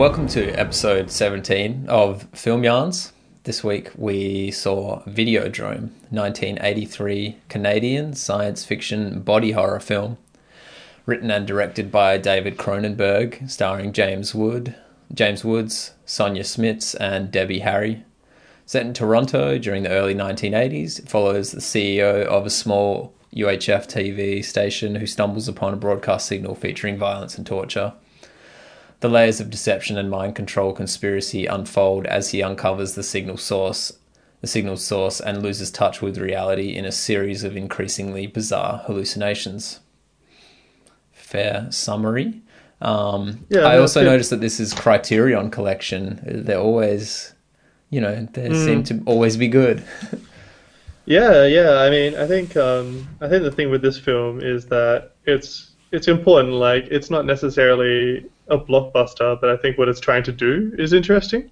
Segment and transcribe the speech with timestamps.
[0.00, 3.12] Welcome to episode 17 of Film Yarns.
[3.44, 10.16] This week we saw Videodrome, 1983 Canadian science fiction body horror film,
[11.04, 14.74] written and directed by David Cronenberg, starring James Wood,
[15.12, 18.02] James Woods, Sonja Smits, and Debbie Harry.
[18.64, 23.86] Set in Toronto during the early 1980s, it follows the CEO of a small UHF
[23.86, 27.92] TV station who stumbles upon a broadcast signal featuring violence and torture.
[29.00, 33.92] The layers of deception and mind control conspiracy unfold as he uncovers the signal source,
[34.42, 39.80] the signal source, and loses touch with reality in a series of increasingly bizarre hallucinations.
[41.12, 42.42] Fair summary.
[42.82, 44.06] Um, Yeah, I also good.
[44.10, 46.20] noticed that this is Criterion Collection.
[46.24, 47.34] They're always,
[47.90, 48.54] you know, they Hmm.
[48.54, 49.82] seem to always be good.
[51.06, 51.78] Yeah, yeah.
[51.78, 55.70] I mean, I think um, I think the thing with this film is that it's
[55.90, 56.52] it's important.
[56.54, 60.92] Like, it's not necessarily a blockbuster, but I think what it's trying to do is
[60.92, 61.50] interesting.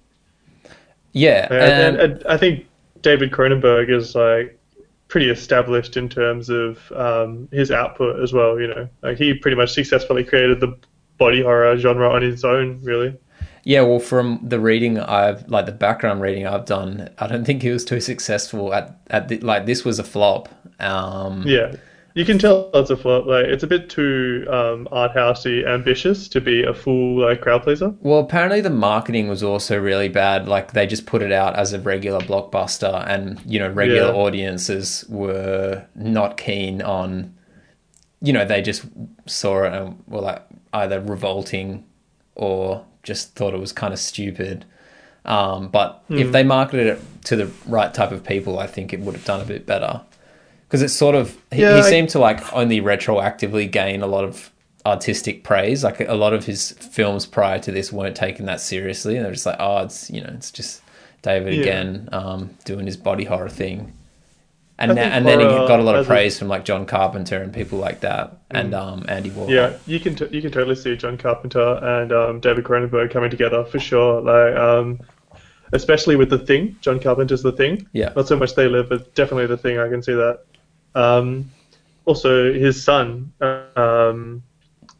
[1.13, 2.65] yeah, And, and, and, I think
[3.01, 4.59] David Cronenberg is like
[5.07, 8.59] pretty established in terms of um, his output as well.
[8.59, 10.77] You know, like he pretty much successfully created the
[11.17, 12.79] body horror genre on his own.
[12.83, 13.17] Really.
[13.63, 17.61] Yeah, well, from the reading I've like the background reading I've done, I don't think
[17.61, 20.49] he was too successful at at the, like this was a flop.
[20.79, 21.75] Um, Yeah.
[22.15, 23.25] You can tell it's a flop.
[23.27, 27.63] Like it's a bit too um, art housey, ambitious to be a full like crowd
[27.63, 27.93] pleaser.
[28.01, 30.47] Well, apparently the marketing was also really bad.
[30.47, 34.17] Like they just put it out as a regular blockbuster, and you know regular Yeah.
[34.19, 37.33] audiences were not keen on.
[38.21, 38.83] You know, they just
[39.27, 40.41] saw it and were like
[40.73, 41.85] either revolting
[42.35, 44.65] or just thought it was kind of stupid.
[45.25, 46.17] Um, but Hmm.
[46.17, 49.25] if they marketed it to the right type of people, I think it would have
[49.25, 50.01] done a bit better.
[50.69, 54.07] Because it's sort of he, Yeah, he I- seemed to like only retroactively gain a
[54.07, 54.51] lot of
[54.85, 55.83] artistic praise.
[55.83, 59.33] Like a lot of his films prior to this weren't taken that seriously, and they're
[59.33, 60.81] just like, oh, it's you know, it's just
[61.23, 61.61] David Yeah.
[61.61, 63.93] again um, doing his body horror thing.
[64.77, 66.85] And na- and then he got a lot of as a- praise from like John
[66.85, 69.49] Carpenter and people like that, and um, Andy Warhol.
[69.49, 73.29] Yeah, you can t- you can totally see John Carpenter and um, David Cronenberg coming
[73.31, 74.21] together for sure.
[74.21, 74.99] Like, um,
[75.73, 76.77] especially with the Thing.
[76.81, 77.87] John Carpenter's The Thing.
[77.91, 78.13] Yeah.
[78.15, 79.77] Not so much They Live, but definitely The Thing.
[79.79, 80.39] I can see that.
[80.99, 81.51] Um,
[82.05, 83.31] also, his son,
[83.75, 84.43] um,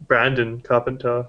[0.07, 1.25] Brandon Carpenter,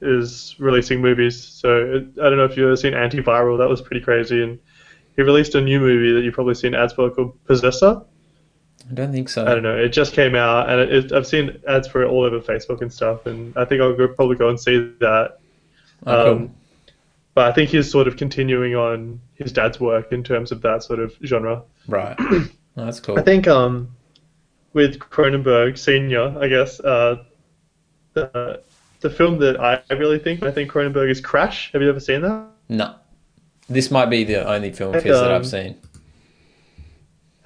[0.00, 1.42] is releasing movies.
[1.42, 3.58] So it, I don't know if you've ever seen Antiviral.
[3.58, 4.42] That was pretty crazy.
[4.42, 4.58] And
[5.16, 8.02] he released a new movie that you've probably seen ads for called Possessor.
[8.90, 9.46] I don't think so.
[9.46, 9.76] I don't know.
[9.76, 12.82] It just came out, and it, it, I've seen ads for it all over Facebook
[12.82, 13.24] and stuff.
[13.26, 15.38] And I think I'll go, probably go and see that.
[16.06, 16.32] Oh, cool.
[16.32, 16.54] Um,
[17.34, 20.82] but I think he's sort of continuing on his dad's work in terms of that
[20.82, 21.62] sort of genre.
[21.88, 22.16] Right.
[22.76, 23.16] Oh, that's cool.
[23.18, 23.93] I think um,
[24.74, 27.24] with Cronenberg Senior, I guess uh,
[28.12, 28.62] the
[29.00, 31.72] the film that I really think I think Cronenberg is Crash.
[31.72, 32.48] Have you ever seen that?
[32.68, 32.96] no.
[33.66, 35.80] This might be the only film of his that I've um, seen.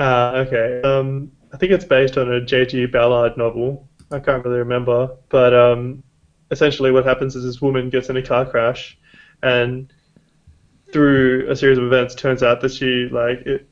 [0.01, 0.81] Uh, okay.
[0.83, 2.87] Um, I think it's based on a J.G.
[2.87, 3.89] Ballard novel.
[4.11, 6.03] I can't really remember, but um,
[6.51, 8.99] essentially what happens is this woman gets in a car crash,
[9.45, 9.93] and
[10.93, 13.69] through a series of events, turns out that she like it,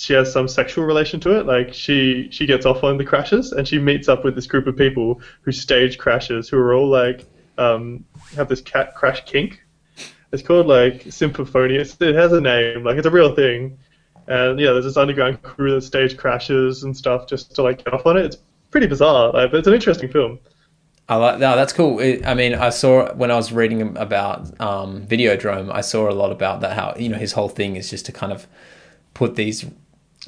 [0.00, 1.46] she has some sexual relation to it.
[1.46, 4.66] Like she she gets off on the crashes, and she meets up with this group
[4.66, 7.26] of people who stage crashes, who are all like
[7.58, 9.62] um, have this cat crash kink.
[10.32, 11.96] It's called like Symphonious.
[12.00, 13.78] It has a name, like it's a real thing.
[14.26, 17.92] And yeah, there's this underground crew that stage crashes and stuff just to like get
[17.92, 18.24] off on it.
[18.24, 18.38] It's
[18.70, 20.38] pretty bizarre, like, but it's an interesting film.
[21.10, 21.98] I like no, that's cool.
[21.98, 26.14] It, I mean, I saw when I was reading about um, Videodrome, I saw a
[26.14, 26.74] lot about that.
[26.74, 28.46] How you know his whole thing is just to kind of
[29.12, 29.66] put these,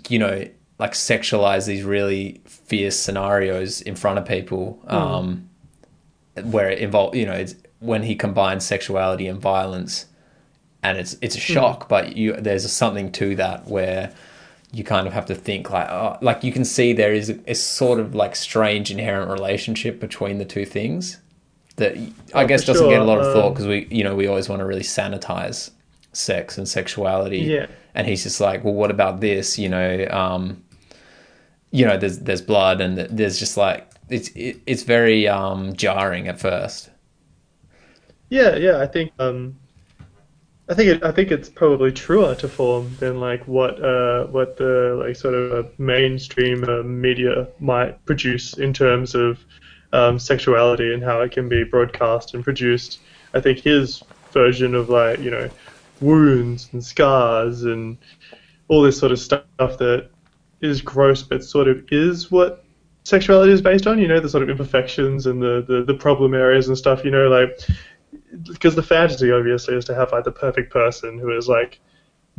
[0.09, 0.47] you know,
[0.79, 5.49] like sexualize these really fierce scenarios in front of people, um,
[6.45, 10.07] where it involves, you know it's when he combines sexuality and violence,
[10.83, 14.13] and it's it's a shock, but you there's something to that where
[14.73, 17.39] you kind of have to think like oh, like you can see there is a,
[17.51, 21.19] a sort of like strange inherent relationship between the two things
[21.77, 21.97] that
[22.35, 24.27] I Oh, guess doesn't get a lot of thought Um, because we you know we
[24.27, 25.71] always want to really sanitize
[26.13, 27.67] sex and sexuality Yeah.
[27.95, 30.63] And he's just like well what about this you know um
[31.71, 36.29] you know there's there's blood and there's just like it's it, it's very um jarring
[36.29, 36.91] at first
[38.31, 39.57] Yeah, yeah, I think um,
[40.69, 44.57] I think it, I think it's probably truer to form than like what uh what
[44.57, 49.45] the like sort of uh, mainstream uh, media might produce in terms of
[49.93, 53.01] um, sexuality and how it can be broadcast and produced.
[53.35, 54.03] I think his
[54.33, 55.51] version of like you know
[56.03, 57.97] wounds and scars and
[58.69, 59.45] all this sort of stuff
[59.79, 60.09] that
[60.61, 62.65] is gross but sort of is what
[63.05, 66.35] sexuality is based on you know the sort of imperfections and the, the, the problem
[66.35, 67.59] areas and stuff you know like
[68.45, 71.81] because the fantasy obviously is to have like the perfect person who is like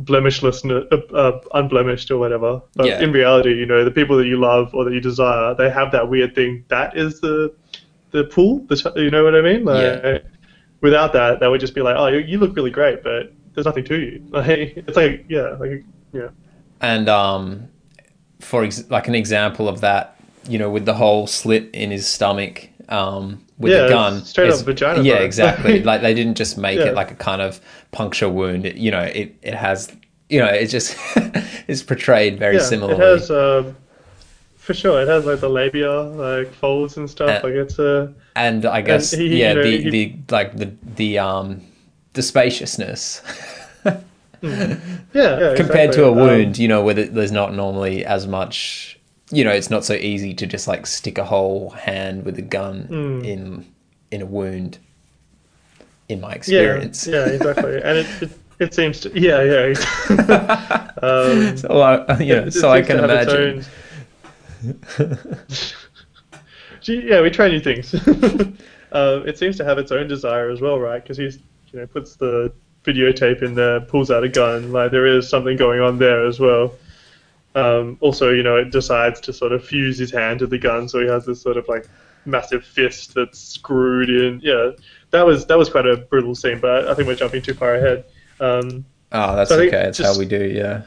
[0.02, 2.60] blemishless, uh, uh, unblemished or whatever.
[2.74, 3.00] But Yeah.
[3.00, 5.92] in reality, you know, the people that you love or that you desire, they have
[5.92, 6.64] that weird thing.
[6.68, 7.52] That is the
[8.10, 8.64] the pool.
[8.68, 9.64] The, ch- you know what I mean?
[9.64, 10.18] Like, Yeah.
[10.80, 13.66] Without that, that would just be like, oh, you, you look really great, but there's
[13.66, 14.24] nothing to you.
[14.30, 16.28] Like, it's like, yeah, like, yeah.
[16.80, 17.68] And um,
[18.40, 20.16] for ex- like an example of that,
[20.48, 24.52] you know, with the whole slit in his stomach um, with Yeah, the gun, straight
[24.52, 25.22] up vagina Yeah, bone.
[25.24, 25.82] exactly.
[25.90, 26.86] like they didn't just make Yeah.
[26.86, 27.60] it like a kind of
[27.92, 28.66] puncture wound.
[28.66, 29.90] It, you know, it it has,
[30.28, 30.96] you know, it just
[31.68, 33.00] is portrayed very yeah, similarly.
[33.00, 33.76] It has, um,
[34.56, 37.42] for sure, it has like the labia, like folds and stuff.
[37.42, 40.16] Uh, like it's a, and I guess he- he- yeah, you know, the, he- the
[40.30, 41.62] like the the um
[42.14, 43.20] the spaciousness
[43.84, 43.98] yeah,
[45.14, 45.96] yeah compared exactly.
[45.96, 48.98] to a Um, wound, you know, where there's not normally as much.
[49.30, 52.42] You know, it's not so easy to just like stick a whole hand with a
[52.42, 53.24] gun Hmm.
[53.24, 53.64] in
[54.10, 54.78] in a wound.
[56.10, 57.76] In my experience, yeah, exactly.
[57.82, 59.72] And it, it, it seems to, yeah, yeah.
[61.02, 63.64] um, so I, know, it- so I can imagine.
[66.84, 67.94] yeah, we try new things.
[68.92, 71.02] uh, it seems to have its own desire as well, right?
[71.02, 71.38] Because he's,
[71.74, 72.52] you know, puts the
[72.84, 74.72] videotape in there, pulls out a gun.
[74.72, 76.72] Like there is something going on there as well.
[77.56, 80.88] Um, also, you know, it decides to sort of fuse his hand to the gun,
[80.88, 81.88] so he has this sort of like
[82.24, 84.40] massive fist that's screwed in.
[84.42, 84.70] Yeah,
[85.10, 87.74] that was that was quite a brutal scene, but I think we're jumping too far
[87.74, 88.04] ahead.
[88.40, 89.70] Um, Oh, that's So okay.
[89.70, 90.44] That's just- how we do.
[90.44, 90.82] Yeah.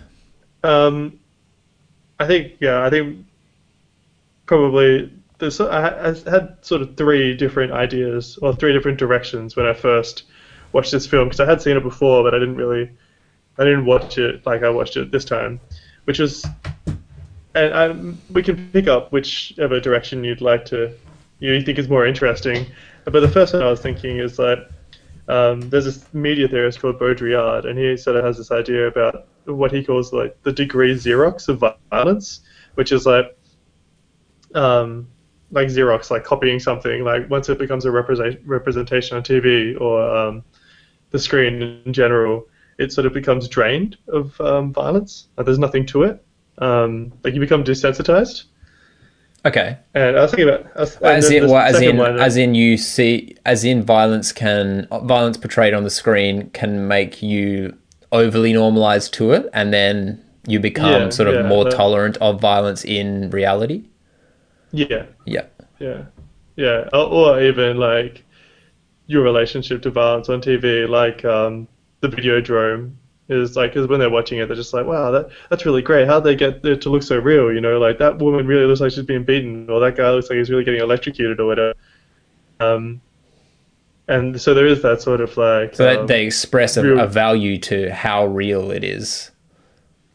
[0.64, 1.18] um,
[2.20, 3.26] I think yeah, I think
[4.46, 9.66] probably there's I, I had sort of three different ideas or three different directions when
[9.66, 10.24] I first
[10.74, 12.90] watched this film because I had seen it before, but I didn't really
[13.58, 15.60] I didn't watch it like I watched it this time,
[16.06, 16.46] which was
[17.56, 17.96] and I,
[18.32, 20.94] we can pick up whichever direction you'd like to
[21.40, 22.66] you think is more interesting.
[23.06, 24.70] But the first one I was thinking is that
[25.28, 29.28] um, there's this media theorist called Baudrillard, and he sort of has this idea about
[29.46, 32.42] what he calls like the degree Xerox of violence,
[32.76, 33.38] which is like
[34.56, 35.08] um,
[35.52, 37.04] like Xerox, like copying something.
[37.04, 40.44] Like once it becomes a represent- representation on TV or um,
[41.12, 45.28] the screen in general, it sort of becomes drained of um, violence.
[45.38, 46.24] Like there's nothing to it.
[46.60, 48.44] Um, like you become desensitized.
[49.46, 49.78] Okay.
[49.94, 53.36] And I was thinking about was- As in, well, as in, as in, you see,
[53.46, 57.78] as in, violence can violence portrayed on the screen can make you
[58.12, 62.18] overly normalized to it, and then you become Yeah, sort of yeah, more that- tolerant
[62.18, 63.84] of violence in reality.
[64.72, 65.46] yeah, Yeah.
[65.80, 66.06] Yeah,
[66.56, 68.24] yeah, or, or even like
[69.08, 71.68] your relationship to violence on TV, like um,
[72.02, 72.94] the Videodrome
[73.30, 76.08] is like, because when they're watching it, they're just like, wow, that that's really great.
[76.08, 77.52] How'd they get it to look so real?
[77.52, 80.30] You know, like that woman really looks like she's being beaten, or that guy looks
[80.30, 81.74] like he's really getting electrocuted, or whatever.
[82.60, 83.02] Um,
[84.08, 87.00] and so there is that sort of like, So that um, they express a, real-
[87.00, 89.32] a value to how real it is,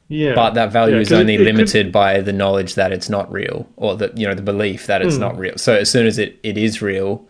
[0.08, 2.92] yeah, but that value Yeah, is it- only it could- limited by the knowledge that
[2.92, 5.56] it's not real, or the you know the belief that it's not real.
[5.58, 7.26] So as soon as it, it is real,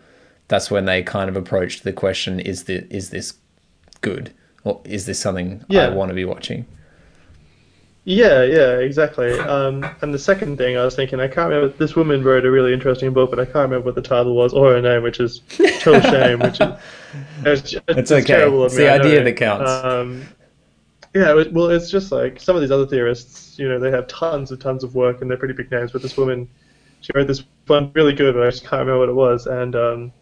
[0.47, 3.33] that's when they kind of approach the question: Is the is this
[4.01, 6.67] good, or is this something I want to be watching?
[8.05, 9.31] Yeah, yeah, exactly.
[9.39, 11.69] Um, and the second thing I was thinking, I can't remember.
[11.77, 14.53] This woman wrote a really interesting book, but I can't remember what the title was
[14.53, 15.41] or her name, which is
[15.79, 16.39] total shame.
[16.39, 16.69] Which is
[17.45, 18.23] it's, It's okay.
[18.23, 19.85] terrible of It's me, the idea that counts.
[19.85, 20.27] Um,
[21.13, 23.57] yeah, it well, it's just like some of these other theorists.
[23.59, 25.91] You know, they have tons and tons of work, and they're pretty big names.
[25.91, 26.49] But this woman,
[27.01, 29.45] she wrote this one really good, but I just can't remember what it was.
[29.47, 30.13] And um,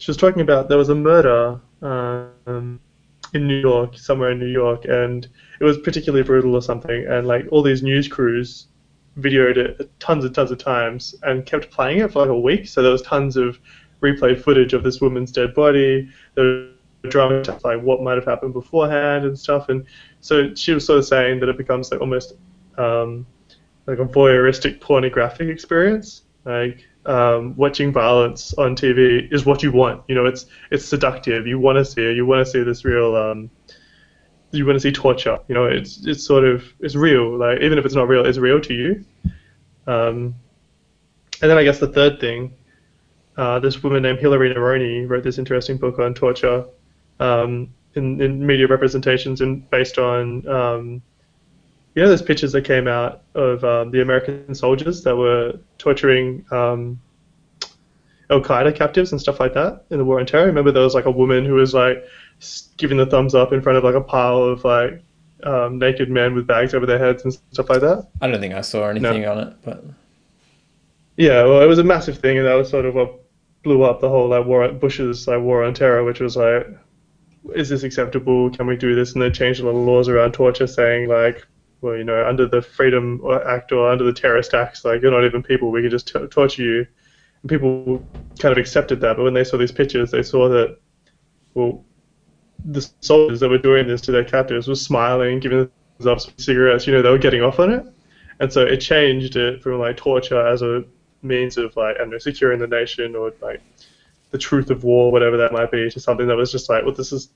[0.00, 2.80] she was talking about there was a murder um,
[3.34, 5.28] in New York, somewhere in New York, and
[5.60, 7.06] it was particularly brutal or something.
[7.06, 8.68] And like all these news crews
[9.18, 12.66] videoed it tons and tons of times and kept playing it for like a week.
[12.66, 13.58] So there was tons of
[14.00, 16.08] replayed footage of this woman's dead body.
[16.34, 16.70] There
[17.08, 19.68] drama like what might have happened beforehand and stuff.
[19.68, 19.84] And
[20.20, 22.34] so she was sort of saying that it becomes like almost
[22.78, 23.26] um,
[23.86, 26.22] like a voyeuristic pornographic experience.
[26.44, 30.02] Like um, watching violence on TV is what you want.
[30.08, 31.46] You know, it's it's seductive.
[31.46, 32.16] You want to see it.
[32.16, 33.16] You want to see this real.
[33.16, 33.50] Um,
[34.52, 35.38] you want to see torture.
[35.48, 37.38] You know, it's it's sort of it's real.
[37.38, 39.04] Like even if it's not real, it's real to you.
[39.86, 40.34] Um,
[41.42, 42.52] and then I guess the third thing,
[43.36, 46.66] uh, this woman named Hilary Neroni wrote this interesting book on torture
[47.18, 51.02] um, in, in media representations and based on um,
[51.94, 56.44] you know those pictures that came out of um, the American soldiers that were torturing
[56.50, 57.00] um,
[58.30, 60.46] Al Qaeda captives and stuff like that in the war on terror.
[60.46, 62.04] Remember there was like a woman who was like
[62.76, 65.02] giving the thumbs up in front of like a pile of like
[65.42, 68.08] um, naked men with bags over their heads and stuff like that.
[68.20, 69.84] I don't think I saw anything on it, but
[71.16, 73.20] Yeah, well, it was a massive thing, and that was sort of what
[73.62, 76.66] blew up the whole like war Bush's like war on terror, which was like,
[77.54, 78.50] is this acceptable?
[78.50, 79.12] Can we do this?
[79.12, 81.46] And they changed a lot of laws around torture, saying like,
[81.80, 85.24] well, you know, under the Freedom Act or under the Terrorist Acts, like you're not
[85.24, 85.70] even people.
[85.70, 86.86] We can just t- torture you.
[87.42, 88.04] And people
[88.38, 90.78] kind of accepted that, but when they saw these pictures, they saw that,
[91.54, 91.84] well,
[92.64, 96.86] the soldiers that were doing this to their captives were smiling, giving themselves cigarettes.
[96.86, 97.86] You know, they were getting off on it,
[98.40, 100.84] and so it changed it from like torture as a
[101.22, 103.62] means of like I don't know securing the nation or like
[104.30, 106.94] the truth of war, whatever that might be, to something that was just like, well,
[106.94, 107.30] this is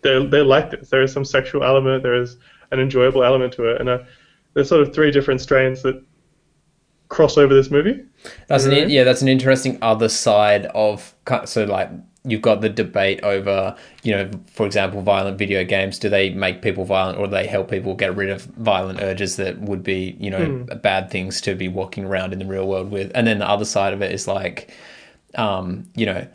[0.00, 0.88] they they like this.
[0.88, 2.38] There is some sexual element, there is
[2.72, 3.98] an enjoyable element to it, and uh,
[4.54, 6.02] there's sort of three different strains that
[7.08, 8.02] cross over this movie.
[8.48, 11.14] That's an yeah, that's an interesting other side of
[11.44, 11.90] so like
[12.24, 15.98] you've got the debate over, you know, for example, violent video games.
[15.98, 19.36] Do they make people violent or do they help people get rid of violent urges
[19.36, 20.82] that would be, you know, mm.
[20.82, 23.10] bad things to be walking around in the real world with?
[23.14, 24.72] And then the other side of it is like,
[25.34, 26.26] um, you know,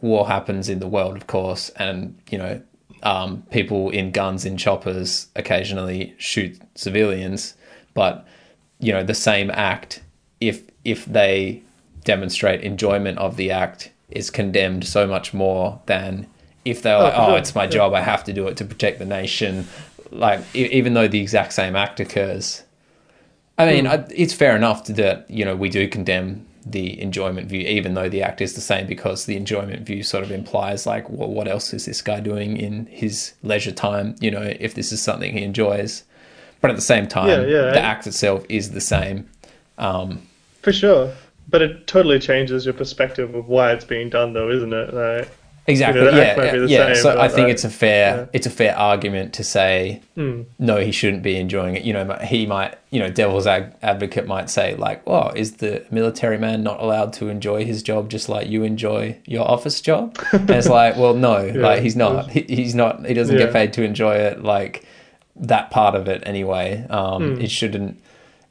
[0.00, 2.60] war happens in the world, of course, and, you know,
[3.02, 7.54] um, people in guns in choppers occasionally shoot civilians,
[7.94, 8.26] but,
[8.78, 10.02] you know, the same act,
[10.40, 11.62] if if they
[12.04, 16.26] demonstrate enjoyment of the act is condemned so much more than
[16.64, 19.04] if they're like, oh, it's my job, I have to do it to protect the
[19.04, 19.66] nation.
[20.10, 22.62] Like, even though the exact same act occurs.
[23.58, 24.12] I mean, mm.
[24.14, 28.22] it's fair enough that, you know, we do condemn the enjoyment view, even though the
[28.22, 31.72] act is the same, because the enjoyment view sort of implies, like, well, what else
[31.72, 35.42] is this guy doing in his leisure time, you know, if this is something he
[35.42, 36.04] enjoys.
[36.60, 39.28] But at the same time, yeah, yeah, the act itself is the same.
[39.78, 40.22] Um,
[40.62, 41.12] For sure
[41.48, 44.92] but it totally changes your perspective of why it's being done, though, isn't it?
[44.92, 45.30] Like,
[45.68, 46.04] exactly.
[46.04, 46.94] You know, yeah, yeah.
[46.94, 48.26] So I think it's a fair yeah.
[48.32, 50.46] it's a fair argument to say mm.
[50.58, 51.84] no, he shouldn't be enjoying it.
[51.84, 56.38] You know, he might, you know, devil's advocate might say like, "Well, is the military
[56.38, 60.50] man not allowed to enjoy his job just like you enjoy your office job?" and
[60.50, 62.30] it's like, well, no, yeah, like he's not.
[62.30, 63.06] He, he's not.
[63.06, 64.42] He doesn't get paid to enjoy it.
[64.42, 64.84] Like
[65.36, 66.86] that part of it anyway.
[66.90, 67.42] Um, mm.
[67.42, 68.02] It shouldn't.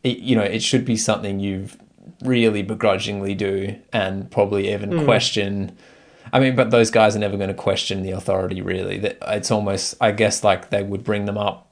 [0.04, 1.78] It, you know, it should be something you've
[2.24, 5.06] really begrudgingly do and probably even mm.
[5.06, 5.78] question.
[6.32, 8.62] I mean, but those guys are never going to question the authority.
[8.62, 11.72] Really, it's almost, I guess, like they would bring them up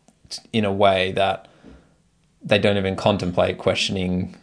[0.53, 1.47] in a way that
[2.41, 4.35] they don't even contemplate questioning.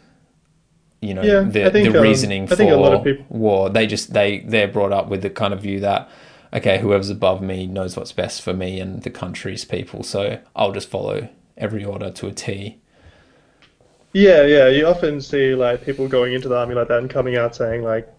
[1.00, 3.26] You know, yeah, the, think, the um, reasoning um, for people...
[3.28, 3.70] war.
[3.70, 6.08] They just they they're brought up with the kind of view that
[6.52, 10.72] okay, whoever's above me knows what's best for me and the country's people, so I'll
[10.72, 12.78] just follow every order to a T.
[14.12, 14.68] Yeah, yeah.
[14.68, 17.82] You often see like people going into the army like that and coming out saying
[17.82, 18.12] like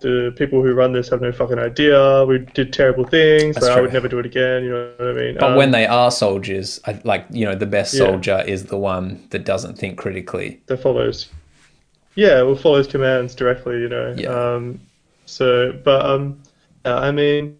[0.00, 2.24] the people who run this have no fucking idea.
[2.24, 3.56] We did terrible things.
[3.56, 4.64] I would never do it again.
[4.64, 5.34] You know what I mean?
[5.34, 8.52] But um, when they are soldiers, I, like you know, the best soldier yeah.
[8.52, 10.60] is the one that doesn't think critically.
[10.66, 11.28] That follows.
[12.14, 13.80] Yeah, well, follows commands directly.
[13.80, 14.14] You know.
[14.16, 14.28] Yeah.
[14.28, 14.80] Um,
[15.26, 16.42] so, but um,
[16.84, 17.58] I mean,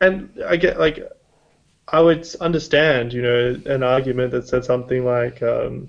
[0.00, 1.00] and I get like,
[1.88, 5.88] I would understand, you know, an argument that said something like, um,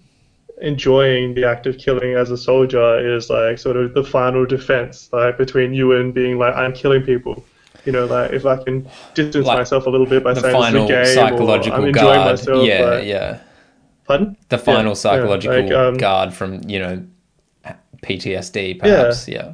[0.61, 5.09] enjoying the act of killing as a soldier is like sort of the final defense,
[5.11, 7.43] like between you and being like I'm killing people.
[7.85, 10.75] You know, like if I can distance like myself a little bit by saying it's
[10.75, 12.31] a game psychological or I'm enjoying guard.
[12.31, 12.65] myself.
[12.65, 13.39] Yeah, like, yeah.
[14.05, 14.37] Pardon?
[14.49, 17.05] The final yeah, psychological yeah, like, um, guard from you know
[18.01, 19.27] PTSD, perhaps.
[19.27, 19.35] Yeah.
[19.35, 19.53] yeah.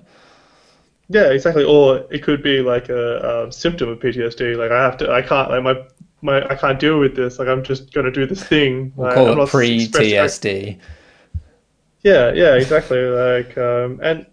[1.09, 1.65] Yeah, exactly.
[1.65, 4.55] Or it could be like a, a symptom of PTSD.
[4.55, 5.75] Like I have to, I can't, like my
[6.21, 7.39] my I can't deal with this.
[7.39, 8.93] Like I'm just gonna do this thing.
[8.95, 10.77] We'll like, call it pre TSD.
[12.03, 12.99] Yeah, yeah, exactly.
[12.99, 14.25] Like, um, and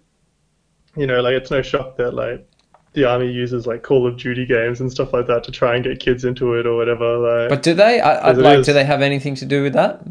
[0.96, 2.48] you know, like it's no shock that like
[2.94, 5.84] the army uses like Call of Duty games and stuff like that to try and
[5.84, 7.18] get kids into it or whatever.
[7.18, 8.00] Like, but do they?
[8.00, 10.02] I, would like, do they have anything to do with that?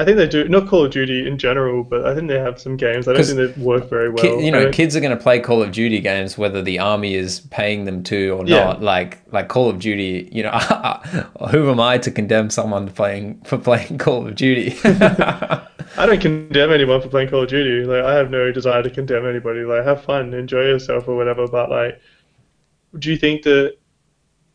[0.00, 0.48] I think they do.
[0.48, 3.06] Not Call of Duty in general, but I think they have some games.
[3.06, 4.24] I don't think they work very well.
[4.24, 7.16] Ki- you know, kids are going to play Call of Duty games whether the army
[7.16, 8.64] is paying them to or yeah.
[8.64, 8.82] not.
[8.82, 10.30] Like like Call of Duty.
[10.32, 10.50] You know,
[11.50, 14.74] who am I to condemn someone playing for playing Call of Duty?
[14.84, 17.86] I don't condemn anyone for playing Call of Duty.
[17.86, 19.64] Like I have no desire to condemn anybody.
[19.64, 21.46] Like have fun, enjoy yourself or whatever.
[21.46, 22.00] But like,
[22.98, 23.76] do you think that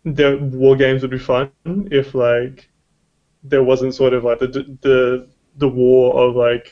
[0.05, 1.51] the war games would be fun
[1.91, 2.67] if like
[3.43, 4.47] there wasn't sort of like the
[4.81, 6.71] the the war of like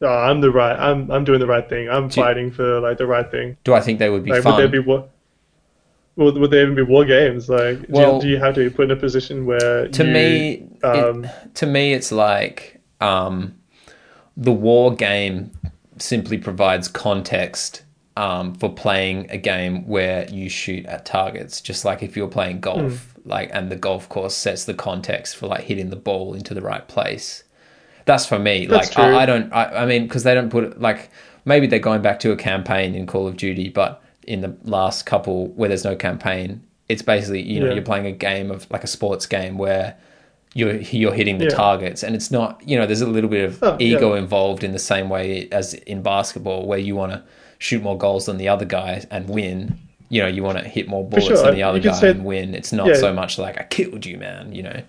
[0.00, 1.88] oh, I'm the right I'm I'm doing the right thing.
[1.88, 3.56] I'm do fighting you, for like the right thing.
[3.64, 4.54] Do I think they would be like, fun?
[4.54, 5.08] Would there be war?
[6.16, 7.48] Would, would there even be war games?
[7.48, 10.04] Like, well, do, you, do, you, have to be put in a position where to
[10.04, 13.54] you, me, um, it, to me, it's like um,
[14.36, 15.52] the war game
[15.98, 17.82] simply provides context
[18.16, 21.62] um, for playing a game where you shoot at targets.
[21.62, 23.02] Just like if you're playing golf, mm.
[23.24, 26.62] like, and the golf course sets the context for like hitting the ball into the
[26.62, 27.44] right place.
[28.04, 28.66] That's for me.
[28.66, 29.52] That's like I, I, don't.
[29.52, 31.10] I, I mean, because they don't put it like
[31.44, 35.04] maybe they're going back to a campaign in Call of Duty, but in the last
[35.06, 36.62] couple where there's no campaign.
[36.88, 37.74] It's basically you know Yeah.
[37.74, 39.96] you're playing a game of like a sports game where
[40.54, 41.50] you're you're hitting the Yeah.
[41.54, 43.96] targets, and it's not you know there's a little bit of Oh, yeah.
[43.96, 47.22] ego involved in the same way as in basketball where you want to
[47.58, 49.78] shoot more goals than the other guy and win.
[50.08, 51.42] You know, you want to hit more bullets sure.
[51.42, 52.54] than the other guy say- and win.
[52.54, 52.94] It's not Yeah.
[52.94, 54.52] so much like I killed you, man.
[54.54, 54.80] You know.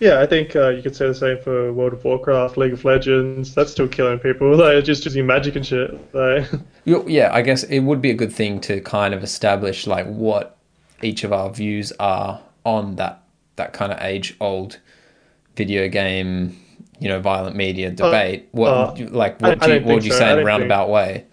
[0.00, 2.84] Yeah, I think uh, you could say the same for World of Warcraft, League of
[2.84, 3.54] Legends.
[3.54, 4.48] That's still killing people.
[4.58, 5.90] Like just using magic and shit.
[6.14, 6.48] Like,
[6.84, 10.56] Yeah, I guess it would be a good thing to kind of establish like what
[11.02, 13.22] each of our views are on that
[13.56, 14.78] that kind of age old
[15.56, 16.56] video game,
[17.00, 18.48] you know, violent media debate.
[18.52, 20.18] what uh, like what I do you, what would you so.
[20.18, 21.24] say in a roundabout way?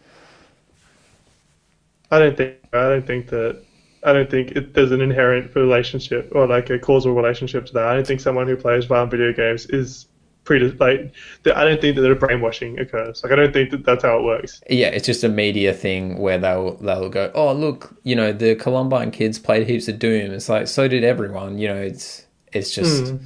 [2.09, 3.61] I don't think I don't think that
[4.05, 7.87] I don't think it, there's an inherent relationship or like a causal relationship to that.
[7.87, 10.07] I don't think someone who plays violent video games is
[10.43, 11.11] pre like
[11.45, 13.23] I don't think that a brainwashing occurs.
[13.23, 14.61] Like I don't think that that's how it works.
[14.69, 18.55] Yeah, it's just a media thing where they'll they'll go, oh look, you know, the
[18.55, 20.31] Columbine kids played heaps of Doom.
[20.31, 21.57] It's like so did everyone.
[21.57, 23.17] You know, it's it's just Hmm.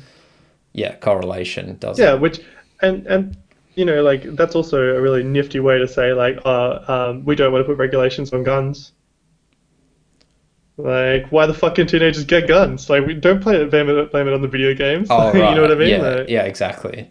[0.73, 2.03] yeah correlation doesn't.
[2.03, 2.39] Yeah, which
[2.81, 3.37] and and
[3.75, 7.35] you know like that's also a really nifty way to say like uh, um, we
[7.35, 8.93] don't want to put regulations on guns.
[10.79, 12.89] Like, why the fuck can teenagers get guns?
[12.89, 15.07] Like, we don't play it, blame it, blame it on the video games.
[15.09, 15.49] Oh, Like, right.
[15.49, 15.89] You know what I mean?
[15.89, 17.09] Yeah, Like, yeah, exactly.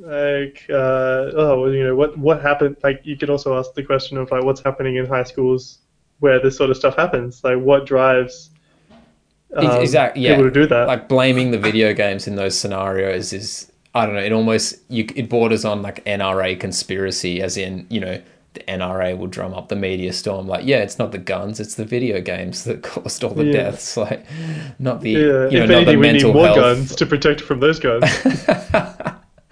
[0.00, 3.82] like uh, oh well, you know what what happened like you could also ask the
[3.84, 5.78] question of like what's happening in high schools
[6.18, 8.50] where this sort of stuff happens like what drives
[9.54, 10.22] um, exactly.
[10.22, 14.06] Yeah, people to do that like blaming the video games in those scenarios is I
[14.06, 14.22] don't know.
[14.22, 18.22] It almost you it borders on like NRA conspiracy, as in you know
[18.54, 21.74] the NRA will drum up the media storm like yeah, it's not the guns, it's
[21.76, 23.52] the video games that caused all the Yeah.
[23.52, 23.96] deaths.
[23.96, 24.26] Like
[24.78, 25.18] not the yeah
[25.48, 26.56] you know if not the anything we need more health.
[26.56, 28.04] guns to protect from those guns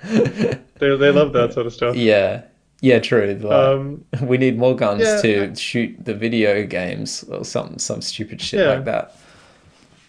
[0.03, 2.43] they, they love that sort of stuff Yeah,
[2.81, 3.39] yeah, true.
[3.43, 8.01] Like, um, we need more guns yeah, to shoot the video games or some some
[8.03, 9.17] stupid shit like that.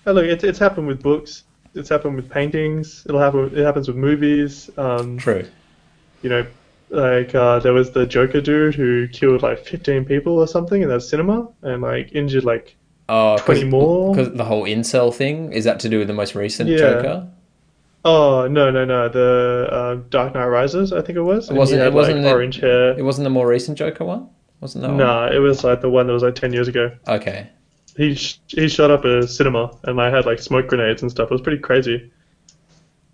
[0.05, 1.43] and look it's, it's happened with books
[1.75, 5.45] it's happened with paintings it'll happen it happens with movies um, True.
[6.21, 6.45] you know,
[6.91, 10.89] like uh, there was the Joker dude who killed like 15 people or something in
[10.89, 12.75] that cinema and like injured like
[13.09, 14.15] Oh, 20 more?
[14.15, 16.77] because the whole incel thing is that to do with the most recent Yeah.
[16.77, 17.27] Joker?
[18.05, 21.49] oh no no no the uh, Dark Knight Rises I think it was.
[21.49, 22.97] He wasn't- it wasn't like, the- orange hair.
[22.97, 24.27] It wasn't the more recent Joker one,
[24.59, 24.89] wasn't that?
[24.89, 24.97] one?
[24.97, 26.91] Nah, it was like the one that was like 10 years ago.
[27.07, 27.47] Okay.
[27.97, 31.25] He sh- he shot up a cinema and like had like smoke grenades and stuff.
[31.29, 32.11] It was pretty crazy.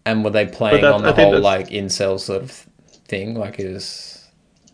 [0.06, 2.68] And were they playing that- on the think whole like incel sort of
[3.08, 3.36] thing?
[3.36, 4.28] Like is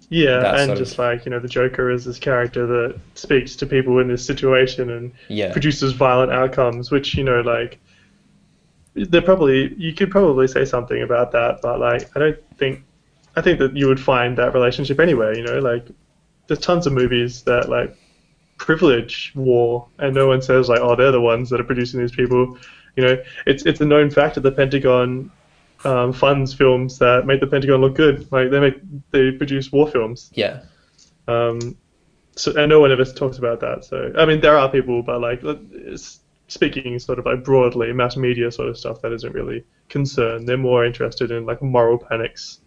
[0.10, 3.56] Yeah, and sort of- just like you know, the Joker is this character that speaks
[3.58, 5.52] to people in this situation and yeah.
[5.52, 7.80] produces violent outcomes, which you know, like
[8.96, 12.84] they're probably you could probably say something about that, but like I don't think
[13.36, 15.36] I think that you would find that relationship anywhere.
[15.36, 15.88] You know, like
[16.48, 17.96] there's tons of movies that like
[18.58, 22.12] privilege war, and no one says like, oh, they're the ones that are producing these
[22.12, 22.58] people.
[22.96, 25.32] You know, it's it's a known fact that the Pentagon
[25.86, 28.32] um, funds films that make the Pentagon look good.
[28.32, 28.76] Like they make
[29.12, 30.32] they produce war films.
[30.34, 30.62] Yeah.
[31.28, 31.78] Um,
[32.36, 33.86] so and no one ever talks about that.
[33.86, 35.43] So I mean, there are people, but like
[36.48, 40.48] speaking sort of like broadly, mass media sort of stuff that isn't really concerned.
[40.48, 42.60] They're more interested in like moral panics.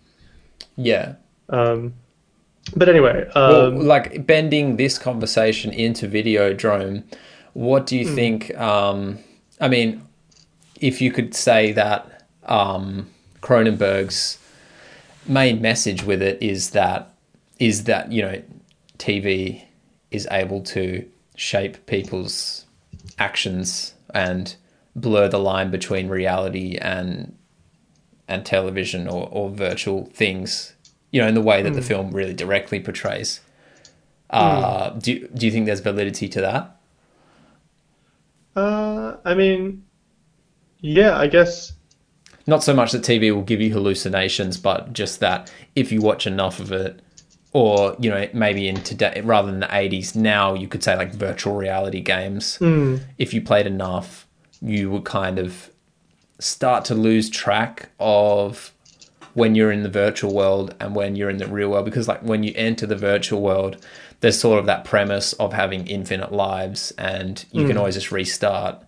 [0.77, 1.15] Yeah.
[1.49, 1.95] Um,
[2.75, 7.05] but anyway, well, um, like bending this conversation into Videodrome,
[7.53, 8.15] what do you Hmm.
[8.15, 8.57] think?
[8.57, 9.19] Um,
[9.61, 10.03] I mean,
[10.81, 12.16] if you could say that
[12.47, 13.09] um,
[13.43, 14.39] Cronenberg's
[15.27, 17.13] main message with it is that
[17.59, 18.43] is that you know
[18.99, 19.63] TV
[20.11, 21.05] is able to
[21.35, 22.65] shape people's
[23.19, 24.57] actions and
[24.95, 27.35] blur the line between reality and
[28.29, 30.75] and television or, or virtual things,
[31.13, 33.41] you know, in the way that the film really directly portrays.
[34.31, 36.77] Uh, do, you- do you think there's validity to that?
[38.57, 39.85] uh, I mean,
[40.81, 41.73] yeah, I guess
[42.47, 46.27] Not so much that TV will give you hallucinations, but just that if you watch
[46.27, 47.01] enough of it,
[47.53, 51.15] or, you know, maybe in today, rather than the 80s, now you could say like
[51.15, 52.57] virtual reality games.
[52.57, 52.99] Hmm.
[53.19, 54.27] If you played enough,
[54.61, 55.71] you would kind of
[56.39, 58.73] start to lose track of
[59.33, 61.87] when you're in the virtual world and when you're in the real world.
[61.87, 63.85] Because like when you enter the virtual world
[64.21, 67.79] there's sort of that premise of having infinite lives and you can hmm.
[67.79, 68.83] always just restart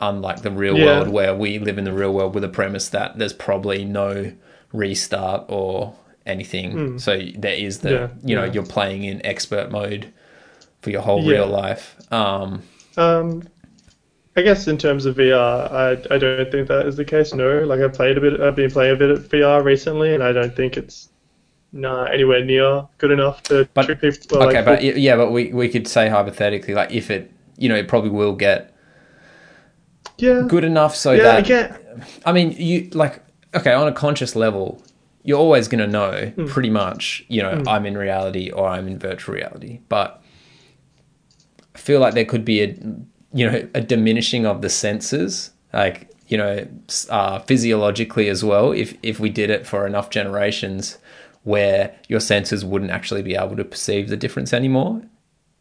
[0.00, 0.84] unlike the real Yeah.
[0.86, 4.32] world where we live in the real world with a premise that there's probably no
[4.72, 5.94] restart or
[6.26, 8.52] anything so there is the Yeah, you know yeah.
[8.52, 10.12] you're playing in expert mode
[10.82, 12.62] for your whole real life um
[12.96, 13.42] Um,
[14.36, 17.32] I guess in terms of VR, I, I don't think that is the case.
[17.32, 20.22] No, like I played a bit, I've been playing a bit of VR recently, and
[20.22, 21.08] I don't think it's
[21.72, 24.38] not anywhere near good enough to But- trick people.
[24.38, 27.70] well, okay, like, but yeah, but we we could say hypothetically, like if it, you
[27.70, 28.74] know, it probably will get
[30.18, 31.76] yeah, good enough so yeah, that again,
[32.24, 33.22] I mean, you like
[33.54, 34.82] okay on a conscious level,
[35.22, 36.46] you're always going to know Hmm.
[36.46, 37.24] pretty much.
[37.28, 40.22] You know, I'm in reality or I'm in virtual reality, but
[41.74, 42.68] I feel like there could be a
[43.32, 46.66] you know a diminishing of the senses, like you know
[47.10, 48.72] uh, physiologically as well.
[48.72, 50.98] If if we did it for enough generations,
[51.42, 55.02] where your senses wouldn't actually be able to perceive the difference anymore.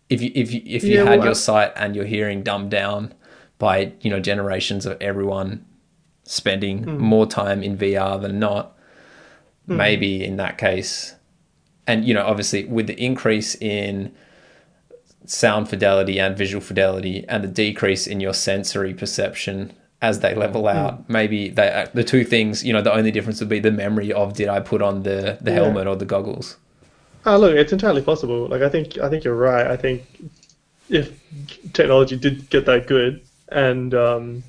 [0.10, 2.72] If you if you if you Yeah, had well, your sight and your hearing dumbed
[2.72, 3.14] down
[3.60, 5.66] by you know generations of everyone
[6.24, 6.98] spending Hmm.
[6.98, 8.76] more time in VR than not,
[9.68, 11.16] maybe in that case,
[11.88, 14.14] and you know, obviously with the increase in
[15.26, 20.68] sound fidelity and visual fidelity, and the decrease in your sensory perception as they level
[20.72, 20.78] Hmm.
[20.78, 23.72] out, maybe they uh, the two things, you know, the only difference would be the
[23.72, 25.54] memory of did I put on the the Yeah.
[25.54, 26.58] helmet or the goggles.
[27.26, 28.48] Oh, look, it's entirely possible.
[28.48, 29.66] Like, I think, I think you're right.
[29.68, 30.06] I think
[30.90, 31.14] if
[31.74, 34.44] technology did get that good and um,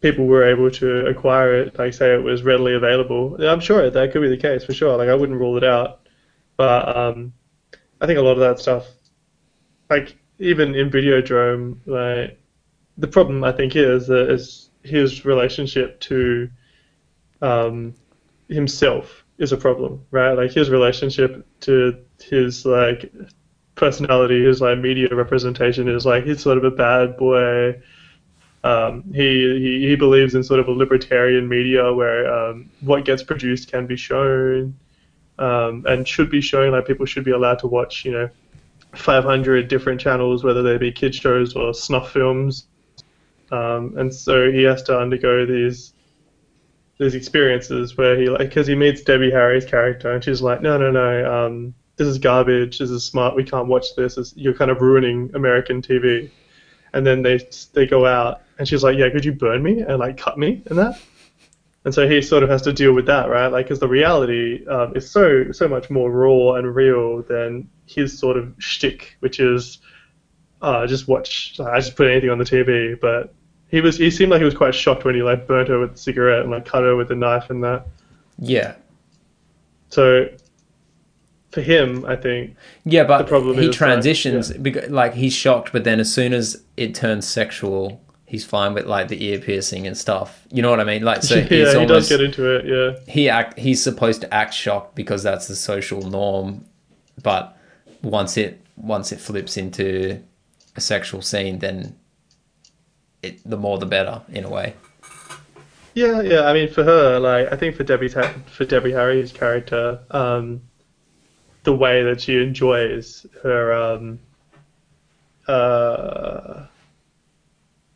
[0.00, 4.12] people were able to acquire it, like say it was readily available, I'm sure that
[4.12, 4.96] could be the case for sure.
[4.96, 6.00] Like, I wouldn't rule it out.
[6.56, 7.32] But um,
[8.00, 8.86] I think a lot of that stuff,
[9.88, 12.38] like even in Videodrome, like
[12.98, 16.50] the problem I think is that is his relationship to
[17.40, 17.94] um,
[18.48, 20.32] himself is a problem, right?
[20.32, 23.10] Like his relationship to his like
[23.80, 27.80] personality, his like media representation is like he's sort of a bad boy.
[28.62, 33.22] Um, he, he he believes in sort of a libertarian media where um, what gets
[33.22, 34.76] produced can be shown
[35.38, 36.72] um, and should be shown.
[36.72, 38.28] Like people should be allowed to watch, you know,
[38.94, 42.66] 500 different channels, whether they be kids shows or snuff films.
[43.50, 45.94] Um, and so he has to undergo these
[46.98, 50.76] these experiences where he like because he meets Debbie Harry's character and she's like, no,
[50.76, 52.78] no, no, um, this is garbage.
[52.78, 53.36] This is smart.
[53.36, 54.32] We can't watch this.
[54.34, 56.30] You're kind of ruining American TV.
[56.94, 59.98] And then they they go out and she's like, yeah, could you burn me and
[59.98, 60.98] like cut me and that?
[61.84, 63.48] And so he sort of has to deal with that, right?
[63.48, 68.18] Like, because the reality um, is so so much more raw and real than his
[68.18, 69.78] sort of shtick, which is
[70.62, 71.60] uh, just watch.
[71.60, 72.98] I just put anything on the TV.
[72.98, 73.34] But
[73.68, 75.96] he was he seemed like he was quite shocked when he like burnt her with
[75.96, 77.86] a cigarette and like cut her with a knife and that.
[78.38, 78.76] Yeah,
[79.90, 80.30] So
[81.50, 85.32] for him, I think yeah, but The problem he is, like, transitions because like he's
[85.32, 89.40] shocked, but then as soon as it turns sexual, he's fine with like the ear
[89.40, 90.46] piercing and stuff.
[90.52, 91.02] You know what I mean?
[91.02, 92.64] Like so, yeah, he's he does get into it.
[92.66, 96.64] Yeah, he act he's supposed to act shocked because that's the social norm,
[97.22, 97.56] but
[98.02, 100.22] once it once it flips into
[100.76, 101.96] a sexual scene, then
[103.22, 104.74] it the more the better in a way.
[105.94, 106.42] yeah, yeah.
[106.42, 110.62] I mean, for her, like I think for Debbie for Debbie Harry's character, um,
[111.62, 114.18] the way that she enjoys her um,
[115.46, 116.66] uh,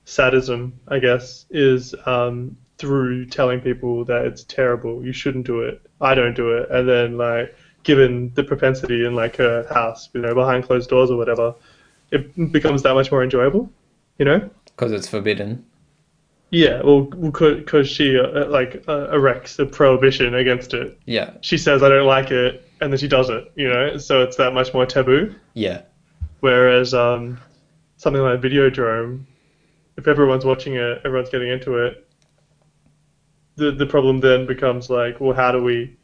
[0.04, 5.80] sadism, I guess, is um, through telling people that it's terrible, you shouldn't do it,
[6.00, 10.20] I don't do it, and then like given the propensity in like her house, you
[10.20, 11.54] know, behind closed doors or whatever,
[12.10, 13.70] it becomes that much more enjoyable,
[14.18, 14.50] you know.
[14.64, 15.64] Because it's forbidden.
[16.54, 20.96] Yeah, well, because she uh, like uh, erects a prohibition against it.
[21.04, 23.50] Yeah, She says, "I don't like it," and then she does it.
[23.56, 25.34] You know, so it's that much more taboo.
[25.54, 25.82] yeah,
[26.40, 27.38] Whereas um,
[27.96, 29.24] something like Videodrome,
[29.96, 32.06] if everyone's watching it, everyone's getting into it.
[33.56, 35.96] The the problem then becomes like, well, how do we,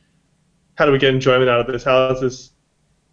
[0.74, 1.84] how do we get enjoyment out of this?
[1.84, 2.50] How is this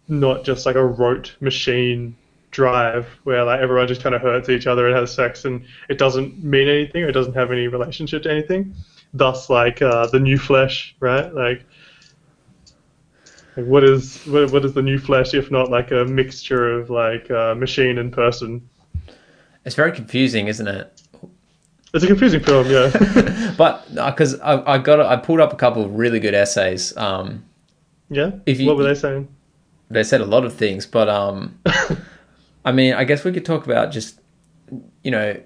[0.08, 2.16] not just like a rote machine
[2.50, 5.98] drive where like everyone just kind of hurts each other and has sex and it
[5.98, 8.74] doesn't mean anything or it doesn't have any relationship to anything?
[9.14, 11.32] Thus, like uh, the new flesh, right?
[11.34, 11.64] Like
[13.56, 16.90] like what is what, what is the new flesh if not like a mixture of
[16.90, 18.68] like uh, machine and person?
[19.64, 21.02] it's very confusing, isn't it?
[21.92, 23.54] It's a confusing film, yeah.
[23.58, 26.96] But because I, I got I pulled up a couple of really good essays.
[26.96, 27.44] Um,
[28.10, 28.32] yeah.
[28.46, 29.28] If you- what were they saying?
[29.90, 31.58] they said a lot of things, but um,
[32.68, 34.20] I mean, I guess we could talk about just
[35.02, 35.40] you know,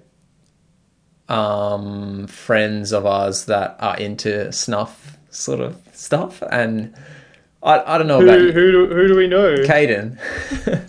[1.29, 6.93] um, friends of ours that are into snuff sort of stuff, and
[7.63, 8.73] I I don't know Who about who you.
[8.73, 9.55] do, who do we know?
[9.59, 10.19] Caden.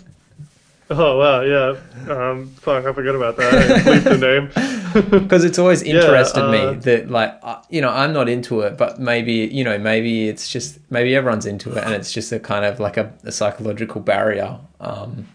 [0.90, 1.76] Oh wow, yeah.
[2.12, 3.54] Um, fuck, I forgot about that.
[3.54, 5.20] I bleeped the name.
[5.24, 8.60] because it's always Yeah, interested uh, me that like uh, you know i'm not into
[8.60, 12.30] it but maybe you know maybe it's just maybe everyone's into it and it's just
[12.30, 15.26] a kind of like a, a psychological barrier um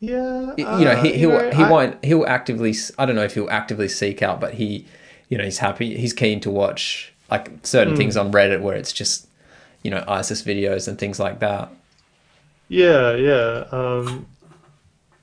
[0.00, 0.54] yeah.
[0.56, 3.34] you know he uh, he'll know, he I- won't he'll actively I don't know if
[3.34, 4.86] he'll actively seek out but he
[5.28, 7.98] you know he's happy he's keen to watch like certain Hmm.
[7.98, 9.26] things on reddit where it's just
[9.82, 11.70] you know ISIS videos and things like that.
[12.68, 14.26] Yeah, yeah, um,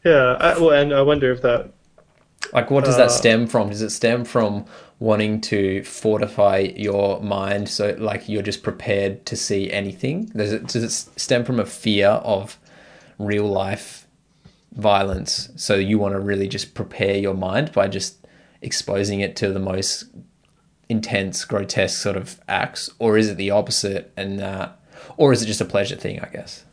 [0.03, 0.35] yeah.
[0.39, 1.69] I, well, and I wonder if that
[2.53, 3.69] Like, what does that Uh, stem from?
[3.69, 4.65] Does it stem from
[4.99, 10.25] wanting to fortify your mind so, like, you're just prepared to see anything?
[10.35, 12.57] Does it does it stem from a fear of
[13.19, 14.04] real life
[14.75, 15.49] violence?
[15.55, 18.25] So you want to really just prepare your mind by just
[18.61, 20.05] exposing it to the most
[20.89, 24.11] intense, grotesque sort of acts, or is it the opposite?
[24.17, 24.69] And uh,
[25.17, 26.19] or is it just a pleasure thing?
[26.19, 26.63] I guess,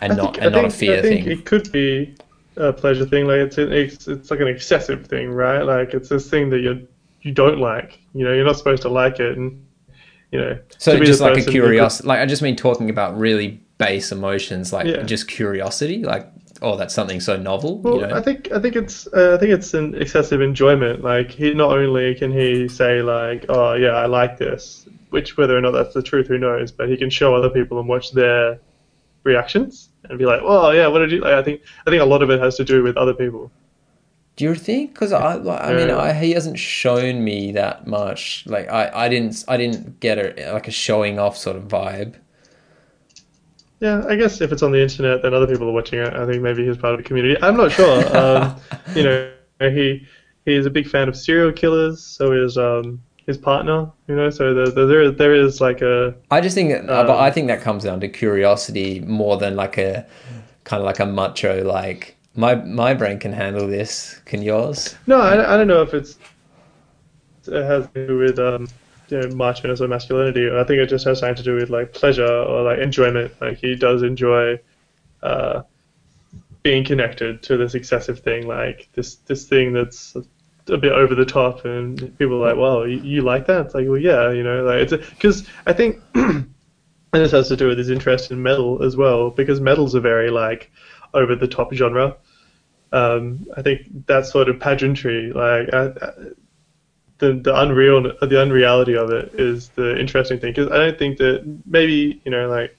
[0.00, 1.38] and I not think, and I not a fear I think thing.
[1.38, 2.14] it could be
[2.56, 3.26] a pleasure thing.
[3.26, 5.62] Like it's, it's it's like an excessive thing, right?
[5.62, 6.86] Like it's this thing that you
[7.22, 7.98] you don't like.
[8.14, 9.64] You know, you're not supposed to like it, and
[10.32, 10.58] you know.
[10.78, 13.18] So to be just like a who could- curiosity, like I just mean talking about
[13.18, 15.02] really base emotions, like Yeah.
[15.02, 16.26] just curiosity, like
[16.62, 18.16] oh, that's something so novel, Well, you know?
[18.16, 21.02] I think I think it's uh, I think it's an excessive enjoyment.
[21.02, 25.56] Like he not only can he say like, oh yeah, I like this, which whether
[25.56, 26.72] or not that's the truth, who knows?
[26.72, 28.58] But he can show other people and watch their
[29.24, 31.20] reactions and be like, oh yeah, what did you?
[31.20, 33.50] Like, I think I think a lot of it has to do with other people.
[34.36, 34.92] Do you think?
[34.92, 35.90] Because I, like, I mean.
[35.90, 38.44] I, he hasn't shown me that much.
[38.46, 42.16] Like I, I didn't, I didn't get a like a showing off sort of vibe.
[43.80, 46.12] Yeah, I guess if it's on the internet, then other people are watching it.
[46.14, 47.36] I think maybe he's part of a community.
[47.42, 48.16] I'm not sure.
[48.16, 48.56] um,
[48.94, 50.06] you know, he
[50.44, 52.02] he's a big fan of serial killers.
[52.02, 53.90] So is um, his partner.
[54.08, 57.10] You know, so the, the, there there is like a I just think, uh, but
[57.10, 60.06] Um, I think that comes down to curiosity more than like a
[60.64, 64.20] kind of like a macho like my my brain can handle this.
[64.24, 64.96] Can yours?
[65.06, 65.20] no.
[65.20, 66.18] I, I don't know if it's
[67.46, 68.68] it has to do with um,
[69.08, 70.48] you know, machness or masculinity.
[70.50, 73.32] I think it just has something to do with like pleasure or like enjoyment.
[73.40, 74.60] Like he does enjoy.
[75.22, 75.62] Uh,
[76.66, 80.16] being connected to this excessive thing, like this this thing that's
[80.68, 83.74] a bit over the top, and people are like, "Well, you, you like that?" It's
[83.76, 86.02] like, "Well, yeah, you know, like it's because I think."
[87.12, 90.00] And this has to do with his interest in metal as well, because metal's a
[90.00, 90.70] very like
[91.14, 92.16] over the top genre.
[92.92, 95.92] Um, I think that sort of pageantry, like I,
[97.18, 100.52] the the unreal, the unreality of it is the interesting thing.
[100.52, 102.76] Because I don't think that maybe you know like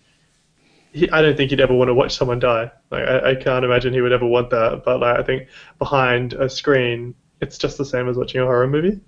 [0.94, 2.72] he, I don't think he'd ever want to watch someone die.
[2.92, 4.84] Like I, I can't imagine he would ever want that.
[4.86, 5.48] But like I think
[5.80, 9.00] behind a screen, it's just the same as watching a horror movie.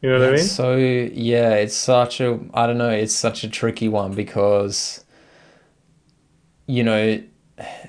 [0.00, 0.44] You know what I mean?
[0.44, 5.04] So yeah, it's such a I don't know, it's such a tricky one because
[6.66, 7.20] you know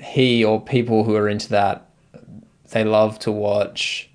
[0.01, 1.85] he or people who are into that
[2.71, 4.09] they love to watch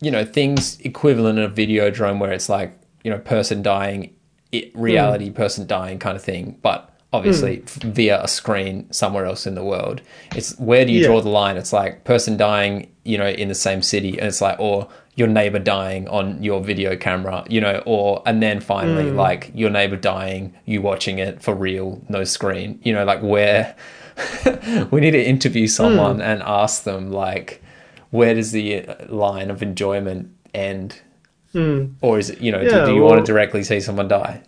[0.00, 4.14] you know things equivalent of Videodrome where it's like you know person dying
[4.52, 5.34] it, reality hmm.
[5.34, 7.64] person dying kind of thing but obviously hmm.
[7.66, 10.00] f- via a screen somewhere else in the world.
[10.34, 11.06] It's where do you Yeah.
[11.06, 11.56] draw the line?
[11.56, 15.28] It's like person dying you know in the same city and it's like or your
[15.28, 19.16] neighbor dying on your video camera you know or and then finally hmm.
[19.16, 23.74] like your neighbor dying you watching it for real no screen you know like where
[24.90, 27.62] we need to interview someone and ask them like
[28.10, 31.00] where does the line of enjoyment end
[31.52, 31.98] Hmm.
[32.00, 34.40] or is it you know Yeah, do, do you want to directly see someone die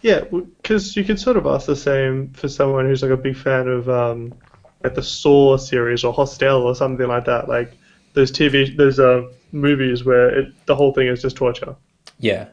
[0.00, 0.20] Yeah,
[0.62, 3.66] because you could sort of ask the same for someone who's like a big fan
[3.68, 4.34] of um,
[4.84, 7.48] like the Saw series or Hostel or something like that.
[7.48, 7.76] Like
[8.14, 11.76] those TV, those uh, movies where it, the whole thing is just torture.
[12.18, 12.48] yeah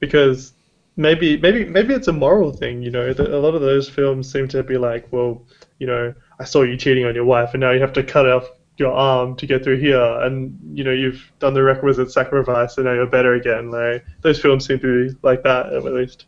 [0.00, 0.54] Because
[0.96, 2.82] maybe, maybe, maybe it's a moral thing.
[2.82, 5.44] You know, that a lot of those films seem to be like, well,
[5.78, 8.28] you know, I saw you cheating on your wife, and now you have to cut
[8.28, 12.76] off your arm to get through here, and you know you've done the requisite sacrifice,
[12.76, 13.70] and now you're better again.
[13.70, 16.26] Like those films seem to be like that at least.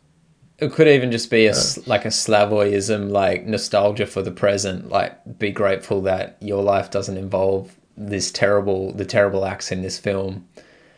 [0.57, 4.89] It could even just be a s like a Slavoyism, like nostalgia for the present.
[4.89, 9.97] Like, be grateful that your life doesn't involve this terrible, the terrible acts in this
[9.97, 10.47] film.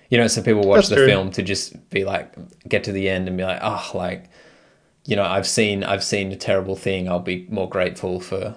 [0.10, 1.08] You know, so people watch That's the true.
[1.08, 2.34] film to just be like,
[2.68, 4.30] get to the end and be like, oh, like,
[5.06, 7.08] you know, I've seen, I've seen a terrible thing.
[7.08, 8.56] I'll be more grateful for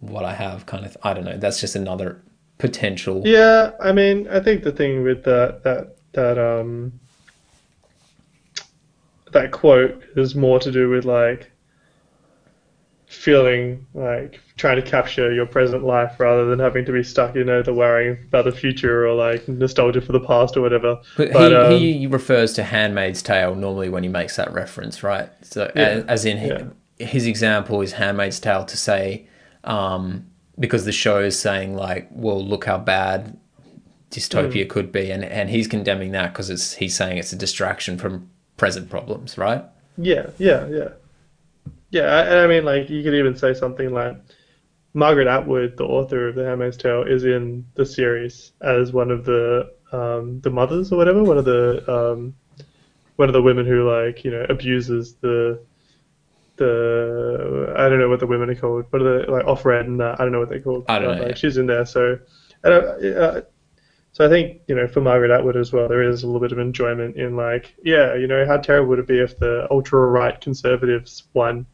[0.00, 0.66] what I have.
[0.66, 1.36] Kind of, I don't know.
[1.36, 2.22] That's just another
[2.58, 3.22] potential.
[3.24, 6.92] Yeah, I mean, I think the thing with that that that um
[9.32, 11.50] that quote is more to do with like
[13.06, 17.42] feeling like trying to capture your present life rather than having to be stuck, you
[17.42, 21.00] know, the worrying about the future or like nostalgia for the past or whatever.
[21.16, 25.02] But, But, um, he, he refers to Handmaid's Tale normally when he makes that reference,
[25.02, 25.28] right?
[25.42, 27.04] So, Yeah, as, as in, yeah.
[27.04, 29.26] his example is Handmaid's Tale to say,
[29.64, 30.26] um,
[30.58, 33.38] because the show is saying, like, well, look how bad
[34.10, 34.68] dystopia Mm.
[34.68, 35.10] could be.
[35.10, 39.38] And, and he's condemning that because it's, he's saying it's a distraction from present problems,
[39.38, 39.64] right?
[39.96, 40.88] Yeah, yeah, yeah.
[41.90, 44.16] Yeah, I, I mean, like, you could even say something like
[44.94, 49.24] Margaret Atwood, the author of The Handmaid's Tale, is in the series as one of
[49.24, 52.34] the um, the mothers or whatever, one of the um,
[53.16, 55.60] one of the women who like you know abuses the
[56.60, 59.98] the I don't know what the women are called, but are they like Offred and
[60.00, 60.84] that I don't know what they're called.
[60.88, 61.36] I don't But, know, Like, yeah.
[61.36, 62.18] She's in there, so
[62.64, 62.84] I don't,
[63.16, 63.40] uh,
[64.12, 66.52] so I think you know for Margaret Atwood as well, there is a little bit
[66.52, 69.98] of enjoyment in like yeah, you know how terrible would it be if the ultra
[70.06, 71.66] right conservatives won,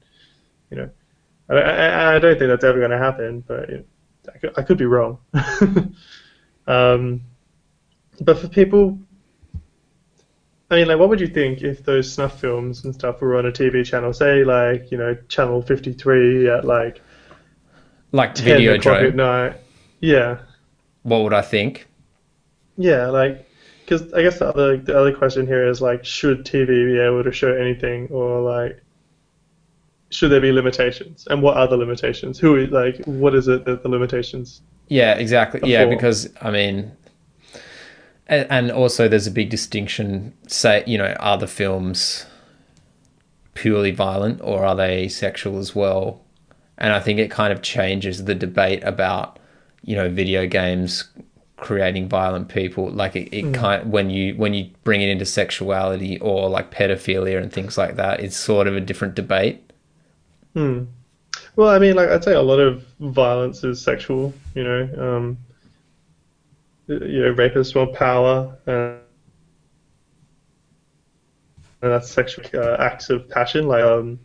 [0.70, 0.90] you know.
[1.48, 3.84] I, I, I don't think that's ever going to happen, but you know,
[4.34, 5.18] I, could, I could be wrong.
[6.66, 7.22] um,
[8.20, 8.98] but for people
[10.70, 13.46] I mean, like, what would you think if those snuff films and stuff were on
[13.46, 17.00] a TV channel, say, like, you know, channel 53 at like
[18.12, 19.56] Like 10 video o'clock at night?
[20.00, 20.38] Yeah,
[21.02, 21.86] What would I think?
[22.76, 23.48] yeah, like,
[23.84, 27.22] because I guess the other the other question here is like, should TV be able
[27.24, 28.82] to show anything, or like,
[30.10, 32.38] should there be limitations, and what are the limitations?
[32.38, 34.62] Who like, what is it that the limitations?
[34.88, 35.60] Yeah, exactly.
[35.64, 35.96] Yeah, Before.
[35.96, 36.92] because I mean,
[38.26, 40.32] and, and also there's a big distinction.
[40.46, 42.26] Say, you know, are the films
[43.54, 46.22] purely violent or are they sexual as well?
[46.78, 49.38] And I think it kind of changes the debate about,
[49.82, 51.04] you know, video games
[51.56, 52.90] creating violent people.
[52.90, 57.42] Like it, it kind when you when you bring it into sexuality or like pedophilia
[57.42, 59.72] and things like that, it's sort of a different debate.
[60.54, 60.84] Hmm.
[61.54, 64.34] Well, I mean, like I'd say a lot of violence is sexual.
[64.54, 65.38] You know, um,
[66.86, 69.00] you know, rapists want power, and,
[71.82, 74.18] and that's sexual uh, acts of passion, like um,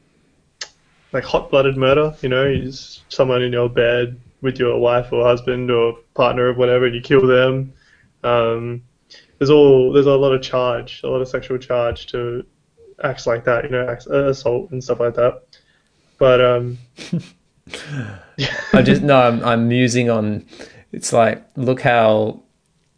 [1.12, 2.16] like hot-blooded murder.
[2.22, 6.54] You know, you someone in your bed with your wife or husband or partner or
[6.54, 7.74] whatever, and you kill them.
[8.24, 8.84] Um,
[9.38, 12.46] there's all there's a lot of charge, a lot of sexual charge to
[13.04, 13.64] acts like that.
[13.64, 15.44] You know, acts, uh, assault and stuff like that.
[16.18, 16.78] But um,
[18.74, 20.46] I just no, I'm, I'm musing on.
[20.92, 22.41] It's like look how,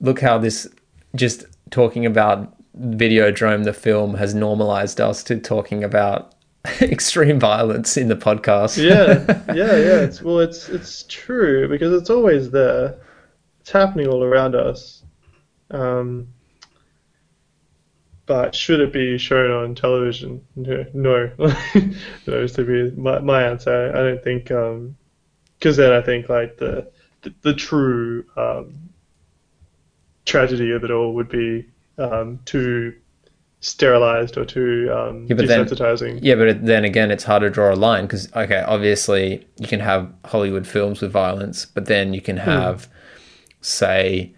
[0.03, 0.67] look how this
[1.15, 6.33] just talking about Videodrome the film has normalized us to talking about
[6.81, 8.77] extreme violence in the podcast.
[8.77, 10.01] yeah, yeah, yeah.
[10.01, 12.95] It's, well, it's it's true because it's always there.
[13.61, 15.03] It's happening all around us.
[15.71, 16.27] Um,
[18.25, 20.45] but should it be shown on television?
[20.55, 21.31] No, no.
[22.27, 23.91] is to be my, my answer.
[23.93, 28.89] I don't think because then I think like the the, the true um,
[30.25, 31.65] tragedy of it all would be
[31.97, 32.93] um, too
[33.59, 36.19] sterilized or too um, Yeah, but then- desensitizing.
[36.21, 39.79] Yeah, but then again, it's hard to draw a line because okay, obviously you can
[39.79, 42.87] have Hollywood films with violence, but then you can have,
[43.61, 44.33] say,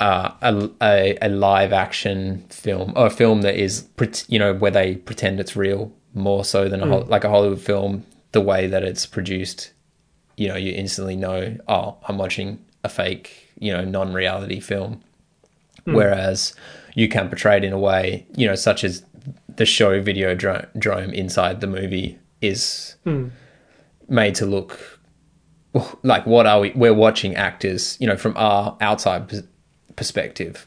[0.00, 3.86] uh, a, a a live action film or a film that is
[4.28, 7.60] you know where they pretend it's real more so than a hol- like a Hollywood
[7.60, 8.04] film.
[8.32, 9.72] The way that it's produced,
[10.36, 15.00] you know, you instantly know, oh, I'm watching a fake, you know, non-reality film.
[15.84, 16.54] Whereas
[16.94, 19.04] you can portray it in a way, you know, such as
[19.56, 22.96] the show video dro- drome inside the movie is
[24.08, 25.00] made to look
[26.02, 26.70] like what are we?
[26.74, 29.32] We're watching actors, you know, from our outside
[29.96, 30.66] perspective.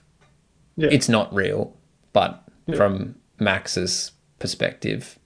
[0.75, 0.89] Yeah.
[0.91, 1.75] It's not real,
[2.13, 2.43] but
[2.75, 5.19] from Max's perspective,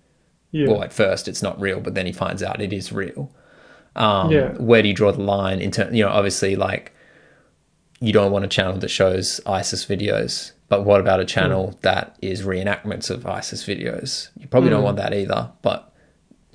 [0.52, 0.68] yeah.
[0.68, 3.32] well, at first it's not real, but then he finds out it is real.
[3.96, 4.54] Um, Yeah.
[4.54, 5.60] Where do you draw the line?
[5.62, 6.94] In ter- you know, obviously, like
[8.00, 12.16] you don't want a channel that shows ISIS videos, but what about a channel that
[12.22, 14.30] is reenactments of ISIS videos?
[14.38, 15.52] You probably don't want that either.
[15.62, 15.92] But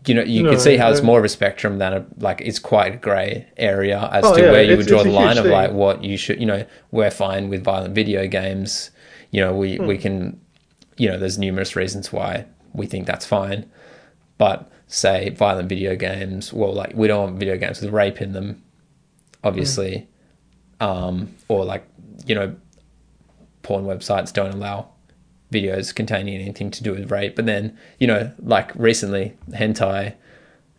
[0.06, 2.40] you know, you No, can see how it's more of a spectrum than a like
[2.40, 5.38] it's quite a grey area as Oh, to yeah, where you would draw the line
[5.38, 5.52] of thing.
[5.52, 6.40] like what you should.
[6.40, 8.90] You know, we're fine with violent video games.
[9.30, 9.86] You know, we Hmm.
[9.86, 10.40] we can.
[10.98, 13.66] You know, there's numerous reasons why we think that's fine
[14.38, 18.32] but say violent video games well like we don't want video games with rape in
[18.32, 18.62] them
[19.44, 20.06] obviously
[20.82, 21.86] um or like
[22.26, 22.54] you know
[23.62, 24.88] porn websites don't allow
[25.52, 30.14] videos containing anything to do with rape but then you know like recently hentai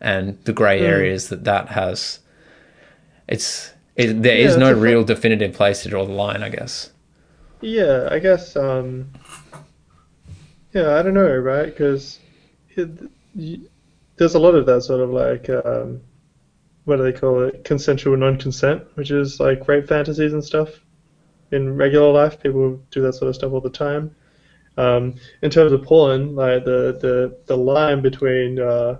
[0.02, 0.86] and the gray Mm.
[0.86, 2.20] areas that that has
[3.28, 6.92] it's it, there Yeah, is no real definitive place to draw the line i guess
[7.62, 8.56] Yeah, I guess.
[8.56, 9.10] Um,
[10.74, 11.66] yeah, I don't know, right?
[11.66, 12.20] Because
[12.76, 16.02] there's a lot of that sort of like, um,
[16.86, 17.64] what do they call it?
[17.64, 20.70] Consensual non-consent, which is like rape fantasies and stuff.
[21.52, 24.16] In regular life, people do that sort of stuff all the time.
[24.76, 28.98] Um, in terms of porn, like the the, the line between uh,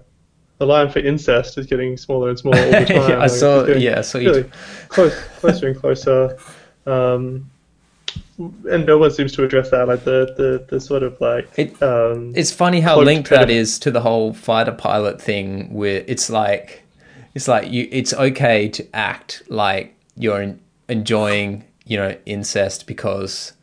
[0.60, 3.12] the line for incest is getting smaller and smaller all the time.
[3.14, 4.52] I Like, saw- yeah, I saw you really
[4.90, 6.38] close, closer and closer.
[6.86, 7.50] Um,
[8.38, 11.82] and no one seems to address that, like the, the, the sort of like It-
[11.82, 16.30] um, It's funny how linked that is to the whole fighter pilot thing where it's
[16.30, 16.83] like
[17.36, 20.60] it's like you it's okay to act like you're en-
[20.90, 23.54] enjoying, you know, incest because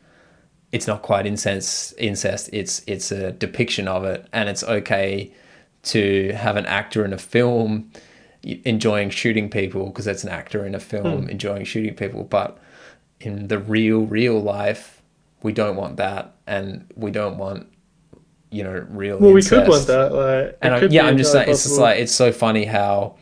[0.71, 1.93] it's not quite incest.
[1.97, 2.49] Incest.
[2.53, 5.33] It's it's a depiction of it, and it's okay
[5.83, 7.91] to have an actor in a film
[8.43, 11.29] enjoying shooting people because that's an actor in a film Hmm.
[11.29, 12.23] enjoying shooting people.
[12.23, 12.57] But
[13.19, 15.01] in the real real life,
[15.43, 17.67] we don't want that, and we don't want
[18.49, 19.17] you know real.
[19.17, 20.11] Well, we could want that.
[20.13, 23.15] Like, And I, yeah, I'm just saying entirely it's just like it's so funny how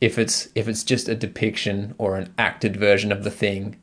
[0.00, 3.76] if it's if it's just a depiction or an acted version of the thing,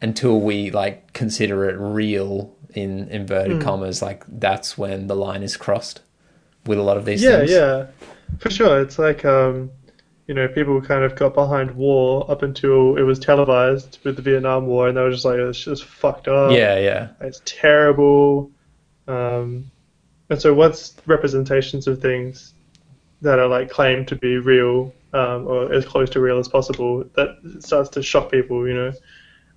[0.00, 5.56] until we like consider it real in inverted commas, like that's when the line is
[5.56, 6.00] crossed
[6.66, 7.50] with a lot of these Yeah, things.
[7.50, 7.86] yeah,
[8.38, 8.80] for sure.
[8.80, 9.70] It's like um,
[10.26, 14.22] you know, people kind of got behind war up until it was televised with the
[14.22, 16.68] Vietnam War, and they were just like, it's just fucked up.
[16.68, 18.50] yeah, yeah, it's terrible.
[19.08, 19.70] Um,
[20.30, 22.54] and so once representations of things
[23.22, 27.04] that are like claimed to be real um, or as close to real as possible,
[27.14, 27.28] that
[27.60, 28.68] starts to shock people.
[28.68, 28.92] You know,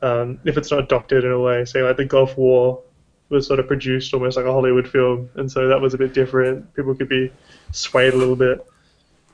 [0.01, 2.81] um, if it's not doctored in a way, say like the Gulf War
[3.29, 6.13] was sort of produced almost like a Hollywood film, and so that was a bit
[6.13, 6.73] different.
[6.75, 7.31] People could be
[7.71, 8.65] swayed a little bit,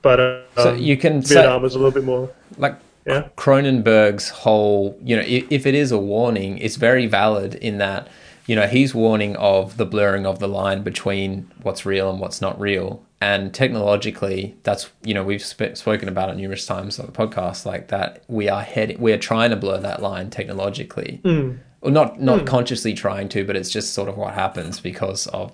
[0.02, 2.30] but um, So you can Vietnam was a little bit more.
[2.58, 3.30] like Yeah.
[3.38, 8.08] Cronenberg's whole, you know, if, if it is a warning, it's very valid in that,
[8.46, 12.42] you know, he's warning of the blurring of the line between what's real and what's
[12.42, 13.04] not real.
[13.20, 17.66] And technologically, that's, you know, we've sp- spoken about it numerous times on the podcast,
[17.66, 21.22] like that we are heading, we are trying to blur that line technologically.
[21.24, 21.58] Mm.
[21.82, 25.54] Well, not, not consciously trying to, but it's just sort of what happens because of,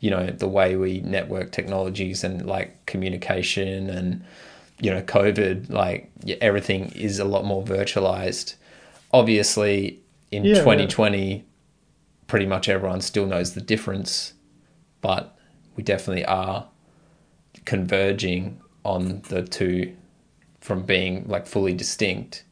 [0.00, 4.24] you know, the way we network technologies and like communication and,
[4.80, 6.10] you know, COVID, like
[6.40, 8.54] everything is a lot more virtualized.
[9.12, 10.00] Obviously,
[10.30, 10.62] in Yeah,
[11.40, 11.44] yeah.
[12.30, 14.34] 2020, pretty much everyone still knows the difference,
[15.00, 15.36] but
[15.76, 16.68] we definitely are
[17.64, 19.94] converging on the two
[20.60, 22.44] from being like fully distinct.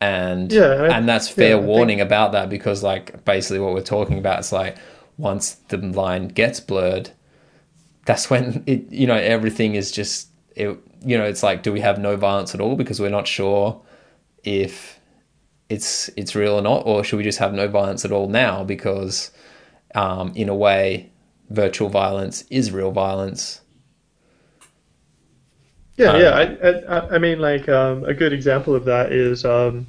[0.00, 3.74] And Yeah, and that's fair yeah, I think- warning about that because like basically what
[3.74, 4.76] we're talking about is like
[5.16, 7.10] once the line gets blurred,
[8.06, 11.80] that's when it you know everything is just it, you know it's like do we
[11.80, 13.80] have no violence at all because we're not sure
[14.44, 15.00] if
[15.68, 18.62] it's it's real or not or should we just have no violence at all now
[18.64, 19.30] because
[19.94, 21.10] um, in a way
[21.50, 23.60] virtual violence is real violence
[25.96, 26.30] Yeah, Um, yeah.
[26.30, 29.86] I, I, I mean, like um, a good example of that is um,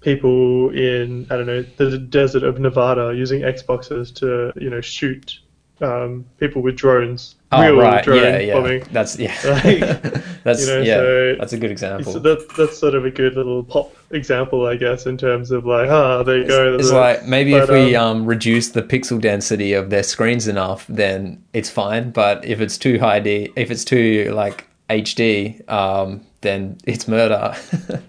[0.00, 5.40] people in I don't know the desert of Nevada using Xboxes to you know shoot
[5.80, 7.34] um, people with drones.
[7.50, 8.84] oh real right drone yeah yeah bombing.
[8.92, 9.80] that's yeah Like,
[10.44, 13.34] that's you know, yeah so- that's a good example that, that's sort of a good
[13.34, 16.74] little pop example, I guess, in terms of like, ah, there you go.
[16.74, 20.86] It's like maybe if we um, um, reduce the pixel density of their screens enough,
[20.88, 22.10] then it's fine.
[22.10, 27.54] But if it's too high D, if it's too like HD, um, then it's murder.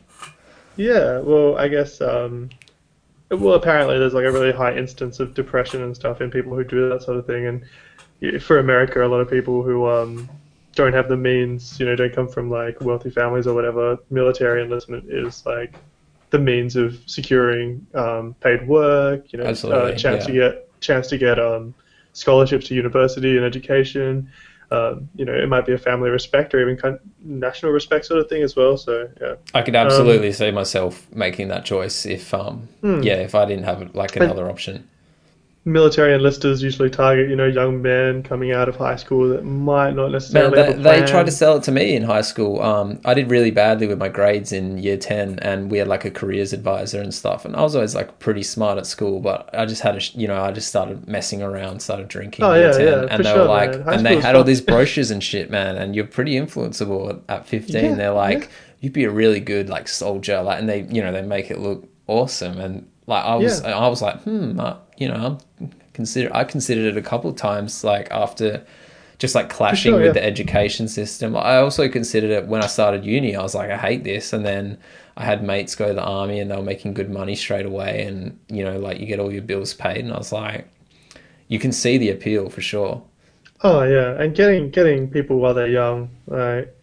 [0.76, 2.02] Yeah, well, I guess.
[2.02, 2.50] Um,
[3.30, 6.64] well, apparently, there's like a really high instance of depression and stuff in people who
[6.64, 7.48] do that sort of thing.
[7.48, 10.30] And for America, a lot of people who um,
[10.76, 14.64] don't have the means, you know, don't come from like wealthy families or whatever, military
[14.64, 15.76] enlistment is like
[16.30, 21.18] the means of securing um, paid work, you know, uh, chance to get chance to
[21.18, 21.74] get um,
[22.14, 24.30] scholarships to university and education.
[24.74, 28.20] Um, you know, it might be a family respect or even kind national respect sort
[28.20, 28.76] of thing as well.
[28.76, 29.36] So yeah.
[29.54, 33.04] I could absolutely see myself making that choice if, um, Hmm.
[33.04, 34.90] yeah, if I didn't have like another option.
[35.66, 39.92] Military enlisters usually target, you know, young men coming out of high school that might
[39.92, 42.22] not Man, necessarily they, have a they tried to sell it to me in high
[42.22, 42.62] school.
[42.62, 46.04] Um, I did really badly with my grades in year 10, and we had like
[46.04, 47.46] a careers advisor and stuff.
[47.46, 50.28] And I was always like pretty smart at school, but I just had a, you
[50.28, 52.44] know, I just started messing around, started drinking.
[52.44, 54.44] Oh, in year yeah, 10, yeah, and they sure, were like, and they had all
[54.44, 55.78] these brochures and shit, man.
[55.78, 57.84] And you're pretty influenceable at 15.
[57.84, 58.48] Yeah, They're like, yeah.
[58.82, 61.60] you'd be a really good like soldier, like, and they, you know, they make it
[61.60, 62.60] look awesome.
[62.60, 63.78] And like I was, Yeah.
[63.78, 65.40] I was like, hmm, uh, you know,
[65.94, 68.66] consider, I considered it a couple of times, like after
[69.20, 70.14] just like clashing sure, with yeah.
[70.14, 71.36] the education system.
[71.38, 73.36] I also considered it when I started uni.
[73.36, 74.78] I was like, I hate this, and then
[75.16, 78.04] I had mates go to the army, and they were making good money straight away,
[78.04, 80.68] and you know, like you get all your bills paid, and I was like,
[81.48, 83.04] you can see the appeal for sure.
[83.62, 86.76] Oh yeah, and getting getting people while they're young, like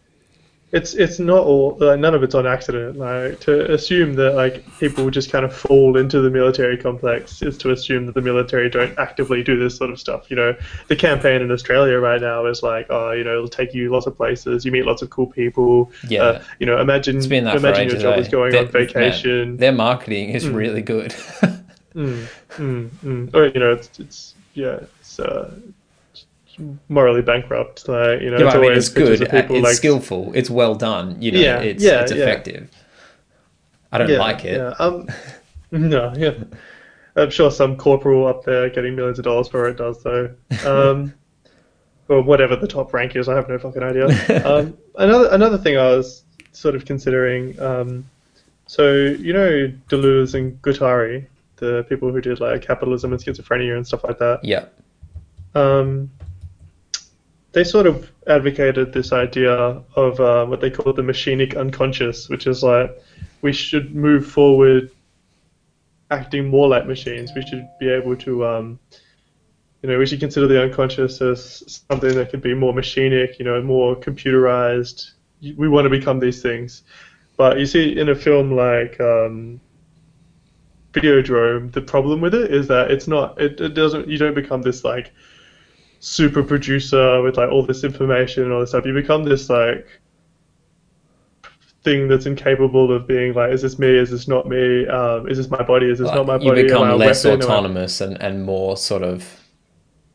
[0.73, 2.97] it's it's not all like, none of it's on accident.
[2.97, 7.59] Like to assume that like people just kind of fall into the military complex is
[7.59, 10.31] to assume that the military don't actively do this sort of stuff.
[10.31, 10.57] You know,
[10.89, 14.07] the campaign in Australia right now is like, oh, you know, it'll take you lots
[14.07, 15.91] of places, you meet lots of cool people.
[16.09, 16.23] Yeah.
[16.23, 18.21] Uh, you know, imagine It's been that imagine your job eh?
[18.21, 19.49] is going Their- on vacation.
[19.51, 21.15] man, their marketing is really good.
[21.93, 23.35] Mm, mm, mm.
[23.35, 25.51] Or you know, it's it's yeah, it's uh,
[26.89, 27.89] morally bankrupt.
[27.89, 29.31] Like you know, Yeah, it's I mean, always it's good.
[29.31, 30.33] people It's like skillful.
[30.35, 31.21] It's well done.
[31.21, 32.19] You know, Yeah, it's yeah, it's yeah.
[32.19, 32.71] effective.
[33.93, 34.57] I don't like it.
[34.59, 35.09] Yeah, um,
[35.73, 36.35] no, yeah.
[37.17, 40.31] I'm sure some corporal up there getting millions of dollars for it does though.
[40.65, 41.13] Um,
[42.09, 44.07] or whatever the top rank is, I have no fucking idea.
[44.45, 47.59] Um, another another thing I was sort of considering.
[47.61, 48.05] Um,
[48.67, 53.87] so you know Deleuze and Guattari, the people who did like capitalism and schizophrenia and
[53.87, 54.45] stuff like that.
[54.45, 54.67] Yeah.
[55.55, 56.11] Um,
[57.53, 59.53] they sort of advocated this idea
[59.97, 62.91] of uh, what they call the machinic unconscious, which is like
[63.43, 64.91] we should move forward
[66.11, 67.31] acting more like machines.
[67.35, 68.79] We should be able to, um,
[69.83, 73.45] you know, we should consider the unconscious as something that could be more machinic, you
[73.45, 75.13] know, more computerized.
[75.57, 76.83] We want to become these things.
[77.37, 79.61] But you see, in a film like um,
[80.93, 84.61] Videodrome, the problem with it is that it's not, it, it doesn't, you don't become
[84.61, 85.13] this like
[86.01, 88.85] super producer with like all this information and all this stuff.
[88.87, 89.87] You become this like
[91.83, 93.89] thing that's incapable of being like, is this me?
[93.89, 94.87] Is this not me?
[94.87, 95.91] Um, is this my body?
[95.91, 96.61] Is this Like, not my you body?
[96.61, 97.25] I become less?
[97.25, 99.41] Am I- autonomous and, and more sort of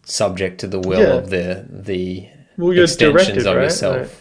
[0.03, 1.15] subject to the will Yeah.
[1.15, 2.27] of the the
[2.57, 3.63] Well, you're extensions directed, of right?
[3.63, 3.97] yourself.
[3.97, 4.11] Like-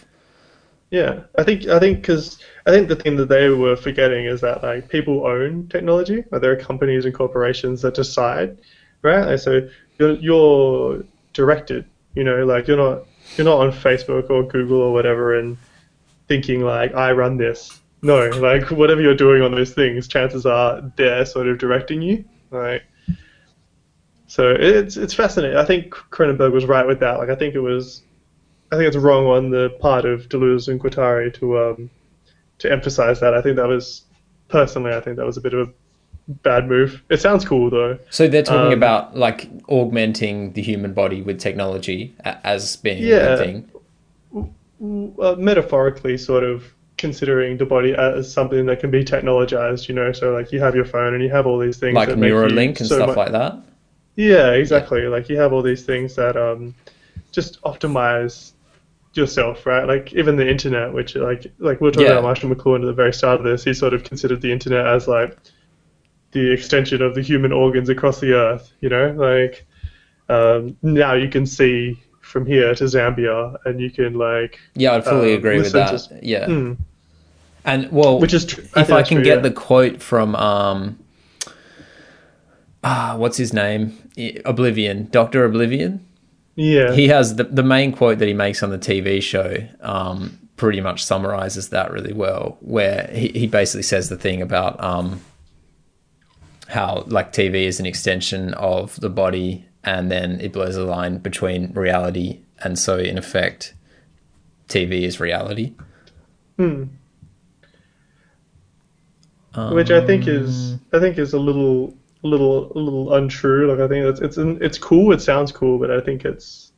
[0.91, 4.41] Yeah, I think I think because I think the thing that they were forgetting is
[4.43, 6.25] that like people own technology.
[6.31, 8.59] Like there are companies and corporations that decide,
[9.03, 9.25] right?
[9.27, 11.03] Like, so you're, you're
[11.35, 11.85] directed.
[12.15, 13.07] You know, like you're not
[13.37, 15.59] you're not on Facebook or Google or whatever and
[16.29, 17.81] thinking like I run this.
[18.03, 22.25] No, like whatever you're doing on those things, chances are they're sort of directing you.
[22.51, 22.83] Like,
[24.27, 25.57] so it's it's fascinating.
[25.57, 27.19] I think Cronenberg was right with that.
[27.19, 28.03] Like I think it was
[28.73, 31.91] I think it's wrong on the part of Deleuze and Guattari to um,
[32.59, 33.35] to emphasize that.
[33.35, 34.05] I think that was
[34.49, 35.73] personally, I think that was a bit of a
[36.29, 37.03] bad move.
[37.11, 37.99] It sounds cool though.
[38.11, 43.37] So they're talking Um, about like augmenting the human body with technology as being Yeah.
[43.37, 43.65] good thing.
[45.21, 46.65] Uh, metaphorically, sort of
[46.99, 49.89] considering the body as something that can be technologized.
[49.89, 52.09] You know, so like you have your phone and you have all these things Like
[52.11, 53.57] Neuralink and so stuff like that.
[54.17, 55.03] Yeah, exactly.
[55.03, 56.75] Like you have all these things that um,
[57.33, 58.53] just optimize
[59.15, 59.87] yourself, right?
[59.87, 62.13] Like even the internet, which like like we were talking Yeah.
[62.13, 64.87] about Marshall McLuhan at the very start of this, he sort of considered the internet
[64.87, 65.37] as like
[66.35, 68.71] the extension of the human organs across the earth.
[68.81, 69.65] You know, like
[70.29, 75.05] um, now you can see from here to Zambia, and you can like Yeah, I'd
[75.05, 75.99] fully Um, agree with that.
[75.99, 76.47] to- yeah.
[76.47, 76.73] hmm,
[77.65, 79.43] And well, which is tr- if think I can true, get yeah.
[79.43, 80.99] the quote from um
[82.83, 83.97] ah what's his name
[84.45, 86.05] O'Blivion Doctor O'Blivion
[86.57, 90.39] yeah he has the the main quote that he makes on the TV show um
[90.57, 95.21] pretty much summarizes that really well where he, he basically says the thing about um
[96.75, 101.19] how like TV is an extension of the body and then it blurs the line
[101.19, 103.75] between reality and so in effect
[104.69, 105.75] TV is reality
[106.59, 106.85] Hmm.
[109.69, 113.71] which I think is Um, I think is a little a little a little untrue.
[113.71, 115.13] Like I think it's it's it's cool.
[115.13, 116.73] It sounds cool, but I think it's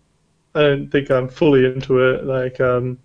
[0.54, 2.24] I don't think I'm fully into it.
[2.24, 2.98] Like um,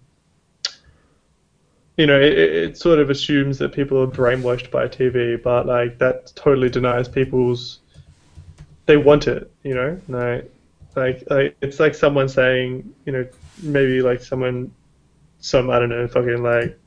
[1.97, 5.97] you know, it, it sort of assumes that people are brainwashed by TV, but like
[5.99, 7.79] that totally denies people's
[8.85, 9.51] they want it.
[9.63, 10.51] You know, like
[10.95, 13.27] like like it's like someone saying you know
[13.61, 14.71] maybe like someone
[15.39, 16.77] some I don't know fucking like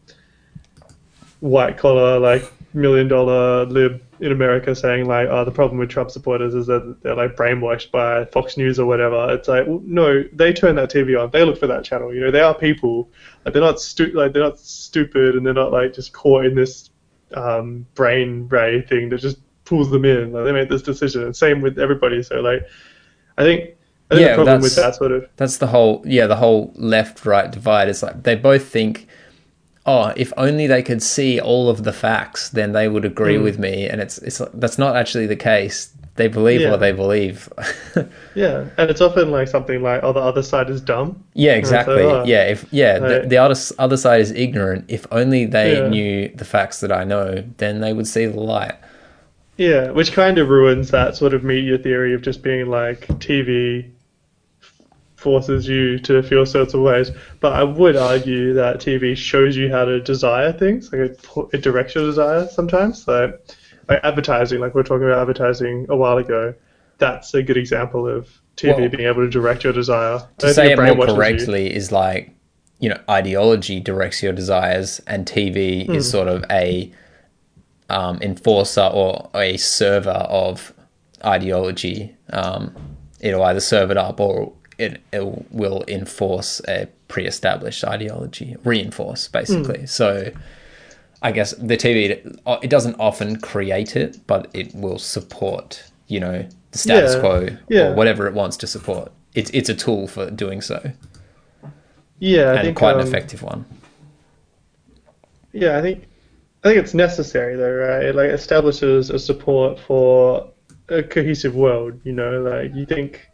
[1.41, 6.11] white collar like million dollar lib in America saying like, oh, the problem with Trump
[6.11, 9.33] supporters is that they're like brainwashed by Fox News or whatever.
[9.35, 12.15] It's like, well, no, they turn that TV on, they look for that channel.
[12.15, 13.09] You know, they are people.
[13.45, 16.55] Like they're not stu- like they're not stupid and they're not like just caught in
[16.55, 16.91] this
[17.35, 20.33] um, brain ray thing that just pulls them in.
[20.33, 21.25] Like they make this decision.
[21.25, 22.23] And same with everybody.
[22.23, 22.67] So like,
[23.39, 23.71] I think.
[24.11, 26.73] I think Yeah, the problem with that sort of That's the whole yeah, the whole
[26.77, 27.89] left right divide.
[27.89, 29.09] It's like they both think,
[29.87, 33.43] oh, if only they could see all of the facts, then they would agree Hmm.
[33.45, 33.87] with me.
[33.89, 35.91] And it's it's that's not actually the case.
[36.17, 36.71] They believe Yeah.
[36.71, 37.49] what they believe.
[38.35, 41.25] yeah, and it's often like something like, oh, the other side is dumb.
[41.35, 42.03] yeah, exactly.
[42.05, 44.85] uh, yeah, if yeah, the, the other other side is ignorant.
[44.89, 45.89] If only they Yeah.
[45.89, 48.75] knew the facts that I know, then they would see the light.
[49.57, 53.91] Yeah, which kind of ruins that sort of media theory of just being like TV
[55.25, 57.11] forces you to feel sorts of ways.
[57.41, 60.93] But I would argue that TV shows you how to desire things.
[60.93, 63.09] Like it, it directs your desire sometimes.
[63.09, 63.31] Like,
[63.89, 66.55] like advertising, like we were talking about advertising a while ago.
[66.99, 70.21] That's a good example of TV Well, being able to direct your desire.
[70.39, 71.71] To say it more brainwashes you.
[71.77, 72.31] is like,
[72.79, 75.95] you know, ideology directs your desires, and TV Hmm.
[75.95, 76.93] is sort of a
[77.89, 80.73] um, enforcer or a server of
[81.25, 82.15] ideology.
[82.31, 82.75] Um,
[83.21, 89.81] it'll either serve it up or it, it will enforce a pre-established ideology, reinforce basically.
[89.81, 89.87] Hmm.
[89.87, 90.33] So.
[91.23, 92.11] I guess the TV
[92.63, 97.49] it doesn't often create it, but it will support you know the status Yeah, quo
[97.69, 97.81] yeah.
[97.89, 99.11] or whatever it wants to support.
[99.35, 100.93] It's it's a tool for doing so,
[102.19, 103.65] Yeah, I and think quite an um, effective one.
[105.53, 106.05] Yeah, I think
[106.63, 108.05] I think it's necessary though, right?
[108.05, 110.51] It like establishes a support for
[110.89, 112.01] a cohesive world.
[112.05, 113.29] You know, like you think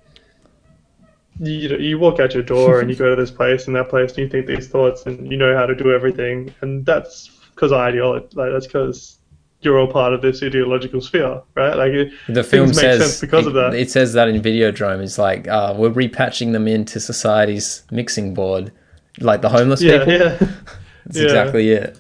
[1.41, 4.11] you you, walk out your door and you go to this place and that place
[4.11, 7.73] and you think these thoughts and you know how to do everything, and that's because
[7.73, 8.29] ideology.
[8.35, 9.19] Like that's because
[9.63, 11.75] you're all part of this ideological sphere, right?
[11.77, 13.75] Like it, The film says sense because of that.
[13.75, 15.03] It says that in Videodrome.
[15.03, 18.73] It's like uh, we're repatching them into society's mixing board,
[19.19, 20.13] like the homeless yeah, people.
[20.13, 20.37] yeah,
[21.07, 21.25] That's yeah.
[21.25, 21.99] exactly it.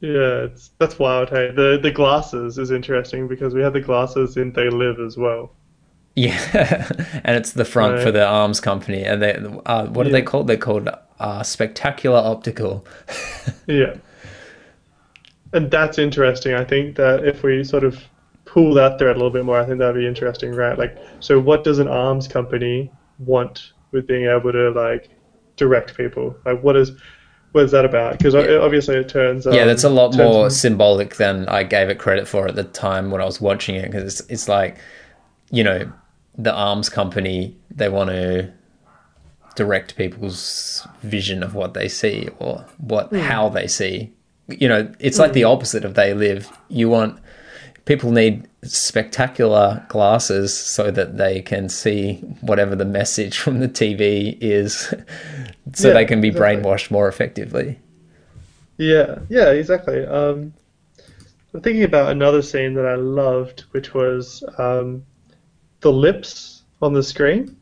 [0.00, 0.44] yeah.
[0.44, 1.28] It's that's wild.
[1.28, 5.16] Hey, the the glasses is interesting because we have the glasses in They Live as
[5.16, 5.52] well.
[6.14, 6.90] Yeah,
[7.24, 9.34] and it's the front for the arms company, and they
[9.66, 10.24] uh, what are they Yeah.
[10.24, 10.46] called?
[10.46, 10.88] They're called
[11.20, 12.84] uh, Spectacular Optical.
[13.66, 13.94] Yeah.
[15.52, 16.54] And that's interesting.
[16.54, 18.02] I think that if we sort of
[18.46, 20.78] pull that thread a little bit more, I think that'd be interesting, right?
[20.78, 25.10] Like, so what does an arms company want with being able to like
[25.56, 26.34] direct people?
[26.44, 26.92] Like, what is
[27.52, 28.16] what is that about?
[28.18, 28.56] Because Yeah.
[28.62, 29.44] obviously it turns.
[29.46, 32.64] yeah, um, that's a lot more symbolic than I gave it credit for at the
[32.64, 34.78] time when I was watching it, because it's, it's like,
[35.50, 35.92] you know,
[36.36, 38.52] the arms company they want to
[39.54, 43.18] direct people's vision of what they see or what Hmm.
[43.18, 44.12] how they see.
[44.48, 46.50] You know, it's like the opposite of they live.
[46.68, 47.18] You want
[47.86, 54.38] people need spectacular glasses so that they can see whatever the message from the TV
[54.40, 54.94] is
[55.74, 56.32] so Yeah, they can be exactly.
[56.32, 57.80] brainwashed more effectively.
[58.78, 60.04] Yeah, yeah, exactly.
[60.04, 60.54] Um,
[61.54, 65.06] I'm thinking about another scene that I loved, which was um,
[65.82, 67.56] the lips on the screen.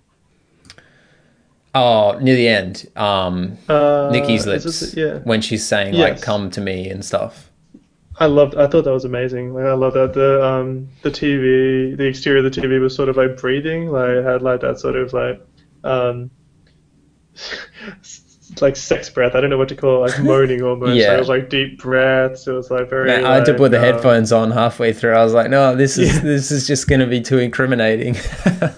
[1.75, 5.19] Oh, near the end, um, Uh, Nicki's lips this- yeah.
[5.25, 7.51] when she's saying like "come to me" and stuff.
[8.19, 8.57] I loved.
[8.57, 9.55] I thought that was amazing.
[9.55, 13.09] Like I love that the um the TV, the exterior of the TV was sort
[13.09, 13.89] of like breathing.
[13.91, 15.41] Like it had like that sort of like
[15.85, 16.31] um
[18.63, 19.35] like sex breath.
[19.35, 20.11] I don't know what to call it.
[20.11, 20.95] Like moaning almost.
[20.95, 21.09] Yeah.
[21.09, 22.47] Like, it was like deep breaths.
[22.47, 23.07] It was like very.
[23.07, 25.13] Man, I had to put the um, headphones on halfway through.
[25.13, 26.21] I was like, "No, this is Yeah.
[26.23, 28.17] this is just going to be too incriminating."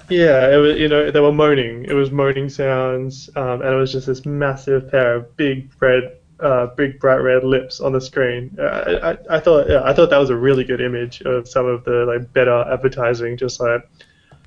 [0.08, 0.78] Yeah, it was.
[0.78, 1.84] You know, they were moaning.
[1.84, 6.18] It was moaning sounds, um, and it was just this massive pair of big red,
[6.40, 8.54] uh, big bright red lips on the screen.
[8.58, 11.48] Uh, I, I, I thought, yeah, I thought that was a really good image of
[11.48, 13.88] some of the like better advertising, just like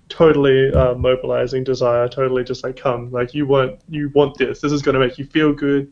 [0.10, 4.62] totally uh, mobilizing desire, totally just like come, like you want, you want this.
[4.62, 5.92] This is gonna make you feel good.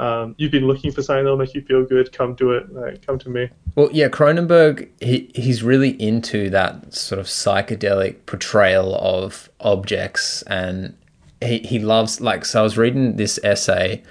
[0.00, 2.12] Um, you've been looking for something that'll make you feel good.
[2.12, 2.72] Come do it.
[2.72, 3.50] Like, come to me.
[3.74, 10.96] Well, yeah, Cronenberg, he, he's really into that sort of psychedelic portrayal of objects, and
[11.40, 14.02] he, he loves, like, so I was reading this essay,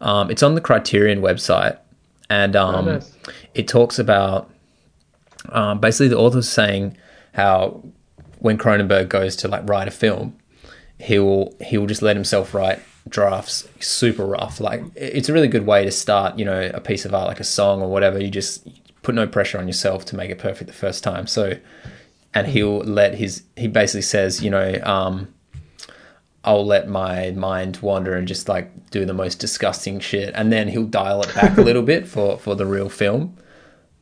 [0.00, 1.78] um, it's on the Criterion website,
[2.30, 3.12] and um, nice.
[3.54, 4.50] it talks about
[5.48, 6.96] um, basically the author's saying
[7.32, 7.82] how
[8.44, 10.36] when Cronenberg goes to, like, write a film,
[10.98, 12.78] he'll he'll just let himself write
[13.08, 14.60] drafts super rough.
[14.60, 17.40] Like it's a really good way to start you know a piece of art like
[17.40, 18.20] a song or whatever.
[18.20, 18.68] You just
[19.02, 21.26] put no pressure on yourself to make it perfect the first time.
[21.26, 21.54] So
[22.34, 25.32] and he'll let his he basically says you know um
[26.44, 30.34] I'll let my mind wander and just like do the most disgusting shit.
[30.34, 33.36] And then he'll dial it back a little bit for for the real film.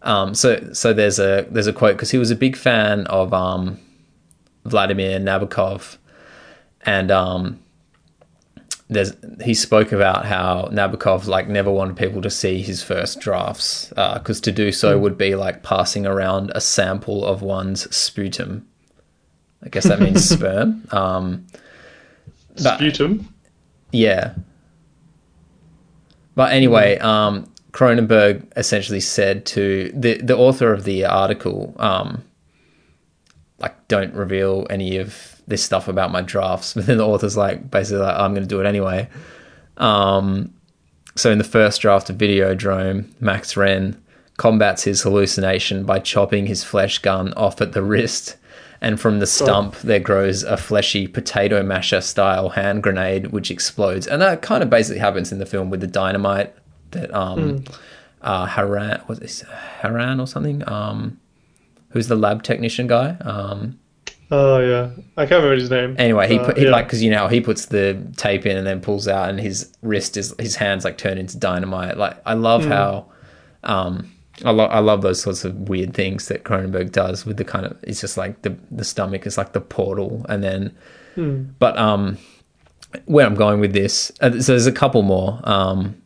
[0.02, 3.32] Um so so there's a there's a quote because he was a big fan of
[3.32, 3.78] um
[4.64, 5.96] Vladimir Nabokov
[6.82, 7.58] and um
[8.88, 13.88] there's he spoke about how Nabokov like never wanted people to see his first drafts
[13.88, 18.66] because to do so would be like passing around a sample of one's sputum.
[19.64, 20.86] I guess that means sperm.
[20.90, 21.46] Um,
[22.62, 23.32] But- Sputum.
[23.92, 24.34] yeah.
[26.34, 32.22] But anyway, um, Cronenberg essentially said to the the author of the article, um,
[33.62, 36.74] like, don't reveal any of this stuff about my drafts.
[36.74, 39.08] But then the author's like, basically, like, I'm going to do it anyway.
[39.76, 40.52] Um,
[41.14, 43.98] so in the first draft of Videodrome, Max Renn
[44.36, 48.36] combats his hallucination by chopping his flesh gun off at the wrist.
[48.80, 54.08] And from the stump, there grows a fleshy potato masher style hand grenade, which explodes.
[54.08, 56.52] And that kind of basically happens in the film with the dynamite
[56.90, 57.62] that um,
[58.22, 60.68] uh, Haran, was this Haran or something?
[60.68, 61.20] Um,
[61.92, 63.16] who's the lab technician guy?
[63.20, 63.78] Um,
[64.34, 64.88] Oh yeah,
[65.18, 65.94] I can't remember his name.
[65.98, 66.70] Anyway, he Uh, put he yeah.
[66.70, 69.70] like because you know he puts the tape in and then pulls out, and his
[69.82, 71.98] wrist is his hands like turn into dynamite.
[71.98, 73.06] Like I love how,
[73.62, 74.10] um,
[74.42, 77.66] I love I love those sorts of weird things that Cronenberg does with the kind
[77.66, 80.74] of it's just like the the stomach is like the portal, and then,
[81.58, 82.16] but um,
[83.04, 85.40] where I'm going with this, uh, so there's a couple more.
[85.44, 86.00] Um,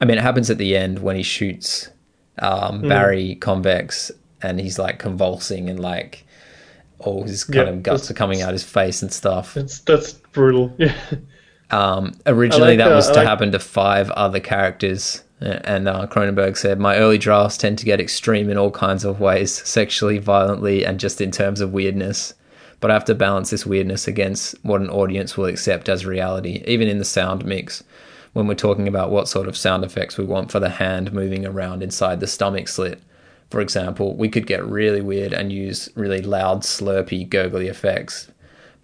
[0.00, 1.88] I mean, it happens at the end when he shoots
[2.40, 4.10] um, Barry Convex
[4.42, 6.24] and he's like convulsing and like
[6.98, 9.56] all his kind Yeah, of guts are coming out his face and stuff.
[9.56, 10.74] It's that's brutal.
[10.78, 10.94] Yeah.
[11.70, 15.22] Um, originally, like, that uh, was to like- happen to five other characters.
[15.40, 19.20] And uh, Cronenberg said, My early drafts tend to get extreme in all kinds of
[19.20, 22.32] ways, sexually, violently, and just in terms of weirdness.
[22.80, 26.62] But I have to balance this weirdness against what an audience will accept as reality,
[26.66, 27.82] even in the sound mix.
[28.32, 31.44] When we're talking about what sort of sound effects we want for the hand moving
[31.44, 33.02] around inside the stomach slit.
[33.50, 38.30] For example, we could get really weird and use really loud, slurpy, gurgly effects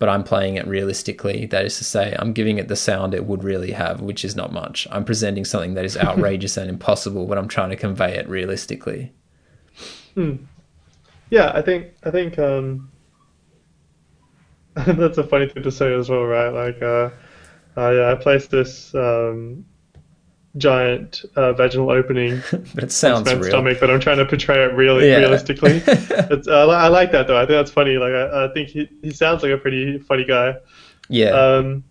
[0.02, 1.46] but I'm playing it realistically.
[1.46, 4.34] That is to say, I'm giving it the sound it would really have, which is
[4.34, 4.88] not much.
[4.90, 9.12] I'm presenting something that is outrageous and impossible, but I'm trying to convey it realistically.
[11.30, 12.90] Yeah, I think I think um,
[14.74, 16.48] that's a funny thing to say as well, right?
[16.48, 17.10] Like, uh,
[17.76, 19.64] I, I placed this um,
[20.57, 22.42] giant uh, vaginal opening
[22.74, 23.44] But it sounds real.
[23.44, 25.18] stomach, but I'm trying to portray it really Yeah.
[25.18, 25.82] realistically.
[25.86, 27.36] it's, I, I like that though.
[27.36, 27.96] I think that's funny.
[27.96, 30.57] Like, I, I think he, he sounds like a pretty funny guy.
[31.09, 31.30] Yeah.
[31.30, 31.84] Um,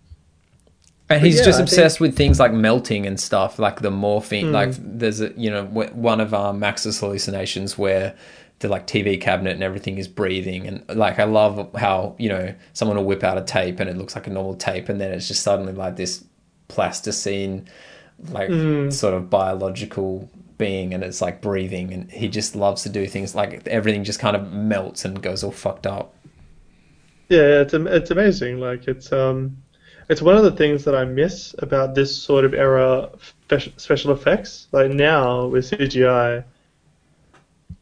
[1.08, 4.46] and he's yeah, just I obsessed with things like melting and stuff, like the morphine.
[4.46, 4.52] Hmm.
[4.52, 8.14] Like there's a, you know, one of um, Max's hallucinations where
[8.60, 10.66] the like TV cabinet and everything is breathing.
[10.66, 13.96] And like, I love how, you know, someone will whip out a tape and it
[13.96, 14.88] looks like a normal tape.
[14.88, 16.24] And then it's just suddenly like this
[16.68, 17.68] plasticine,
[18.30, 18.90] like Hmm.
[18.90, 20.94] sort of biological being.
[20.94, 21.92] And it's like breathing.
[21.92, 25.42] And he just loves to do things like everything just kind of melts and goes
[25.44, 26.14] all fucked up.
[27.28, 28.60] Yeah, it's it's amazing.
[28.60, 29.56] Like it's um,
[30.08, 33.10] it's one of the things that I miss about this sort of era
[33.48, 34.68] spe- special effects.
[34.72, 36.44] Like now with CGI,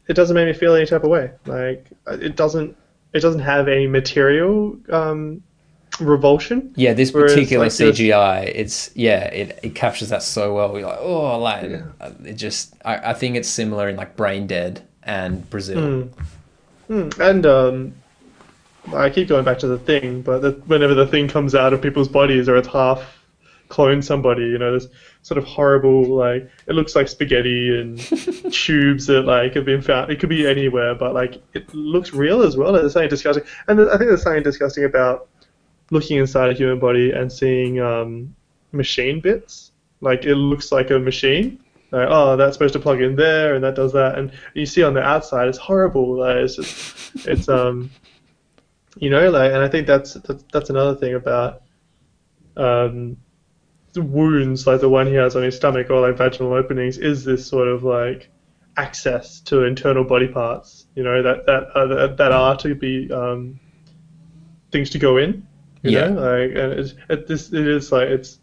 [0.07, 1.31] it doesn't make me feel any type of way.
[1.45, 2.75] Like it doesn't
[3.13, 5.43] it doesn't have any material um,
[6.01, 6.73] revulsion.
[6.75, 10.77] Yeah, this Whereas, particular like, CGI, it's yeah, it, it captures that so well.
[10.77, 11.83] You're like, oh, like Yeah.
[12.23, 12.73] it just.
[12.83, 16.09] I, I think it's similar in like Brain Dead and Brazil.
[16.89, 17.93] Mm, and um,
[18.93, 21.81] I keep going back to the thing, but the, whenever the thing comes out of
[21.81, 23.19] people's bodies or it's half
[23.69, 24.87] cloned somebody, you know, this
[25.23, 27.97] sort of horrible like it looks like spaghetti and
[28.51, 30.11] tubes that like have been found.
[30.11, 32.73] It could be anywhere, but like it looks real as well.
[32.73, 35.29] There's something disgusting, and I think there's something disgusting about
[35.91, 38.35] looking inside a human body and seeing um,
[38.71, 39.71] machine bits.
[40.01, 41.59] Like it looks like a machine.
[41.91, 44.81] Like, oh, that's supposed to plug in there, and that does that, and you see
[44.81, 46.19] on the outside, it's horrible.
[46.19, 47.91] Like, it's just, it's um,
[48.95, 51.63] you know, like, and I think that's that's, that's another thing about
[52.55, 53.17] um,
[53.93, 57.45] wounds, like the one he has on his stomach or like vaginal openings, is this
[57.45, 58.29] sort of like
[58.77, 63.11] access to internal body parts, you know, that that uh, that, that are to be
[63.11, 63.59] um,
[64.71, 65.45] things to go in.
[65.83, 66.07] You Yeah.
[66.09, 68.39] know, like and it's it, this it is like it's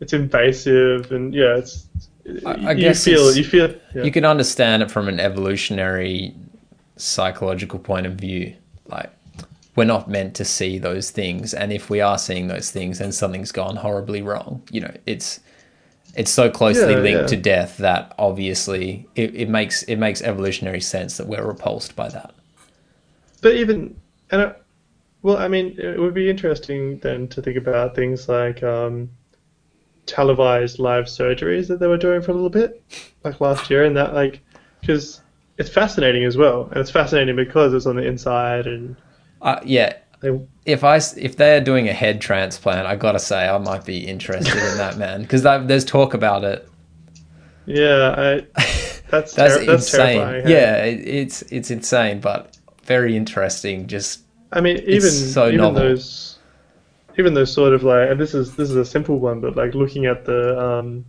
[0.00, 1.86] it's invasive and yeah, it's
[2.46, 4.04] I- I you guess feel you feel yeah.
[4.04, 6.34] You can understand it from an evolutionary,
[6.96, 8.54] psychological point of view.
[8.86, 9.10] Like
[9.76, 13.12] we're not meant to see those things, and if we are seeing those things, then
[13.12, 14.62] something's gone horribly wrong.
[14.70, 15.40] You know, it's
[16.14, 17.26] it's so closely Yeah, linked yeah.
[17.28, 22.08] to death that obviously it, it makes it makes evolutionary sense that we're repulsed by
[22.10, 22.32] that.
[23.42, 23.96] But even
[24.30, 24.54] and
[25.22, 29.10] well, I mean, it would be interesting then to think about things like um,
[30.06, 32.82] televised live surgeries that they were doing for a little bit,
[33.24, 34.40] like last year, and that like
[34.80, 35.22] because
[35.58, 38.96] it's fascinating as well, and it's fascinating because it's on the inside and
[39.40, 43.58] Uh, yeah, they, if I if they're doing a head transplant, I gotta say I
[43.58, 46.68] might be interested in that man because there's talk about it.
[47.66, 48.46] yeah, I,
[49.10, 50.20] that's That's ter- that's insane.
[50.20, 50.44] terrifying.
[50.44, 50.50] hey?
[50.50, 53.86] Yeah, it, it's it's insane, but very interesting.
[53.86, 54.22] Just
[54.52, 55.82] I mean, even so even novel.
[55.82, 56.38] those,
[57.18, 59.74] even those sort of like, and this is this is a simple one, but like
[59.74, 61.04] looking at the um,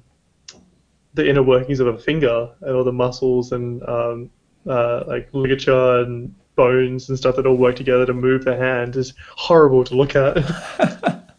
[1.13, 4.29] the inner workings of a finger and all the muscles and um,
[4.67, 8.95] uh, like ligature and bones and stuff that all work together to move the hand
[8.95, 10.35] is horrible to look at.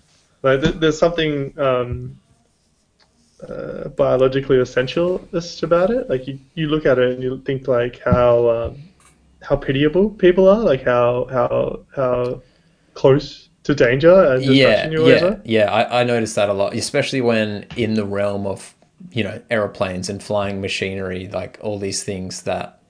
[0.43, 2.19] like th- there's something um,
[3.49, 6.09] uh, biologically essentialist about it.
[6.09, 8.83] Like you, you look at it and you think like how um,
[9.43, 12.43] how pitiable people are, like how how how
[12.95, 15.41] close to danger and yeah, destruction you always yeah, are.
[15.45, 15.71] yeah.
[15.71, 18.75] I, I noticed that a lot, especially when in the realm of
[19.11, 22.81] you know aeroplanes and flying machinery, like all these things that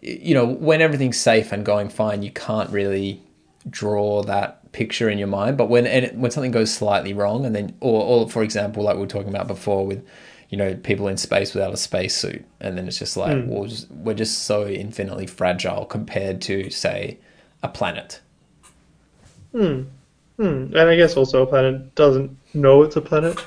[0.00, 3.22] you know when everything's safe and going fine, you can't really
[3.68, 5.56] draw that picture in your mind.
[5.56, 8.94] But when and when something goes slightly wrong, and then or or for example, like
[8.94, 10.06] we were talking about before with
[10.50, 13.90] you know people in space without a spacesuit, and then it's just like we're, just,
[13.90, 17.18] we're just so infinitely fragile compared to say
[17.62, 18.20] a planet.
[19.52, 19.82] Hmm.
[20.36, 20.74] Hmm.
[20.74, 23.38] And I guess also a planet doesn't know it's a planet.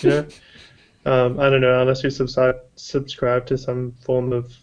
[0.00, 0.26] You know,
[1.06, 4.56] um, I don't know unless you subscribe subscribe to some form of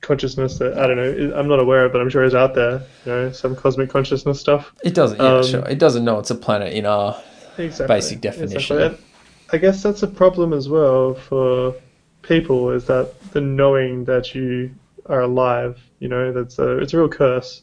[0.00, 1.36] consciousness that I don't know.
[1.36, 2.82] I'm not aware of, but I'm sure is out there.
[3.06, 4.72] You know, some cosmic consciousness stuff.
[4.82, 5.18] It doesn't.
[5.18, 5.68] Yeah, Um, sure.
[5.68, 7.20] It doesn't know it's a planet in our
[7.58, 7.94] Exactly.
[7.94, 8.78] basic definition.
[8.78, 9.06] Exactly.
[9.52, 11.74] I guess that's a problem as well for
[12.22, 14.74] people is that the knowing that you
[15.06, 15.80] are alive.
[15.98, 17.62] You know, that's a it's a real curse.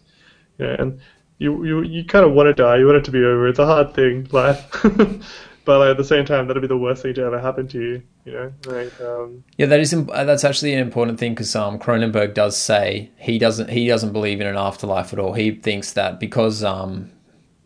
[0.59, 0.99] You know, and
[1.39, 2.77] you you you kind of want to die.
[2.77, 3.47] You want it to be over.
[3.47, 4.69] It's a hard thing, life.
[5.65, 7.79] but like, at the same time, that'd be the worst thing to ever happen to
[7.79, 8.03] you.
[8.25, 11.79] You know, like um, Yeah, that is uh, that's actually an important thing because um,
[11.79, 15.33] Cronenberg does say he doesn't he doesn't believe in an afterlife at all.
[15.33, 17.11] He thinks that because um,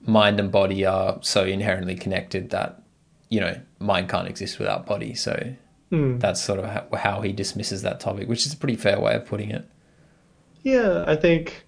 [0.05, 2.81] mind and body are so inherently connected that
[3.29, 5.13] you know mind can't exist without body.
[5.13, 5.53] So
[5.89, 6.17] hmm.
[6.19, 9.15] that's sort of how, how he dismisses that topic, which is a pretty fair way
[9.15, 9.67] of putting it.
[10.63, 11.65] Yeah, I think.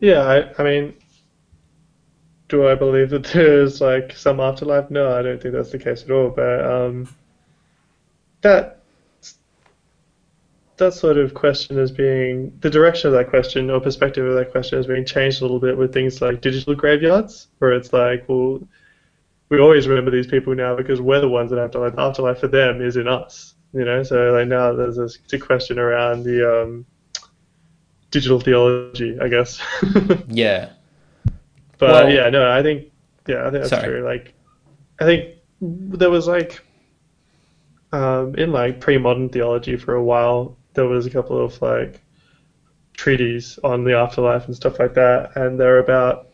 [0.00, 0.94] Yeah, I, I mean,
[2.48, 4.90] do I believe that there's like some afterlife?
[4.90, 6.30] No, I don't think that's the case at all.
[6.30, 7.14] But um,
[8.42, 8.80] that
[10.80, 14.50] that sort of question is being the direction of that question or perspective of that
[14.50, 18.24] question is being changed a little bit with things like digital graveyards, where it's like,
[18.28, 18.60] well,
[19.50, 21.80] we always remember these people now because we're the ones that have to.
[21.80, 24.02] Like, the afterlife for them is in us, you know.
[24.02, 26.86] So like now there's this, question around the um,
[28.10, 29.60] digital theology, I guess.
[30.28, 30.70] Yeah,
[31.78, 32.92] but Well- yeah, no, I think
[33.26, 33.88] yeah, I think that's Sorry.
[33.88, 34.04] true.
[34.04, 34.34] Like,
[35.00, 36.64] I think there was like
[37.92, 42.00] um, in like pre-modern theology for a while, there was a couple of like
[42.94, 46.28] treaties on the afterlife and stuff like that, and they're about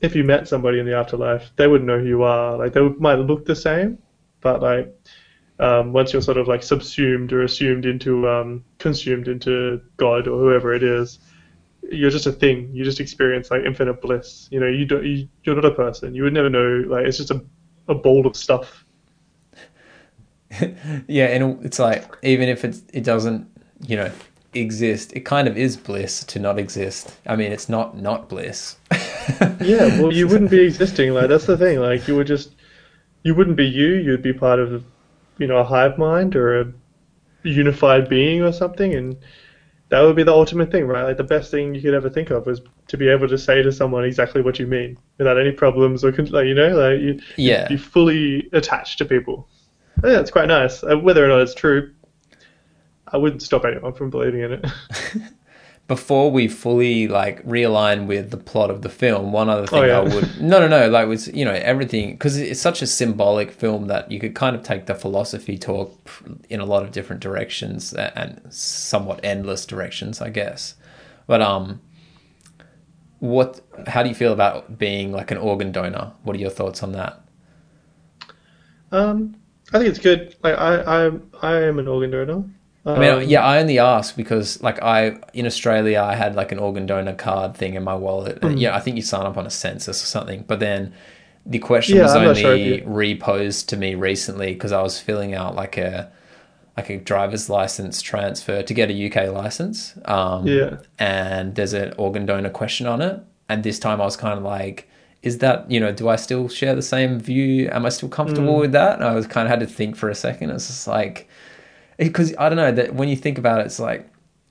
[0.00, 2.56] if you met somebody in the afterlife, they wouldn't know who you are.
[2.56, 3.98] Like they might look the same,
[4.40, 4.94] but like
[5.58, 10.38] um, once you're sort of like subsumed or assumed into um, consumed into God or
[10.38, 11.18] whoever it is,
[11.90, 12.70] you're just a thing.
[12.72, 14.48] You just experience like infinite bliss.
[14.50, 15.04] You know, you don't.
[15.04, 16.14] You, you're not a person.
[16.14, 16.84] You would never know.
[16.86, 17.44] Like it's just a
[17.88, 18.84] a bowl of stuff.
[21.08, 23.48] yeah, and it's like even if it's it doesn't
[23.86, 24.12] you know
[24.54, 27.16] exist, it kind of is bliss to not exist.
[27.26, 28.76] I mean, it's not not bliss.
[29.60, 31.12] Yeah, well, you wouldn't be existing.
[31.14, 31.80] Like that's the thing.
[31.80, 32.54] Like you would just,
[33.22, 33.94] you wouldn't be you.
[33.94, 34.84] You'd be part of,
[35.38, 36.72] you know, a hive mind or a
[37.42, 39.16] unified being or something, and
[39.90, 41.04] that would be the ultimate thing, right?
[41.04, 43.62] Like the best thing you could ever think of was to be able to say
[43.62, 47.20] to someone exactly what you mean without any problems or like you know, like you,
[47.36, 47.68] Yeah.
[47.68, 49.48] be fully attached to people.
[49.98, 50.82] I think that's quite nice.
[50.84, 51.92] Uh, Whether or not it's true,
[53.08, 54.66] I wouldn't stop anyone from believing in it.
[55.88, 59.84] before we fully like realign with the plot of the film, one other thing Oh,
[59.84, 59.98] yeah.
[60.00, 63.50] I would no no no like was you know everything because it's such a symbolic
[63.50, 65.98] film that you could kind of take the philosophy talk
[66.50, 70.74] in a lot of different directions and somewhat endless directions, I guess.
[71.26, 71.80] But um,
[73.18, 73.60] what?
[73.86, 76.12] How do you feel about being like an organ donor?
[76.22, 77.20] What are your thoughts on that?
[78.92, 79.36] Um,
[79.72, 80.36] I think it's good.
[80.42, 81.10] Like I, I,
[81.42, 82.44] I am an organ donor.
[82.88, 86.52] I mean, Um, yeah, I only ask because, like, I in Australia, I had like
[86.52, 88.38] an organ donor card thing in my wallet.
[88.42, 88.56] Hmm.
[88.56, 90.44] Yeah, I think you sign up on a census or something.
[90.46, 90.92] But then
[91.46, 94.98] the question Yeah, was I'm only sure you- reposed to me recently because I was
[95.00, 96.10] filling out like a
[96.76, 99.94] like a driver's license transfer to get a UK license.
[100.04, 100.76] Um, Yeah.
[100.98, 103.18] and there's an organ donor question on it.
[103.48, 104.88] And this time I was kind of like,
[105.24, 107.68] is that, you know, do I still share the same view?
[107.72, 108.60] Am I still comfortable Mm.
[108.60, 108.94] with that?
[108.94, 110.50] And I was kind of had to think for a second.
[110.50, 111.28] It's just like,
[111.98, 114.08] because I don't know that when you think about it, it's like,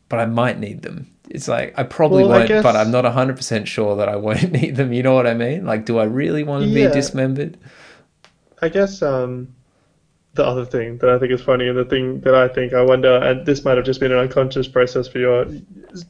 [0.10, 1.12] but I might need them.
[1.30, 4.52] It's like, I probably Well, won't, guess- but I'm not 100% sure that I won't
[4.62, 4.93] need them.
[4.93, 5.66] You know what I mean?
[5.66, 6.88] Like, do I really want to Yeah.
[6.88, 7.58] be dismembered?
[8.62, 9.54] I guess um,
[10.34, 12.82] the other thing that I think is funny, and the thing that I think I
[12.82, 15.45] wonder, and this might have just been an unconscious process for your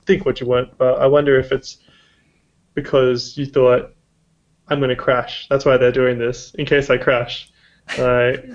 [0.05, 1.77] think what you want, but I wonder if it's
[2.73, 3.93] because you thought
[4.69, 5.47] I'm going to crash.
[5.49, 7.49] That's why they're doing this in case I crash.
[7.97, 8.45] Like,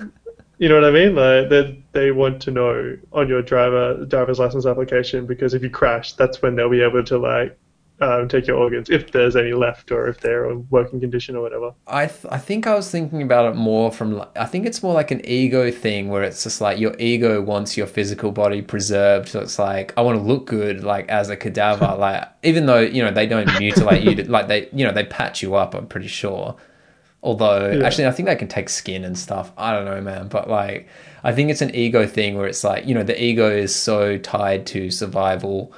[0.57, 1.15] you know what I mean?
[1.15, 5.69] Like they they want to know on your driver driver's license application because if you
[5.69, 7.57] crash, that's when they'll be able to like
[8.01, 11.41] um, take your organs if there's any left or if they're in working condition or
[11.41, 11.73] whatever.
[11.87, 14.83] I th- I think I was thinking about it more from like, I think it's
[14.83, 18.61] more like an ego thing where it's just like your ego wants your physical body
[18.61, 22.65] preserved so it's like I want to look good like as a cadaver like even
[22.65, 25.55] though you know they don't mutilate you to, like they you know they patch you
[25.55, 26.55] up I'm pretty sure
[27.23, 27.85] although Yeah.
[27.85, 30.87] actually I think they can take skin and stuff I don't know man but like
[31.23, 34.17] I think it's an ego thing where it's like you know the ego is so
[34.17, 35.71] tied to survival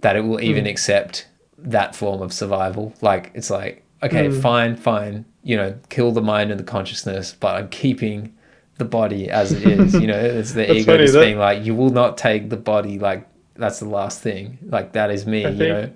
[0.00, 1.28] that it will even accept
[1.58, 2.94] that form of survival.
[3.02, 4.40] Like it's like, okay, Mm.
[4.40, 8.32] fine, fine, you know, kill the mind and the consciousness, but I'm keeping
[8.78, 9.92] the body as it is.
[9.94, 12.56] You know, it's the ego funny, just that- being like, you will not take the
[12.56, 12.98] body.
[12.98, 14.56] Like that's the last thing.
[14.70, 15.44] Like that is me.
[15.44, 15.90] I you think- know.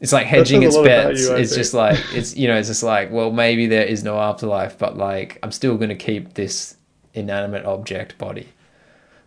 [0.00, 1.20] It's like hedging its a lot about bets.
[1.20, 1.60] you, it's think.
[1.60, 4.96] just like it's you know it's just like well maybe there is no afterlife, but
[4.96, 6.76] like I'm still going to keep this
[7.14, 8.48] inanimate object body.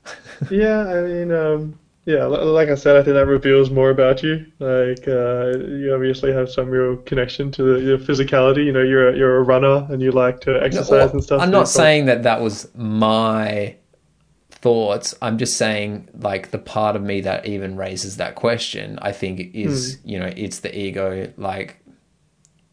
[0.51, 4.45] Yeah, I mean, um, yeah, like I said, I think that reveals more about you.
[4.59, 8.63] Like uh, you obviously have some real connection to the, your physicality.
[8.63, 11.23] You know, you're a, you're a runner and you like to exercise no, well, and
[11.23, 11.41] stuff.
[11.41, 13.75] I'm not saying that that was my
[14.67, 15.15] thoughts.
[15.21, 19.55] I'm just saying, like the part of me that even raises that question, I think
[19.55, 19.99] is mm.
[20.03, 21.81] you know it's the ego, like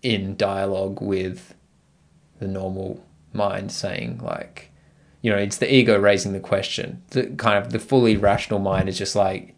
[0.03, 1.55] in dialogue with
[2.41, 4.73] the normal mind, saying like
[5.23, 7.03] you know, it's the ego raising the question.
[7.11, 9.57] The kind of the fully rational mind is just like,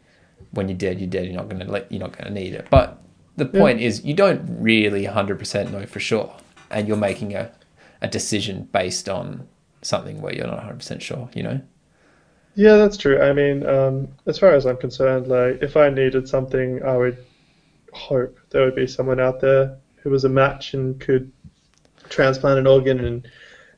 [0.52, 1.24] when you're dead, you're dead.
[1.24, 2.68] You're not gonna let, you're not gonna need it.
[2.70, 3.02] But
[3.36, 3.60] the yeah.
[3.60, 6.36] point is, you don't really hundred percent know for sure,
[6.70, 7.50] and you're making a
[8.02, 9.48] a decision based on
[9.80, 11.30] something where you're not hundred percent sure.
[11.34, 11.60] You know.
[12.56, 13.20] Yeah, that's true.
[13.20, 17.18] I mean, um, as far as I'm concerned, like if I needed something, I would
[17.92, 21.32] hope there would be someone out there who was a match and could
[22.10, 23.28] transplant an organ and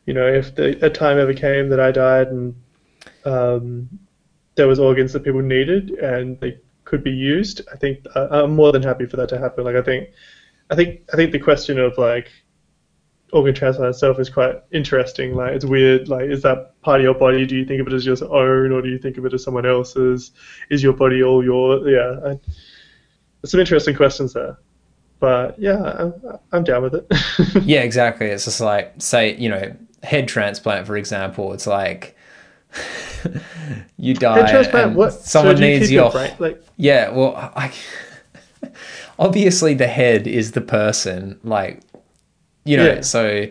[0.06, 2.56] you know, if the, a time ever came that I died and
[3.24, 3.90] um,
[4.56, 8.56] there was organs that people needed and they could be used, I think uh, I'm
[8.56, 9.64] more than happy for that to happen.
[9.64, 10.10] Like I think,
[10.70, 12.30] I think, I think the question of like
[13.32, 15.34] organ transplant itself is quite interesting.
[15.34, 16.08] Like it's weird.
[16.08, 17.46] Like is that part of your body?
[17.46, 19.42] Do you think of it as your own, or do you think of it as
[19.42, 20.30] someone else's?
[20.70, 21.88] Is your body all your?
[21.88, 22.40] Yeah, I,
[23.46, 24.58] some interesting questions there.
[25.20, 26.14] But yeah, I'm,
[26.52, 27.06] I'm down with it.
[27.64, 28.26] yeah, exactly.
[28.26, 32.16] It's just like say you know head transplant, for example, it's like
[33.96, 34.40] you die.
[34.40, 34.96] Head transplant.
[34.96, 35.12] what?
[35.12, 36.12] Someone so needs your.
[36.12, 36.62] your like...
[36.76, 37.10] Yeah.
[37.10, 37.72] Well, I.
[39.18, 41.38] obviously, the head is the person.
[41.42, 41.80] Like,
[42.64, 42.86] you know.
[42.86, 43.00] Yeah.
[43.00, 43.46] So,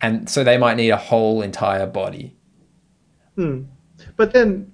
[0.00, 2.34] and so they might need a whole entire body.
[3.36, 3.64] Hmm.
[4.16, 4.70] But then,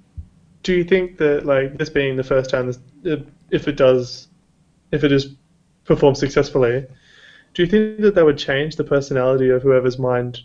[0.62, 2.78] do you think that like this being the first time, this,
[3.50, 4.28] if it does,
[4.92, 5.34] if it is
[5.84, 6.86] performed successfully,
[7.54, 10.40] do you think that that would change the personality of whoever's mind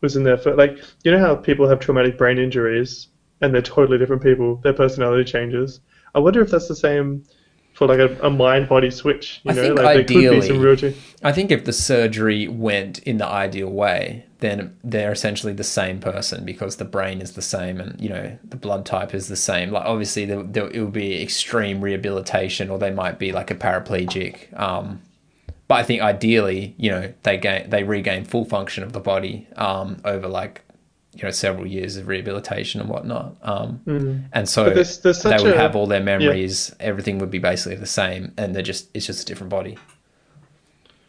[0.00, 3.08] was in there for like you know how people have traumatic brain injuries
[3.40, 4.56] and they're totally different people.
[4.56, 5.80] Their personality changes.
[6.14, 7.24] I wonder if that's the same
[7.74, 9.40] for like a, a mind body switch.
[9.44, 13.68] You I know, think like ideally, I think if the surgery went in the ideal
[13.68, 18.08] way, then they're essentially the same person because the brain is the same and you
[18.08, 19.70] know the blood type is the same.
[19.70, 23.56] Like obviously, there, there, it would be extreme rehabilitation, or they might be like a
[23.56, 24.58] paraplegic.
[24.58, 25.02] Um,
[25.66, 29.48] but I think ideally, you know, they gain they regain full function of the body
[29.56, 30.63] um, over like
[31.14, 33.36] you know several years of rehabilitation and whatnot.
[33.42, 34.24] Um, mm.
[34.32, 36.74] And so there's, there's they would a, have all their memories.
[36.78, 36.86] Yeah.
[36.86, 39.78] Everything would be basically the same, and they're just it's just a different body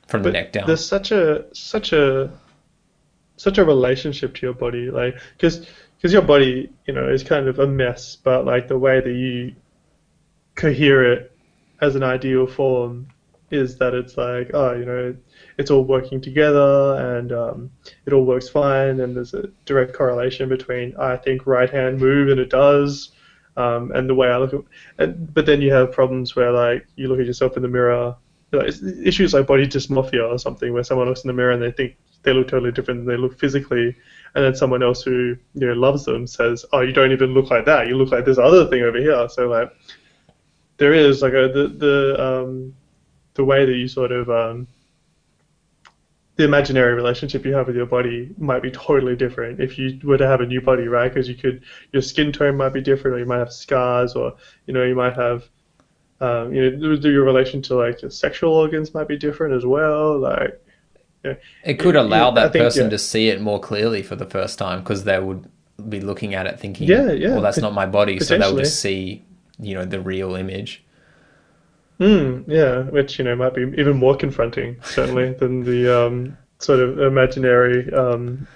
[0.07, 0.67] from but the neck down.
[0.67, 2.31] There's such a such a
[3.37, 7.47] such a relationship to your body, like because because your body, you know, is kind
[7.47, 9.55] of a mess, but like the way that you
[10.55, 11.31] cohere it
[11.81, 13.07] as an ideal form
[13.51, 15.15] is that it's like, oh, you know,
[15.57, 17.71] it's all working together and um,
[18.05, 22.29] it all works fine, and there's a direct correlation between I think right hand move
[22.29, 23.11] and it does,
[23.57, 24.61] um, and the way I look at.
[24.97, 28.15] And, but then you have problems where like you look at yourself in the mirror,
[28.51, 28.65] you know,
[29.03, 31.97] issues like body dysmorphia or something, where someone looks in the mirror and they think
[32.23, 33.95] they look totally different than they look physically,
[34.33, 37.49] and then someone else who you know loves them says, oh, you don't even look
[37.49, 39.27] like that, you look like this other thing over here.
[39.29, 39.71] So like
[40.77, 42.75] there is like a the the um,
[43.35, 44.67] the way that you sort of um,
[46.37, 50.17] the imaginary relationship you have with your body might be totally different if you were
[50.17, 51.13] to have a new body, right?
[51.13, 51.63] Because you could
[51.93, 54.95] your skin tone might be different, or you might have scars, or you know you
[54.95, 55.47] might have
[56.19, 59.65] um, you know do your relation to like your sexual organs might be different as
[59.65, 60.19] well.
[60.19, 60.61] Like
[61.63, 62.89] it could allow that think, person yeah.
[62.89, 65.49] to see it more clearly for the first time because they would
[65.89, 68.79] be looking at it thinking, yeah, yeah, well, that's not my body, so they'll just
[68.79, 69.23] see
[69.59, 70.84] you know the real image.
[71.99, 76.79] Mm, yeah, which you know might be even more confronting, certainly, than the um, sort
[76.79, 78.47] of imaginary um,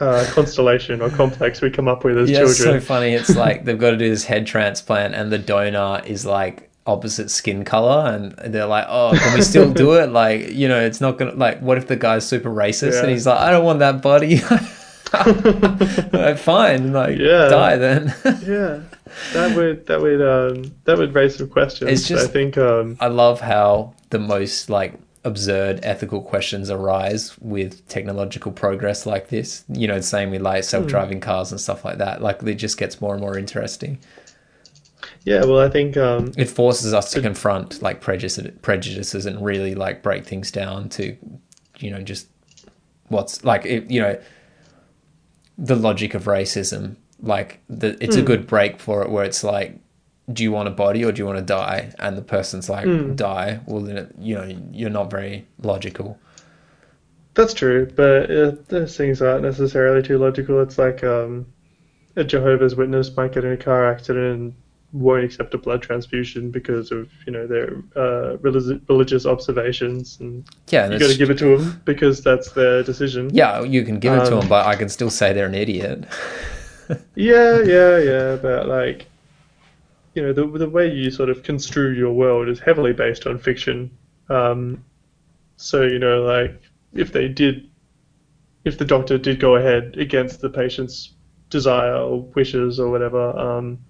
[0.00, 2.50] uh, constellation or complex we come up with as yeah, children.
[2.50, 3.14] It's so funny.
[3.14, 7.30] It's like they've got to do this head transplant, and the donor is like opposite
[7.30, 10.02] skin color, and they're like, "Oh, can we still do it?
[10.12, 11.60] Like, you know, it's not gonna like.
[11.60, 13.00] What if the guy's super racist yeah.
[13.00, 14.42] and he's like, I don't want that body."
[16.12, 17.48] like, fine, like yeah.
[17.48, 18.14] die then.
[18.44, 18.80] yeah
[19.32, 21.90] that would that would um, that would raise some questions.
[21.90, 24.94] It's just, I think um, I love how the most like
[25.24, 29.64] absurd ethical questions arise with technological progress like this.
[29.68, 31.22] You know, the same with like self-driving hmm.
[31.22, 32.22] cars and stuff like that.
[32.22, 33.98] Like it just gets more and more interesting.
[35.24, 39.74] Yeah, well, I think um, it forces us to confront like prejudices, prejudices and really
[39.74, 41.16] like break things down to,
[41.78, 42.26] you know, just
[43.08, 44.20] what's like it, you know,
[45.58, 48.18] the logic of racism like the, it's mm.
[48.18, 48.26] a hmm.
[48.26, 49.78] good break for it where it's like
[50.32, 52.84] do you want a body or do you want to die and the person's like
[52.84, 53.14] mm.
[53.16, 56.18] die well then it, you know you're not very logical
[57.34, 61.46] that's true but uh, those things aren't necessarily too logical it's like um,
[62.16, 64.54] a jehovah's witness might get in a car accident and
[64.92, 70.44] won't accept a blood transfusion because of you know their uh, religious, religious observations, and
[70.68, 73.30] Yeah, you got to give it to them because that's their decision.
[73.32, 75.54] yeah, you can give it to Um, them, but I can still say they're an
[75.54, 76.04] idiot.
[77.14, 79.08] Yeah, yeah, yeah, but like,
[80.14, 83.38] you know, the the way you sort of construe your world is heavily based on
[83.38, 83.90] fiction.
[84.28, 84.84] Um,
[85.56, 86.60] so you know, like,
[86.94, 87.70] if they did,
[88.64, 91.14] if the doctor did go ahead against the patient's
[91.50, 93.80] desire or wishes or whatever, um,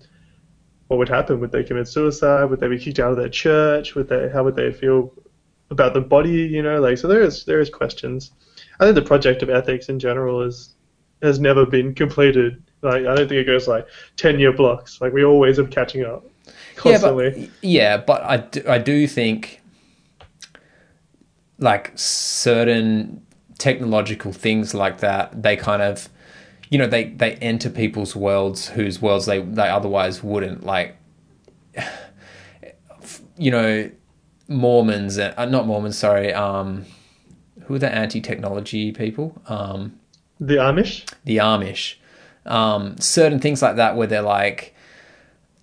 [0.88, 1.40] what would happen?
[1.40, 2.44] Would they commit suicide?
[2.46, 3.94] Would they be kicked out of their church?
[3.94, 4.28] Would they?
[4.28, 5.12] How would they feel
[5.70, 6.32] about the body?
[6.32, 8.32] You know, like, so there is there is questions.
[8.80, 10.74] I think the project of ethics in general is
[11.22, 12.62] has never been completed.
[12.82, 15.00] Like I don't think it goes like ten year blocks.
[15.00, 16.24] Like we always are catching up
[16.76, 17.24] constantly.
[17.24, 19.60] Yeah, but yeah, but I do, I do think
[21.58, 23.24] like certain
[23.58, 26.08] technological things like that, they kind of
[26.72, 30.96] you know they they enter people's worlds whose worlds they they otherwise wouldn't like
[33.36, 33.90] you know
[34.48, 36.86] Mormons uh, not Mormons sorry um
[37.66, 39.98] who are the anti-technology people um
[40.40, 41.04] the Amish.
[41.24, 41.96] the Amish,
[42.46, 44.74] um, certain things like that, where they're like,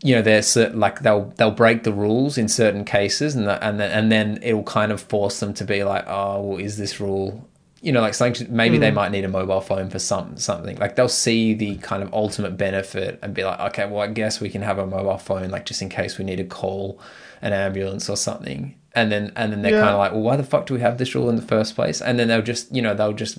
[0.02, 3.64] you know, they're cer- like they'll they'll break the rules in certain cases, and the,
[3.64, 6.78] and then and then it'll kind of force them to be like, oh, well, is
[6.78, 7.48] this rule?
[7.82, 8.48] You know, like something.
[8.54, 10.78] Maybe they might need a mobile phone for some something.
[10.78, 14.42] Like they'll see the kind of ultimate benefit and be like, okay, well, I guess
[14.42, 17.00] we can have a mobile phone, like just in case we need to call
[17.42, 18.76] an ambulance or something.
[18.96, 19.80] And then and then they're Yeah.
[19.82, 21.76] kind of like, well, why the fuck do we have this rule in the first
[21.76, 22.02] place?
[22.02, 23.38] And then they'll just, you know, they'll just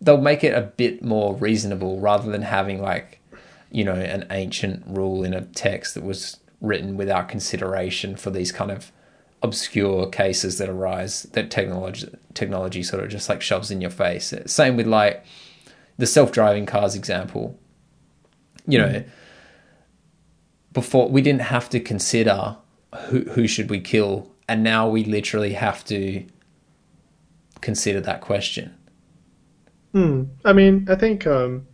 [0.00, 3.20] they'll make it a bit more reasonable rather than having like
[3.70, 8.52] you know an ancient rule in a text that was written without consideration for these
[8.52, 8.92] kind of
[9.42, 14.34] obscure cases that arise that technology technology sort of just like shoves in your face.
[14.46, 15.24] Same with like
[15.96, 17.58] the self-driving cars example.
[18.66, 19.04] You know
[20.72, 22.56] before we didn't have to consider
[23.06, 26.24] who who should we kill and now we literally have to
[27.60, 28.74] consider that question
[29.92, 30.24] Hmm.
[30.44, 31.66] I mean, I think um,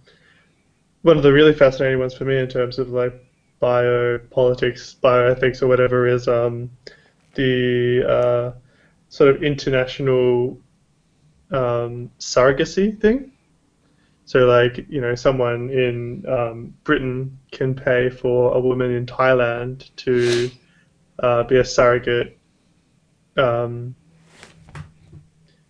[1.03, 3.13] one of the really fascinating ones for me in terms of like
[3.61, 6.71] biopolitics, bioethics, or whatever is um,
[7.35, 8.59] the uh,
[9.09, 10.59] sort of international
[11.51, 13.33] um, surrogacy thing.
[14.25, 19.95] So, like, you know, someone in um, Britain can pay for a woman in Thailand
[19.97, 20.51] to
[21.21, 22.37] uh, be a surrogate,
[23.37, 23.95] um,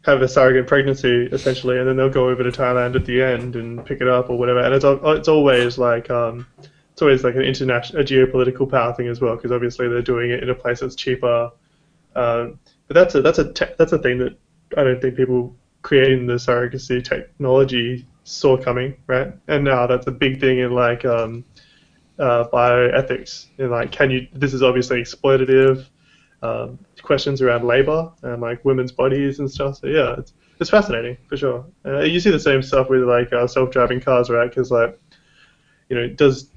[0.07, 3.57] have a surrogate pregnancy essentially, and then they'll go over to Thailand at the end
[3.57, 4.61] and pick it up or whatever.
[4.61, 6.47] And it's it's always like um,
[6.93, 10.31] it's always like an international, a geopolitical power thing as well, because obviously they're doing
[10.31, 11.51] it in a place that's cheaper.
[12.15, 14.39] Um, but that's a that's a te- that's a thing that
[14.77, 19.33] I don't think people creating the surrogacy technology saw coming, right?
[19.49, 21.45] And now that's a big thing in like um,
[22.21, 23.47] uh, bioethics.
[23.59, 24.29] In like, can you?
[24.33, 25.87] This is obviously exploitative.
[26.43, 29.79] Um, questions around labor and like women's bodies and stuff.
[29.79, 31.65] So yeah, it's it's fascinating for sure.
[31.85, 34.49] Uh, you see the same stuff with like uh, self-driving cars, right?
[34.51, 34.99] Because like,
[35.89, 36.51] you know, does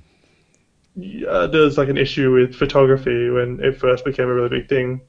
[1.28, 5.02] uh, there's like an issue with photography when it first became a really big thing.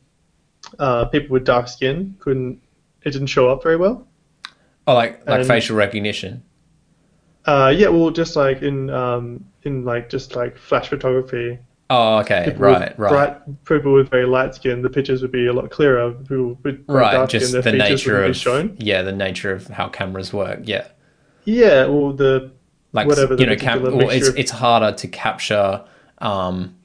[0.79, 2.61] Uh, people with dark skin couldn't.
[3.03, 4.07] It didn't show up very well.
[4.87, 6.43] oh like like And- facial recognition
[7.47, 11.59] Uh, yeah, well, just like in um, in like just like flash photography,
[11.91, 12.45] oh okay.
[12.47, 13.11] People right right.
[13.11, 16.13] bright, people with very light skin, the pictures would be a lot clearer.
[16.13, 18.77] People with right dark just skin, the nature of shown.
[18.79, 20.87] yeah the nature of how cameras work yeah.
[21.45, 22.53] Yeah, or the
[22.93, 25.85] like Whatever the you know cam- it's of- it's harder to capture
[26.19, 26.77] um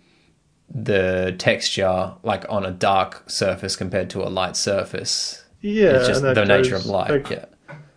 [0.70, 5.44] the texture like on a dark surface compared to a light surface.
[5.62, 7.46] Yeah, it's just the nature of light like, yeah.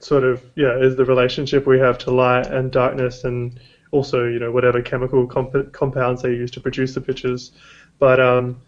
[0.00, 3.58] Sort of, yeah, is the relationship we have to light and darkness, and
[3.90, 7.52] also, you know, whatever chemical comp- compounds they use to produce the pictures.
[7.98, 8.60] But um,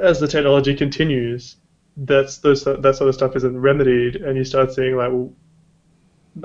[0.00, 1.56] as the technology continues,
[1.96, 5.32] that's those that sort of stuff isn't remedied, and you start seeing like, well,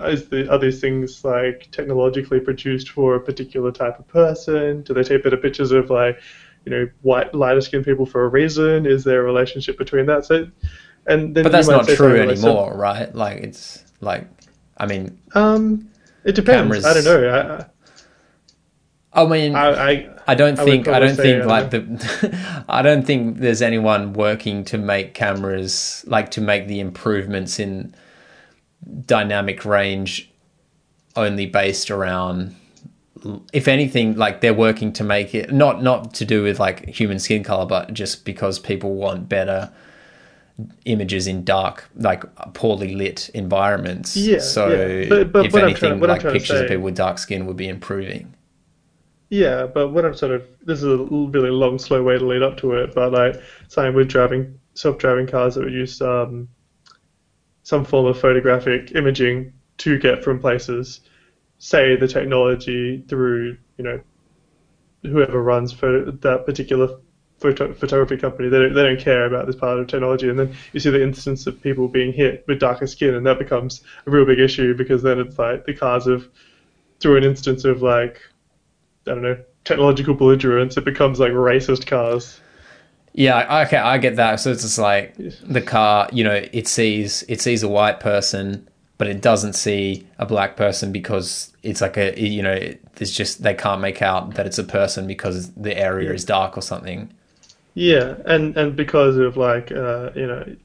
[0.10, 4.84] is the, are these things like technologically produced for a particular type of person?
[4.84, 6.20] Do they take better pictures of like,
[6.66, 8.86] you know, white lighter skinned people for a reason?
[8.86, 10.26] Is there a relationship between that?
[10.26, 10.48] So,
[11.08, 14.28] and then but that's not true something like, so- anymore right like it's like
[14.78, 15.90] i mean um,
[16.24, 16.84] it depends.
[16.84, 17.66] Cameras- I don't know.
[19.14, 22.64] i mean I, I, I I don't I think I don't think uh, like the
[22.70, 27.96] I don't think there's anyone working to make cameras like to make the improvements in
[29.08, 30.30] dynamic range
[31.16, 32.56] only based around
[33.52, 37.18] if anything like they're working to make it not not to do with like human
[37.18, 39.72] skin color but just because people want better
[40.86, 42.24] images in dark like
[42.54, 45.10] poorly lit environments Yeah, so yeah.
[45.10, 47.18] But- but if what I'm anything trying- what I'm like pictures of people with dark
[47.18, 48.34] skin would be improving
[49.30, 52.42] Yeah, but what I'm sort of this is a really long, slow way to lead
[52.42, 52.96] up to it.
[52.96, 53.36] But like
[53.68, 56.48] saying with driving self-driving cars that would use um,
[57.64, 61.02] some form of photographic imaging to get from places,
[61.60, 64.00] say the technology through you know
[65.04, 66.90] whoever runs for that particular
[67.40, 70.30] photo- photography company, they don't, they don't care about this part of technology.
[70.30, 73.40] And then you see the instance of people being hit with darker skin, and that
[73.40, 76.28] becomes a real big issue because then it's like the cars have
[77.00, 78.22] through an instance of like
[79.08, 82.40] I don't know technological belligerence, it becomes like racist cars.
[83.14, 84.40] Yeah, okay, I get that.
[84.40, 88.68] So it's just like the car, you know, it sees it sees a white person,
[88.98, 92.60] but it doesn't see a black person because it's like a you know,
[92.96, 96.58] there's just they can't make out that it's a person because the area is dark
[96.58, 97.12] or something.
[97.74, 100.56] Yeah, and and because of like uh, you know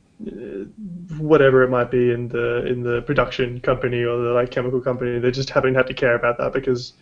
[1.19, 5.19] whatever it might be in the in the production company or the like chemical company,
[5.19, 6.93] they just haven't had to care about that because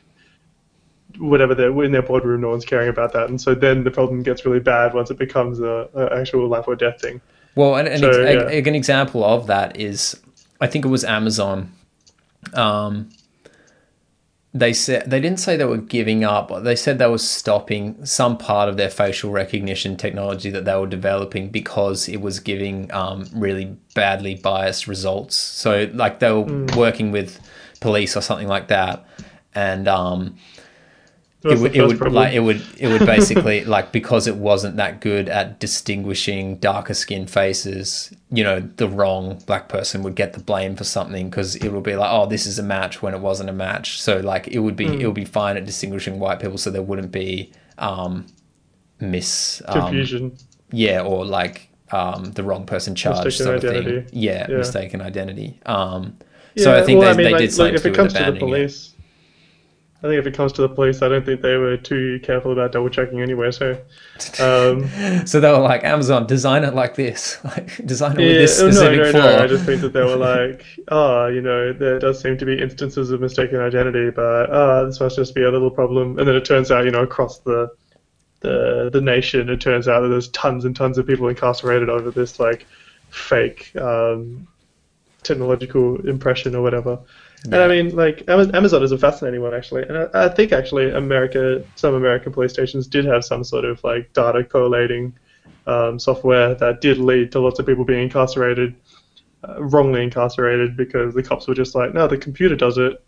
[1.18, 4.22] whatever they're in their boardroom, no one's caring about that, and so then the problem
[4.22, 7.20] gets really bad once it becomes a, a actual life or death thing.
[7.54, 8.58] Well, an, an, So, ex- yeah.
[8.70, 10.18] an example of that is,
[10.60, 11.70] I think it was Amazon.
[12.54, 13.10] Um,
[14.54, 16.50] they said they didn't say they were giving up.
[16.62, 20.86] They said they were stopping some part of their facial recognition technology that they were
[20.86, 25.36] developing because it was giving um, really badly biased results.
[25.36, 26.66] So, like they were Hmm.
[26.76, 27.40] working with
[27.80, 29.04] police or something like that,
[29.54, 30.36] and um,
[31.44, 32.14] it would, it would problem.
[32.14, 36.94] like it would it would basically like because it wasn't that good at distinguishing darker
[36.94, 41.56] skinned faces you know the wrong black person would get the blame for something because
[41.56, 44.20] it would be like oh this is a match when it wasn't a match so
[44.20, 45.00] like it would be Hmm.
[45.00, 48.26] it would be fine at distinguishing white people so there wouldn't be um
[49.00, 50.36] mis um, Confusion.
[50.70, 54.56] yeah or like um the wrong person charged Mistaken sort of thing yeah, Yeah.
[54.58, 56.16] mistaken identity um
[56.54, 58.12] Yeah, so I think well, they, I mean, they like, did something if it comes
[58.14, 58.91] to the police,
[60.02, 62.50] I think if it comes to the police, I don't think they were too careful
[62.50, 63.52] about double checking anyway.
[63.52, 63.80] So,
[64.40, 64.88] um,
[65.26, 68.70] So they were like, Amazon, design it like this, like design it with this oh,
[68.70, 69.20] no, no, flaw.
[69.20, 69.44] no.
[69.44, 72.60] I just think that they were like, oh, you know, there does seem to be
[72.60, 76.18] instances of mistaken identity, but uh, this must just be a little problem.
[76.18, 77.70] And then it turns out, you know, across the
[78.40, 82.10] the the nation, it turns out that there's tons and tons of people incarcerated over
[82.10, 82.66] this like
[83.10, 84.48] fake um,
[85.22, 86.98] technological impression or whatever.
[87.44, 90.90] And I mean, like Amazon is a fascinating one actually, and I, I think actually
[90.90, 95.14] America, some American police stations did have some sort of like data collating
[95.66, 98.76] um, software that did lead to lots of people being incarcerated,
[99.48, 103.02] uh, wrongly incarcerated because the cops were just like, no, the computer does it.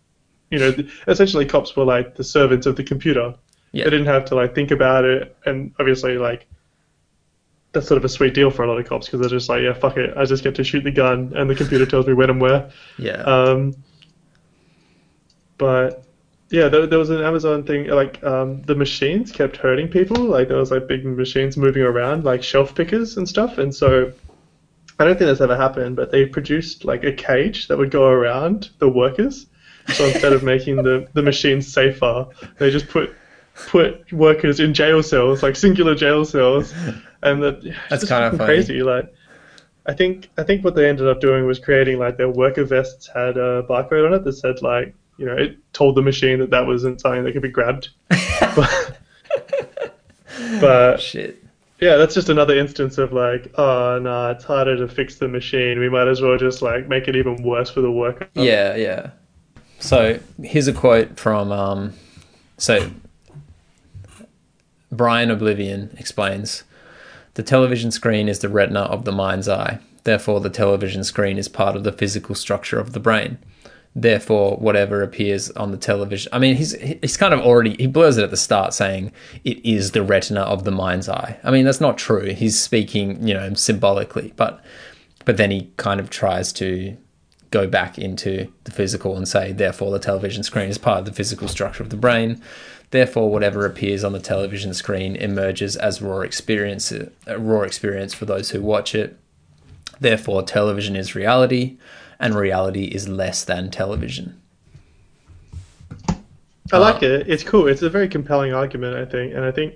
[0.51, 3.35] You know, th- essentially cops were like the servants of the computer.
[3.71, 3.85] Yeah.
[3.85, 6.45] They didn't have to like think about it, and obviously like
[7.71, 9.61] that's sort of a sweet deal for a lot of cops because they're just like,
[9.61, 12.13] yeah, fuck it, I just get to shoot the gun, and the computer tells me
[12.13, 12.69] when and where.
[12.97, 13.21] yeah.
[13.23, 13.73] Um,
[15.57, 16.03] but
[16.49, 20.17] yeah, there, there was an Amazon thing like um, the machines kept hurting people.
[20.17, 23.57] Like there was like big machines moving around, like shelf pickers and stuff.
[23.57, 24.11] And so
[24.99, 28.05] I don't think that's ever happened, but they produced like a cage that would go
[28.05, 29.47] around the workers.
[29.93, 32.25] So instead of making the, the machines safer,
[32.57, 33.13] they just put
[33.67, 36.73] put workers in jail cells, like singular jail cells,
[37.23, 38.45] and that That's kinda funny.
[38.45, 38.83] crazy.
[38.83, 39.11] Like
[39.85, 43.07] I think I think what they ended up doing was creating like their worker vests
[43.07, 46.49] had a barcode on it that said like you know it told the machine that
[46.51, 47.89] that wasn't something that could be grabbed.
[48.09, 48.99] but,
[50.59, 51.43] but Shit.
[51.79, 55.79] yeah, that's just another instance of like oh no, it's harder to fix the machine.
[55.79, 58.27] We might as well just like make it even worse for the worker.
[58.33, 59.11] Yeah, yeah.
[59.79, 61.93] So here's a quote from um,
[62.57, 62.89] so
[64.91, 66.63] Brian O'Blivion explains
[67.35, 69.79] the television screen is the retina of the mind's eye.
[70.05, 73.37] Therefore, the television screen is part of the physical structure of the brain.
[73.97, 78.17] Therefore, whatever appears on the television, I mean, he's he's kind of already he blurs
[78.17, 79.13] it at the start, saying
[79.45, 81.39] it is the retina of the mind's eye.
[81.45, 82.33] I mean, that's not true.
[82.33, 84.61] He's speaking, you know, symbolically, but
[85.23, 86.97] but then he kind of tries to
[87.51, 91.13] go back into the physical and say, therefore, the television screen is part of the
[91.13, 92.41] physical structure of the brain.
[92.91, 98.25] Therefore, whatever appears on the television screen emerges as raw experience, a raw experience for
[98.25, 99.17] those who watch it.
[100.01, 101.77] Therefore, television is reality,
[102.19, 104.41] and reality is less than television.
[106.71, 107.29] I like it.
[107.29, 107.67] It's cool.
[107.67, 109.75] It's a very compelling argument, I think, and I think,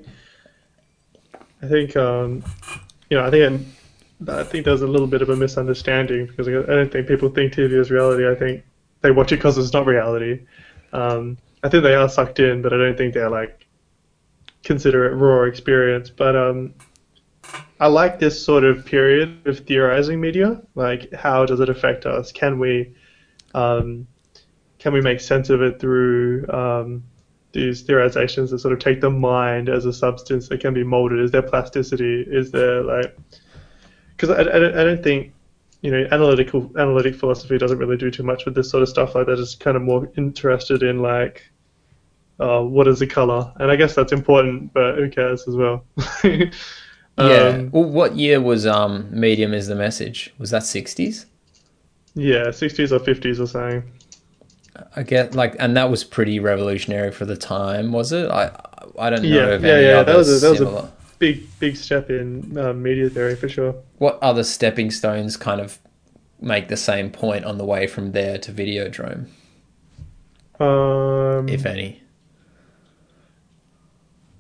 [1.61, 2.43] I think, um,
[3.09, 3.67] you know, I think,
[4.27, 7.53] I think there's a little bit of a misunderstanding because I don't think people think
[7.53, 8.27] TV is reality.
[8.27, 8.63] I think
[9.01, 10.41] they watch it because it's not reality.
[10.91, 13.65] Um, I think they are sucked in, but I don't think they're like
[14.63, 16.09] consider it raw experience.
[16.09, 16.73] But um,
[17.79, 20.61] I like this sort of period of theorizing media.
[20.75, 22.31] Like, how does it affect us?
[22.31, 22.93] Can we,
[23.53, 24.07] um,
[24.79, 27.03] can we make sense of it through um,
[27.51, 31.19] these theorizations that sort of take the mind as a substance that can be molded.
[31.19, 32.25] Is there plasticity?
[32.27, 33.17] Is there like
[34.15, 35.33] because I, I, don't, I don't think
[35.81, 39.15] you know analytical analytic philosophy doesn't really do too much with this sort of stuff
[39.15, 39.39] like that.
[39.39, 41.49] It's kind of more interested in like
[42.39, 45.85] uh, what is the color, and I guess that's important, but who cares as well.
[47.19, 47.47] yeah.
[47.49, 50.33] Um, Well, what year was um Medium is the message?
[50.37, 51.25] Was that sixties?
[52.15, 53.83] yeah, 60s or 50s or something.
[54.95, 58.29] I get like, and that was pretty revolutionary for the time, was it?
[58.29, 58.51] I
[58.97, 62.09] I don't know Yeah, yeah, yeah, that was a- that was a- Big big step
[62.09, 63.75] in um, media theory for sure.
[63.97, 65.77] What other stepping stones kind of
[66.41, 69.25] make the same point on the way from there to Videodrome,
[70.61, 72.01] Um, if any?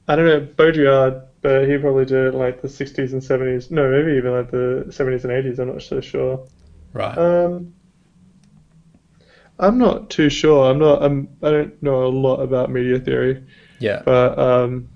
[0.07, 3.71] I don't know Baudrillard, but he probably did it like the 60s and 70s.
[3.71, 5.59] No, maybe even like the 70s and 80s.
[5.59, 6.47] I'm not so sure.
[6.93, 7.17] Right.
[7.17, 7.73] Um,
[9.59, 10.69] I'm not too sure.
[10.71, 11.03] I'm not.
[11.03, 11.27] I'm.
[11.43, 13.43] I don't know a lot about media theory,
[13.79, 14.01] yeah.
[14.05, 14.87] but um,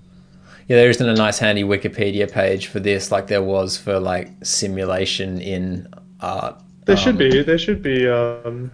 [0.68, 4.28] Yeah, there isn't a nice handy Wikipedia page for this like there was for like
[4.42, 5.88] simulation in
[6.20, 6.62] art.
[6.86, 7.42] there Um, should be.
[7.42, 8.08] There should be.
[8.08, 8.70] Um,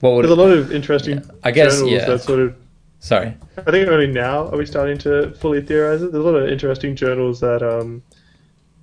[0.00, 2.06] What would there's a lot of interesting I guess, journals yeah.
[2.06, 2.56] that sort of.
[3.00, 3.34] Sorry.
[3.56, 6.12] I think only now are we starting to fully theorize it.
[6.12, 8.02] There's a lot of interesting journals that um,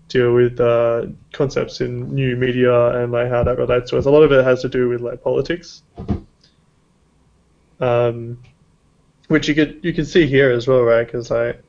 [0.08, 4.06] deal with uh, concepts in new media and like how that relates to us.
[4.06, 5.84] A lot of it has to do with like politics,
[7.80, 8.42] um,
[9.28, 11.06] which you could you can see here as well, right?
[11.06, 11.62] Because like,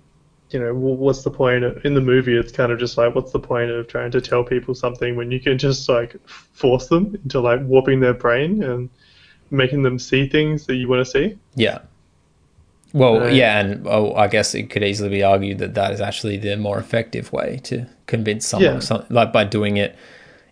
[0.50, 2.34] you know, what's the point of, in the movie?
[2.34, 5.30] It's kind of just like, what's the point of trying to tell people something when
[5.30, 8.88] you can just like force them into like warping their brain and
[9.50, 11.38] making them see things that you want to see.
[11.54, 11.80] Yeah.
[12.98, 13.32] Well, Right.
[13.34, 16.56] yeah, and oh, I guess it could easily be argued that that is actually the
[16.56, 18.78] more effective way to convince someone Yeah.
[18.80, 19.94] something, like by doing it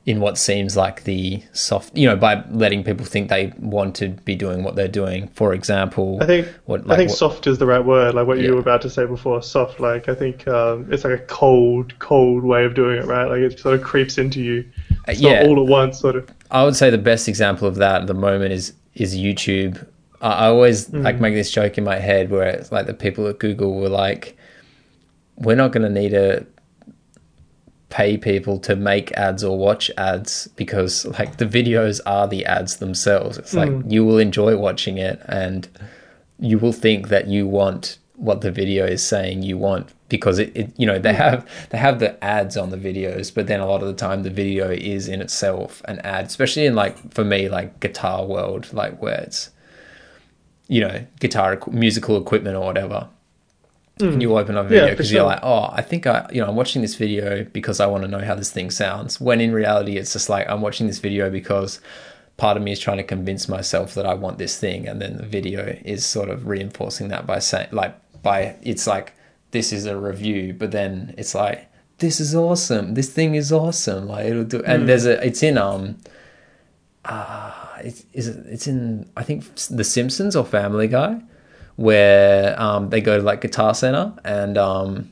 [0.05, 4.09] in what seems like the soft, you know, by letting people think they want to
[4.24, 5.28] be doing what they're doing.
[5.35, 8.39] For example, I think what, I think what- soft is the right word, like what
[8.39, 8.44] Yeah.
[8.44, 9.43] you were about to say before.
[9.43, 13.24] Soft, like I think um, it's like a cold, cold way of doing it, right?
[13.28, 14.64] Like it sort of creeps into you.
[15.09, 15.40] It's yeah.
[15.43, 16.28] not all at once, sort of.
[16.52, 19.85] I would say the best example of that at the moment is is YouTube.
[20.30, 21.02] I, always hmm.
[21.02, 23.88] like make this joke in my head where it's like the people at Google were
[23.88, 24.36] like,
[25.36, 26.46] "We're not going to need to
[27.88, 32.76] pay people to make ads or watch ads because like the videos are the ads
[32.76, 33.38] themselves.
[33.38, 33.88] It's like hmm.
[33.90, 35.68] you will enjoy watching it and
[36.38, 40.50] you will think that you want what the video is saying you want because it,
[40.56, 41.18] it you know they hmm.
[41.18, 44.22] have they have the ads on the videos but then a lot of the time
[44.22, 48.72] the video is in itself an ad especially in like for me like guitar world
[48.72, 49.50] like where it's
[50.68, 53.09] you know guitar musical equipment or whatever
[53.98, 54.74] and you open up a.
[54.74, 55.26] Yeah, video because you're sure.
[55.28, 58.09] like oh i think i you know i'm watching this video because i want to
[58.09, 61.30] know how this thing sounds when in reality it's just like i'm watching this video
[61.30, 61.80] because
[62.36, 65.16] part of me is trying to convince myself that i want this thing and then
[65.16, 69.14] the video is sort of reinforcing that by saying like by it's like
[69.52, 71.66] this is a review but then it's like
[71.98, 74.70] this is awesome this thing is awesome like it'll do Hmm.
[74.70, 75.97] and there's a it's in um
[77.06, 81.20] uh it's is it, it's in i think the simpsons or family guy
[81.76, 85.10] where um they go to like guitar center and um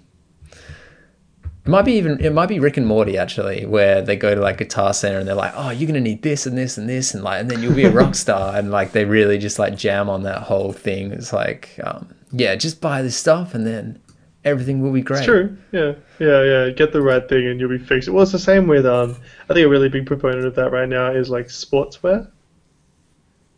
[1.65, 4.41] it might be even it might be Rick and Morty actually, where they go to
[4.41, 7.15] like Guitar Center and they're like, "Oh, you're gonna need this and this and this
[7.15, 9.75] and like, and then you'll be a rock star." and like they really just like
[9.75, 11.11] jam on that whole thing.
[11.11, 13.99] It's like, um, yeah, just buy this stuff and then
[14.45, 15.19] everything will be great.
[15.19, 15.57] It's true.
[15.73, 16.71] Yeah, yeah, yeah.
[16.71, 18.09] Get the right thing and you'll be fixed.
[18.09, 19.17] Well, it's the same with um.
[19.49, 22.31] I think a really big proponent of that right now is like sportswear.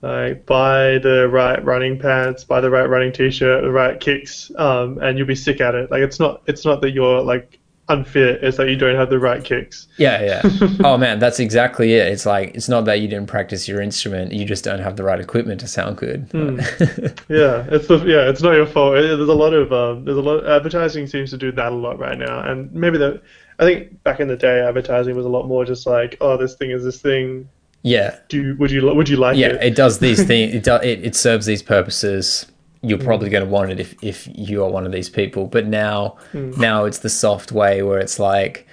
[0.03, 4.99] Like buy the right running pants, buy the right running t-shirt, the right kicks, um,
[4.99, 5.91] and you'll be sick at it.
[5.91, 7.59] Like it's not it's not that you're like
[7.89, 9.89] unfit; it's that you don't have the right kicks.
[9.97, 10.69] Yeah, yeah.
[10.85, 12.07] oh man, that's exactly it.
[12.09, 15.05] It's like it's not that you didn't practice your instrument; you just don't have the
[15.05, 16.29] right equipment to sound good.
[17.29, 18.95] Yeah, it's the yeah, it's not your fault.
[18.95, 21.99] There's a lot of um, there's a lot advertising seems to do that a lot
[21.99, 23.23] right now, and maybe that
[23.59, 26.55] I think back in the day, advertising was a lot more just like, oh, this
[26.55, 27.49] thing is this thing.
[27.83, 29.49] yeah, Do you, would you would you like yeah.
[29.49, 29.63] it?
[29.63, 30.55] It does these things.
[30.55, 32.47] It, do, it it serves these purposes.
[32.87, 33.05] You're hmm.
[33.05, 35.47] probably going to want it if if you are one of these people.
[35.47, 36.53] But now hmm.
[36.61, 38.67] now it's the soft way where it's like.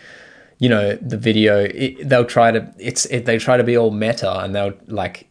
[0.59, 1.65] You know the video.
[1.65, 2.73] It, they'll try to.
[2.79, 5.27] It's it, they try to be all meta, and they'll like,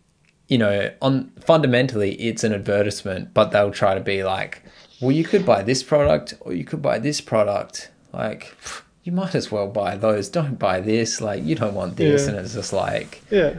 [0.48, 4.62] you know, on fundamentally it's an advertisement, but they'll try to be like,
[5.02, 7.90] well, you could buy this product or you could buy this product.
[8.12, 8.54] Like,
[9.02, 10.28] you might as well buy those.
[10.28, 11.20] Don't buy this.
[11.20, 12.28] Like, you don't want this, Yeah.
[12.28, 13.54] and it's just like, Yeah,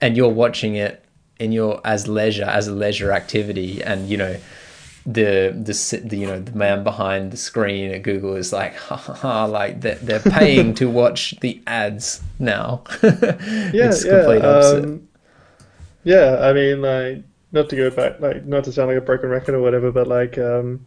[0.00, 1.04] and you're watching it
[1.38, 4.36] in your as leisure as a leisure activity and you know
[5.04, 8.96] the the, the you know the man behind the screen at Google is like ha
[8.96, 14.18] ha ha like they're, they're paying to watch the ads now yeah, it's yeah.
[14.18, 15.08] complete opposite Um,
[16.04, 17.22] yeah, I mean, like
[17.52, 20.06] not to go back, like not to sound like a broken record or whatever, but
[20.06, 20.84] like, um,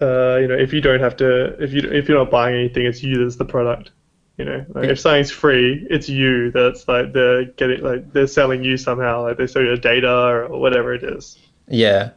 [0.00, 2.84] uh, you know, if you don't have to, if you if you're not buying anything,
[2.84, 3.90] it's you that's the product.
[4.36, 8.64] You know, like if something's free, it's you that's like they're getting like they're selling
[8.64, 11.38] you somehow, like they sell your data or whatever it is.
[11.68, 12.10] Yeah.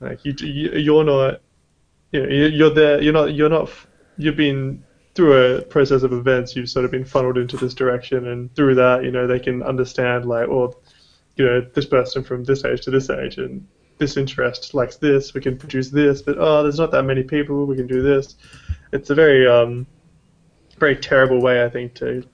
[0.00, 1.40] Like you, you you're not,
[2.12, 3.00] you know, you- you're there.
[3.02, 3.32] You're not.
[3.34, 3.70] You're not.
[4.18, 4.84] You've been
[5.14, 6.54] through a process of events.
[6.54, 9.62] You've sort of been funneled into this direction, and through that, you know, they can
[9.62, 10.74] understand like, well,
[11.36, 13.66] you know, this person from this age to this age, and
[13.96, 15.32] this interest likes this.
[15.32, 17.64] We can produce this, but oh, there's not that many people.
[17.64, 18.36] We can do this.
[18.92, 19.86] It's a very, um,
[20.78, 22.24] very terrible way, I think, to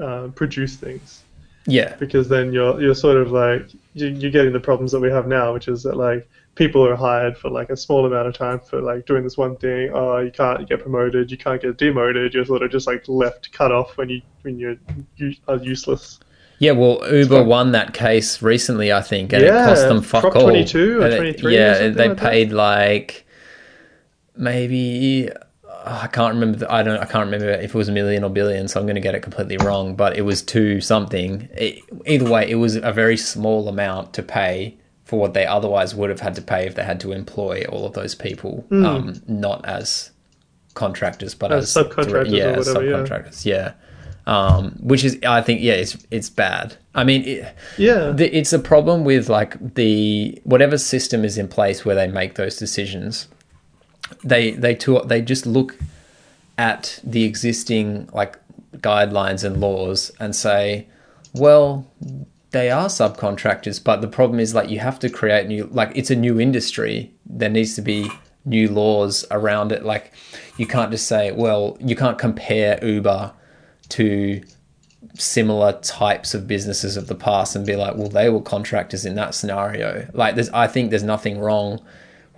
[0.00, 1.22] uh, produce things
[1.66, 1.94] Yeah.
[1.98, 5.26] because then you're you're sort of like you- you're getting the problems that we have
[5.26, 8.58] now, which is that like people are hired for like a small amount of time
[8.60, 9.90] for like doing this one thing.
[9.92, 12.34] Oh, you can't get promoted, you can't get demoted.
[12.34, 14.76] You're sort of just like left cut off when you when you're
[15.16, 16.18] you are useless.
[16.60, 20.34] Yeah, well, Uber won that case recently, I think, and it cost them fuck Prop
[20.36, 20.42] all.
[20.42, 23.24] 22 or And it- 23 or Yeah, something they paid like
[24.36, 25.30] maybe
[25.88, 26.58] I can't remember.
[26.58, 26.98] The, I don't.
[26.98, 28.68] I can't remember if it was a million or billion.
[28.68, 29.96] So I'm going to get it completely wrong.
[29.96, 31.48] But it was two something.
[31.52, 35.94] It, either way, it was a very small amount to pay for what they otherwise
[35.94, 39.22] would have had to pay if they had to employ all of those people, um,
[39.26, 40.10] not as
[40.74, 41.50] contractors, but.
[41.50, 42.92] As as, subcontractors or yeah, whatever, yeah.
[42.92, 43.44] subcontractors.
[43.46, 43.72] Yeah.
[44.26, 46.76] Um, which is, I think, yeah, it's it's bad.
[46.94, 51.48] I mean, it, Yeah, the, it's a problem with like the whatever system is in
[51.48, 53.28] place where they make those decisions.
[54.24, 55.76] They they to, they just look
[56.56, 58.38] at the existing like
[58.76, 60.86] guidelines and laws and say,
[61.32, 61.86] well,
[62.50, 66.10] they are subcontractors, but the problem is like you have to create new like it's
[66.10, 67.12] a new industry.
[67.26, 68.10] There needs to be
[68.44, 69.84] new laws around it.
[69.84, 70.12] Like
[70.56, 73.32] you can't just say, well, you can't compare Uber
[73.90, 74.42] to
[75.14, 79.14] similar types of businesses of the past and be like, well, they were contractors in
[79.16, 80.08] that scenario.
[80.12, 81.80] Like, there's, I think there's nothing wrong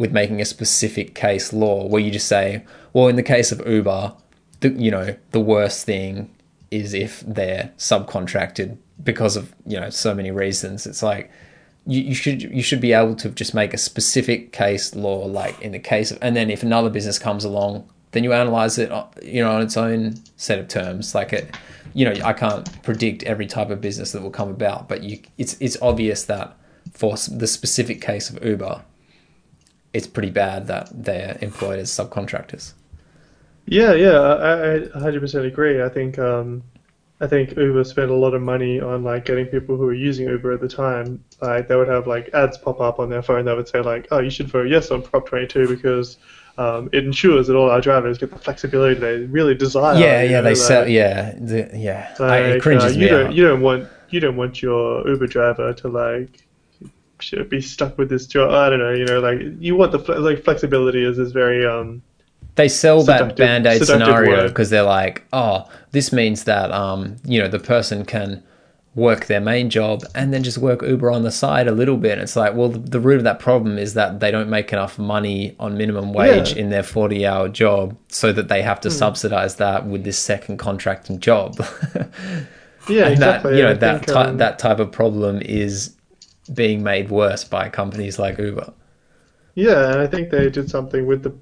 [0.01, 2.65] with making a specific case law where you just say,
[2.95, 4.15] well, in the case of Uber,
[4.61, 6.35] the, you know, the worst thing
[6.71, 10.87] is if they're subcontracted because of you know so many reasons.
[10.87, 11.31] It's like
[11.87, 15.61] you, you should you should be able to just make a specific case law, like
[15.61, 18.91] in the case of, and then if another business comes along, then you analyze it,
[18.91, 21.15] uh, you know, on its own set of terms.
[21.15, 21.55] Like it,
[21.93, 25.21] you know, I can't predict every type of business that will come about, but you,
[25.37, 26.57] it's it's obvious that
[26.93, 28.83] for the specific case of Uber,
[29.93, 32.75] it's pretty bad that they're employed as subcontractors.
[33.67, 34.19] yeah, yeah.
[34.21, 35.83] I, I 100% agree.
[35.83, 36.63] I think um,
[37.21, 40.27] I think Uber spent a lot of money on like getting people who were using
[40.29, 41.23] Uber at the time.
[41.43, 44.09] Like they would have like ads pop up on their phone that would say like,
[44.11, 46.17] "Oh, you should vote yes on Prop 22 because
[46.57, 50.31] um, it ensures that all our drivers get the flexibility they really desire." yeah, yeah,
[50.31, 50.89] know, they like- sell.
[50.89, 52.15] Yeah, the, yeah.
[52.21, 53.35] I, it cringes uh, me you don't out.
[53.35, 56.47] you don't want you don't want your Uber driver to like
[57.23, 58.51] should be stuck with this job.
[58.51, 58.93] I don't know.
[58.93, 62.03] You know, like you want the like flexibility is this very um
[62.57, 67.41] they sell that band aid scenario because they're like, oh, this means that um, you
[67.41, 68.43] know, the person can
[68.97, 72.13] work their main job and then just work Uber on the side a little bit.
[72.13, 74.73] And It's like, well, the, the root of that problem is that they don't make
[74.73, 76.63] enough money on minimum wage Yeah.
[76.63, 81.21] In their forty-hour job, so that they have to subsidize that with this second contracting
[81.21, 81.57] job.
[82.89, 83.53] yeah and exactly.
[83.53, 85.95] that you know I that think, ty- um, that type of problem is
[86.55, 88.73] being made worse by companies like Uber.
[89.55, 91.37] Yeah, and I think they did something with the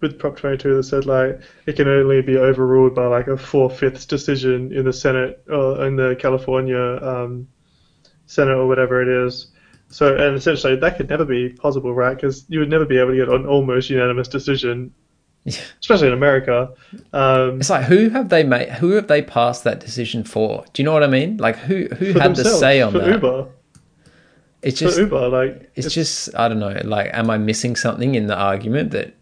[0.00, 3.68] with Prop 22 that said like it can only be overruled by like a four
[3.68, 7.48] fifths decision in the Senate or in the California um,
[8.26, 9.48] Senate or whatever it is.
[9.88, 12.14] So and essentially that could never be possible, right?
[12.14, 14.94] Because you would never be able to get an almost unanimous decision,
[15.46, 16.70] especially in America.
[17.12, 18.70] Um, It's like who have they made?
[18.70, 20.64] Who have they passed that decision for?
[20.72, 21.38] Do you know what I mean?
[21.38, 23.08] Like who who had the say on for that?
[23.14, 23.48] Uber,
[24.62, 26.80] It's just Uber, like it's, just I don't know.
[26.84, 29.14] Like, am I missing something in the argument that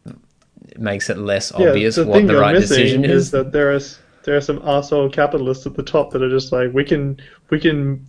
[0.79, 3.31] makes it less yeah, obvious the what the right decision is?
[3.33, 6.73] that there is there are some asshole capitalists at the top that are just like
[6.73, 8.05] we can we can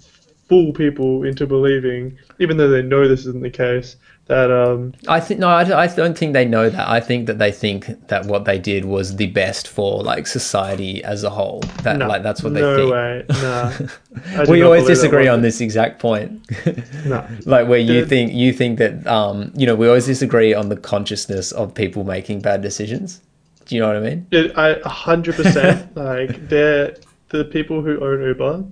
[0.47, 3.97] fool people into believing, even though they know this isn't the case,
[4.27, 6.87] that um I think no, I, don't- I don't think they know that.
[6.89, 11.03] I think that they think that what they did was the best for like society
[11.03, 11.61] as a whole.
[11.83, 12.91] That no, like that's what they no think.
[12.91, 14.45] way, nah.
[14.51, 16.41] We always disagree on this exact point.
[17.05, 17.25] No.
[17.45, 20.75] like where you think you think that um you know we always disagree on the
[20.75, 23.21] consciousness of people making bad decisions.
[23.65, 24.27] Do you know what I mean?
[24.31, 26.95] It, I a hundred percent like they're
[27.29, 28.63] the people who own Uber,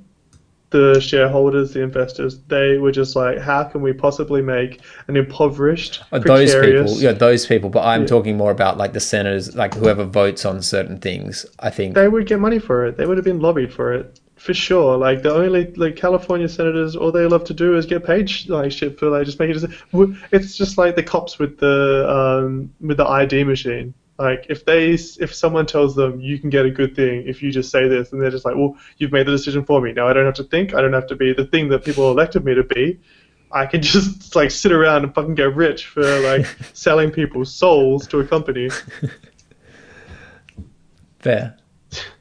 [0.72, 2.40] the shareholders, the investors.
[2.48, 7.12] They were just like, how can we possibly make an impoverished, Uh, those people, yeah,
[7.12, 7.70] those people.
[7.70, 8.08] But I'm Yeah.
[8.08, 11.46] talking more about like the senators, like whoever votes on certain things.
[11.60, 12.98] I think They would get money for it.
[12.98, 16.96] They would have been lobbied for it For sure, like the only like California senators,
[16.96, 19.72] all they love to do is get paid like shit for like just making it.
[20.32, 23.94] It's just like the cops with the um with the ID machine.
[24.18, 27.52] Like if they if someone tells them you can get a good thing if you
[27.52, 29.92] just say this, and they're just like, well, you've made the decision for me.
[29.92, 30.74] Now I don't have to think.
[30.74, 33.00] I don't have to be the thing that people elected me to be.
[33.52, 38.08] I can just like sit around and fucking get rich for like selling people's souls
[38.08, 38.70] to a company.
[41.20, 41.58] Fair.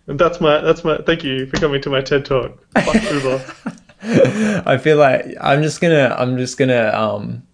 [0.06, 2.58] And that's my that's my thank you for coming to my TED talk.
[2.74, 3.44] Fuck Uber.
[4.66, 7.46] I feel like I'm just gonna I'm just gonna um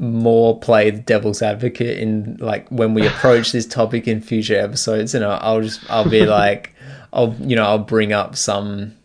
[0.00, 5.14] more play the devil's advocate in like when we approach this topic in future episodes
[5.14, 6.74] and I'll, I'll just I'll be like
[7.12, 8.96] I'll you know I'll bring up some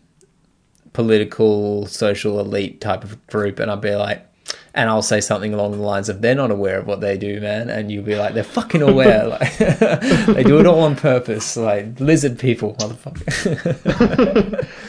[0.94, 4.26] political social elite type of group and I'll be like
[4.72, 7.40] and I'll say something along the lines of they're not aware of what they do,
[7.40, 11.56] man, and you'll be like, they're fucking aware, like they do it all on purpose,
[11.56, 13.30] like lizard people, motherfucker.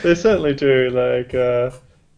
[0.04, 1.72] they certainly do, like uh,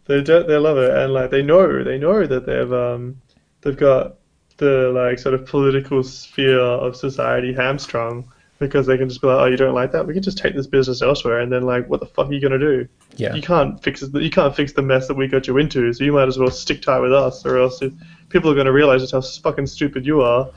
[0.05, 3.21] they do, they love it, and like they know they know that they've um
[3.61, 4.15] they've got
[4.57, 9.37] the like sort of political sphere of society hamstrung because they can just be like,
[9.39, 10.05] oh, you don't like that?
[10.05, 12.41] We can just take this business elsewhere, and then like, what the fuck are you
[12.41, 12.87] gonna do?
[13.15, 13.33] Yeah.
[13.33, 14.13] You can't fix it.
[14.13, 15.91] You can't fix the mess that we got you into.
[15.93, 17.93] So you might as well stick tight with us, or else if
[18.27, 20.49] people are gonna realize just how fucking stupid you are.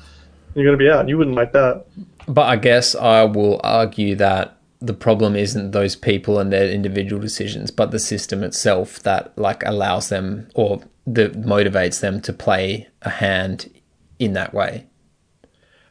[0.54, 1.08] You're gonna be out.
[1.08, 1.86] You wouldn't like that.
[2.26, 7.22] But I guess I will argue that the problem isn't those people and their individual
[7.22, 12.88] decisions, but the system itself that like allows them or that motivates them to play
[13.02, 13.70] a hand
[14.18, 14.86] in that way.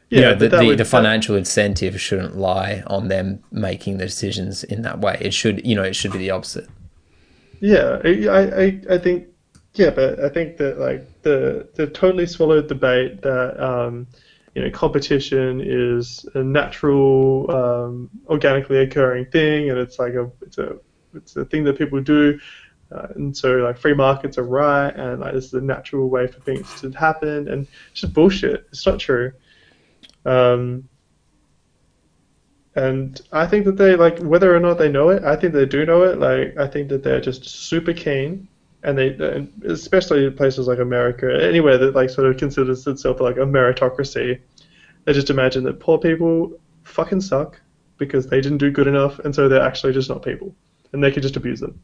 [0.08, 1.40] Yeah, you know, the, the, would, the, financial that...
[1.40, 5.16] incentive shouldn't lie on them making the decisions in that way.
[5.20, 6.68] It should, you know, it should be the opposite.
[7.60, 9.28] Yeah, I, I, I think,
[9.74, 14.06] yeah, but I think that like the the totally swallowed the bait that um,
[14.54, 20.58] you know competition is a natural, um, organically occurring thing, and it's like a it's
[20.58, 20.76] a
[21.14, 22.38] it's a thing that people do.
[22.92, 26.26] Uh, and so like free markets are right, and like this is a natural way
[26.26, 28.66] for things to happen, and it's just bullshit.
[28.70, 29.32] It's not true.
[30.24, 30.88] Um,
[32.74, 35.24] and I think that they like whether or not they know it.
[35.24, 36.18] I think they do know it.
[36.18, 38.48] Like I think that they're just super keen,
[38.82, 43.36] and they especially in places like America, anywhere that like sort of considers itself like
[43.36, 44.40] a meritocracy.
[45.04, 46.52] They just imagine that poor people
[46.84, 47.60] fucking suck
[47.98, 50.54] because they didn't do good enough, and so they're actually just not people,
[50.92, 51.80] and they can just abuse them.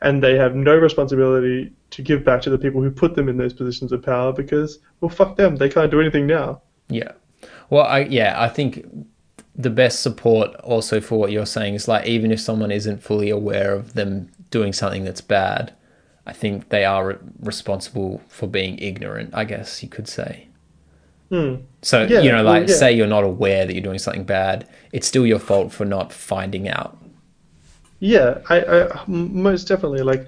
[0.00, 3.36] And they have no responsibility to give back to the people who put them in
[3.36, 5.56] those positions of power because, well, fuck them.
[5.56, 6.62] They can't do anything now.
[6.88, 7.12] Yeah.
[7.70, 8.86] Well, I, yeah, I think
[9.54, 13.28] the best support also for what you're saying is like even if someone isn't fully
[13.28, 15.74] aware of them doing something that's bad,
[16.26, 19.30] I think they are re- responsible for being ignorant.
[19.34, 20.48] I guess you could say.
[21.30, 21.56] Hmm.
[21.82, 22.76] So yeah, you know, like well, yeah.
[22.76, 26.12] say you're not aware that you're doing something bad, it's still your fault for not
[26.12, 26.96] finding out.
[28.00, 30.26] Yeah, I, I most definitely like.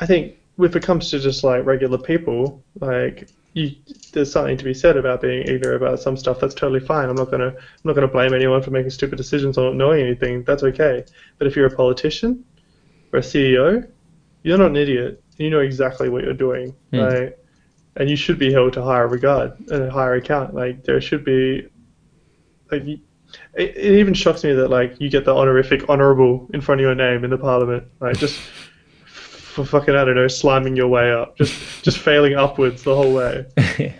[0.00, 3.74] I think if it comes to just like regular people, like you,
[4.12, 6.40] there's something to be said about being ignorant about some stuff.
[6.40, 7.08] That's totally fine.
[7.08, 10.04] I'm not gonna I'm not gonna blame anyone for making stupid decisions or not knowing
[10.04, 10.44] anything.
[10.44, 11.04] That's okay.
[11.38, 12.44] But if you're a politician
[13.12, 13.88] or a CEO,
[14.42, 15.22] you're not an idiot.
[15.36, 17.06] You know exactly what you're doing, mm.
[17.06, 17.36] right?
[17.96, 20.54] And you should be held to higher regard and a higher account.
[20.54, 21.68] Like there should be,
[22.70, 22.84] like,
[23.54, 26.82] it, it even shocks me that like you get the honorific honorable in front of
[26.82, 27.84] your name in the parliament.
[28.00, 28.38] Like just
[29.04, 33.12] for fucking I don't know, slamming your way up, just just failing upwards the whole
[33.12, 33.46] way.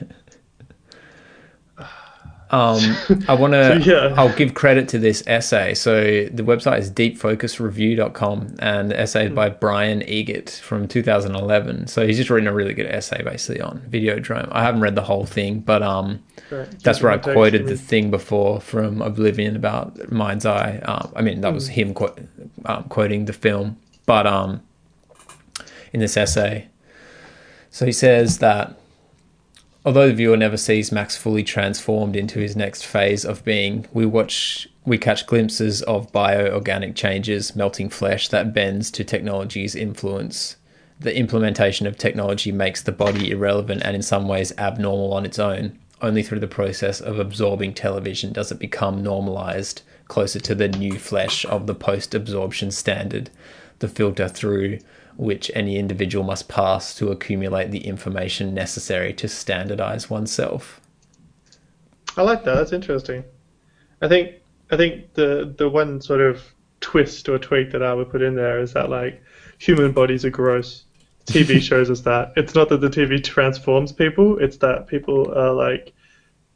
[2.50, 2.80] um,
[3.28, 3.82] I want to.
[3.82, 4.14] So, yeah.
[4.16, 5.74] I'll give credit to this essay.
[5.74, 6.00] So
[6.32, 11.88] the website is deepfocusreview.com, and the essay is by Brian Eggert from 2011.
[11.88, 14.48] So he's just written a really good essay, basically on Videodrome.
[14.50, 16.68] I haven't read the whole thing, but um, right.
[16.82, 20.78] that's where I quoted the thing before from O'Blivion about Mind's Eye.
[20.84, 21.74] Um, I mean, that was hmm.
[21.74, 22.28] him qu-
[22.64, 24.62] um, quoting the film, but um
[25.92, 26.68] in this essay.
[27.70, 28.78] So he says that
[29.88, 34.04] although the viewer never sees Max fully transformed into his next phase of being, we
[34.04, 40.56] watch we catch glimpses of bioorganic changes, melting flesh that bends to technology's influence.
[41.00, 45.38] The implementation of technology makes the body irrelevant and in some ways abnormal on its
[45.38, 45.78] own.
[46.02, 50.98] Only through the process of absorbing television does it become normalized, closer to the new
[50.98, 53.30] flesh of the post absorption standard,
[53.78, 54.80] the filter through
[55.18, 60.80] which any individual must pass to accumulate the information necessary to standardize oneself.
[62.16, 62.54] I like that.
[62.54, 63.24] That's interesting.
[64.00, 64.36] I think
[64.70, 66.40] I think the the one sort of
[66.80, 69.20] twist or tweak that I would put in there is that like
[69.58, 70.84] human bodies are gross.
[71.26, 72.32] TV shows us that.
[72.36, 75.92] It's not that the TV transforms people, it's that people are like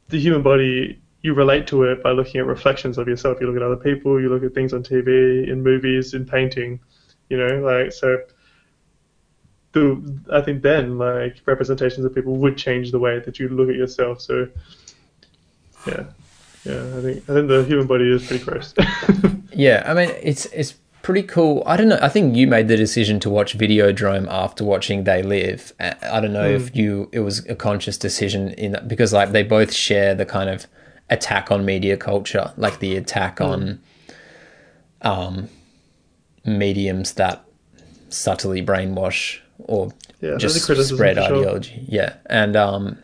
[0.07, 3.39] the human body you relate to it by looking at reflections of yourself.
[3.41, 6.79] You look at other people, you look at things on TV, in movies, in painting,
[7.29, 8.17] you know, like so.
[9.73, 13.69] The, I think then like representations of people would change the way that you look
[13.69, 14.21] at yourself.
[14.21, 14.47] So
[15.87, 16.05] yeah,
[16.63, 18.73] yeah, I think I think the human body is pretty gross.
[19.51, 21.61] yeah, I mean it's it's pretty cool.
[21.65, 21.99] I don't know.
[22.01, 25.73] I think you made the decision to watch Videodrome after watching They Live.
[25.79, 26.55] I don't know mm.
[26.55, 30.25] if you it was a conscious decision in that because like they both share the
[30.25, 30.65] kind of
[31.09, 33.45] attack on media culture, like the attack mm.
[33.45, 33.81] on
[35.01, 35.49] um,
[36.45, 37.43] mediums that
[38.09, 39.91] subtly brainwash or
[40.21, 41.75] yeah, just spread ideology.
[41.75, 41.83] Sure.
[41.87, 42.97] Yeah, and um,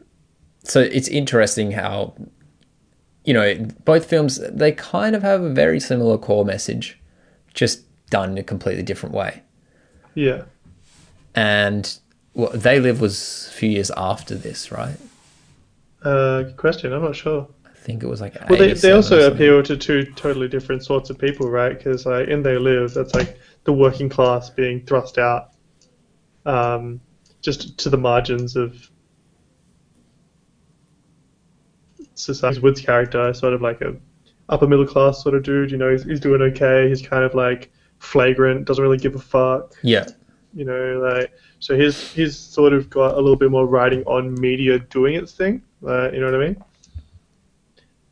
[0.63, 2.13] so it's interesting how
[3.25, 6.99] you know both films they kind of have a very similar core message,
[7.53, 9.41] just done in a completely different way.
[10.15, 10.43] Yeah,
[11.35, 11.99] and
[12.33, 14.97] well, They Live was a few years after this, right?
[16.01, 16.93] Uh, good question.
[16.93, 17.47] I'm not sure.
[17.65, 18.35] I think it was like.
[18.49, 21.77] Well, they, they also appeal to two totally different sorts of people, right?
[21.77, 25.48] Because like in They Live, that's like the working class being thrust out,
[26.45, 26.99] um,
[27.41, 28.89] just to the margins of
[32.15, 32.59] society.
[32.59, 33.95] Wood's character sort of like a
[34.49, 35.71] upper middle class sort of dude.
[35.71, 36.89] You know, he's, he's doing okay.
[36.89, 39.73] He's kind of like flagrant, doesn't really give a fuck.
[39.83, 40.05] Yeah.
[40.53, 44.33] You know, like so he's he's sort of got a little bit more writing on
[44.39, 45.61] media doing its thing.
[45.85, 46.63] Uh, you know what I mean?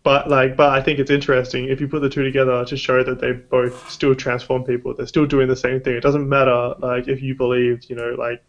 [0.07, 3.03] But like, but I think it's interesting if you put the two together to show
[3.03, 4.93] that they both still transform people.
[4.93, 5.95] They're still doing the same thing.
[5.95, 8.41] It doesn't matter like if you believed, you know, like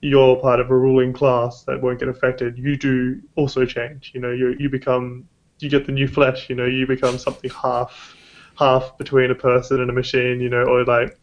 [0.00, 2.56] you're part of a ruling class that won't get affected.
[2.56, 4.12] You do also change.
[4.14, 6.48] You know, you you become you get the new flesh.
[6.48, 8.14] You know, you become something half
[8.56, 10.38] half between a person and a machine.
[10.38, 11.18] You know, or like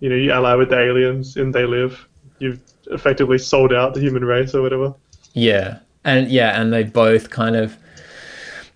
[0.00, 2.08] you know, you ally with the aliens and they live.
[2.38, 4.94] You've effectively sold out the human race or whatever.
[5.34, 7.76] Yeah, and yeah, and they both kind of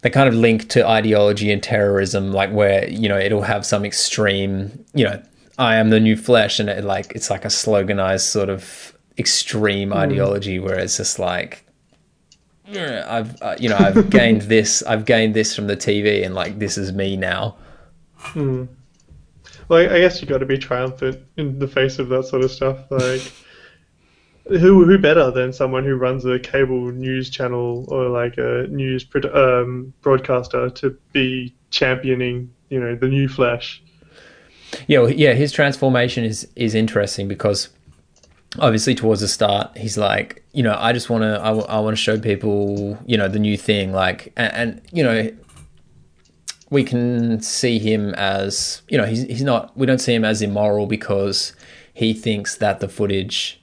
[0.07, 3.85] they kind of link to ideology and terrorism, like where you know it'll have some
[3.85, 5.21] extreme, you know,
[5.59, 9.91] I am the new flesh, and it like it's like a sloganized sort of extreme
[9.91, 9.97] mm.
[9.97, 11.67] ideology where it's just like
[13.09, 16.61] I've uh, you know I've gained this I've gained this from the TV and like
[16.61, 17.57] this is me now.
[18.35, 18.69] Mm.
[19.67, 22.53] Well, I guess you got to be triumphant in the face of that sort of
[22.53, 22.89] stuff.
[22.93, 23.23] Like,
[24.49, 29.07] who who better than someone who runs a cable news channel or like a news
[29.33, 33.83] um, broadcaster to be championing you know the new flesh?
[34.89, 35.33] Yeah, well, yeah.
[35.33, 37.71] His transformation is is interesting because
[38.59, 41.79] obviously towards the start he's like you know i just want to I, w- I
[41.81, 45.31] want to show people you know the new thing like and, and, you know
[46.71, 50.43] we can see him as you know he's, he's not we don't see him as
[50.43, 51.55] immoral because
[51.93, 53.56] he thinks that the footage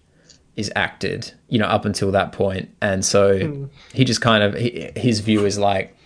[0.56, 3.70] is acted you know up until that point and so mm.
[3.94, 5.98] he just kind of he, his view is like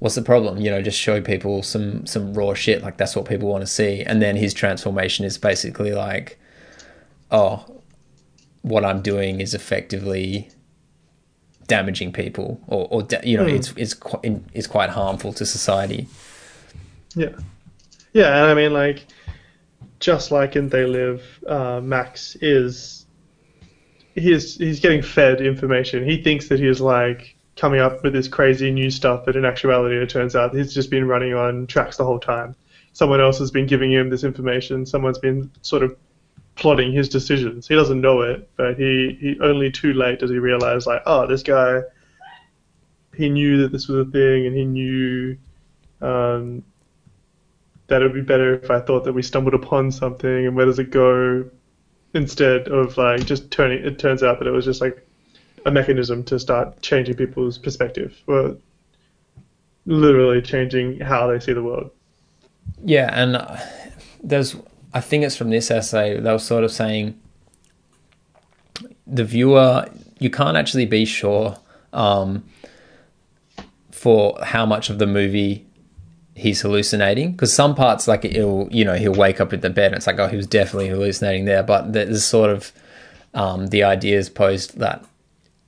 [0.00, 3.26] what's the problem you know just show people some some raw shit like that's what
[3.26, 6.38] people want to see and then his transformation is basically like
[7.30, 7.64] oh
[8.66, 10.48] what I'm doing is effectively
[11.68, 13.54] damaging people, or, or you know, mm.
[13.54, 16.08] it's it's quite it's quite harmful to society.
[17.14, 17.30] Yeah,
[18.12, 19.06] yeah, and I mean, like,
[20.00, 22.95] just like in They Live, uh, Max is
[24.16, 26.04] he's he's getting fed information.
[26.04, 29.96] He thinks that he's like coming up with this crazy new stuff, but in actuality,
[29.96, 32.54] it turns out he's just been running on tracks the whole time.
[32.92, 34.84] Someone else has been giving him this information.
[34.86, 35.96] Someone's been sort of
[36.54, 37.68] plotting his decisions.
[37.68, 41.26] He doesn't know it, but he, he only too late does he realize like, oh,
[41.26, 41.82] this guy,
[43.14, 45.36] he knew that this was a thing, and he knew
[46.00, 46.62] um,
[47.86, 50.66] that it would be better if I thought that we stumbled upon something, and where
[50.66, 51.50] does it go?
[52.16, 55.06] Instead of like just turning, it turns out that it was just like
[55.66, 58.56] a mechanism to start changing people's perspective, or
[59.84, 61.90] literally changing how they see the world.
[62.84, 63.36] Yeah, and
[64.22, 64.56] there's
[64.94, 66.18] I think it's from this essay.
[66.18, 67.20] They were sort of saying
[69.06, 69.86] the viewer,
[70.18, 71.58] you can't actually be sure
[71.92, 72.44] um,
[73.90, 75.66] for how much of the movie
[76.36, 79.86] he's hallucinating because some parts like he'll you know he'll wake up in the bed
[79.86, 82.72] and it's like oh he was definitely hallucinating there but there's sort of
[83.34, 85.04] um, the idea is posed that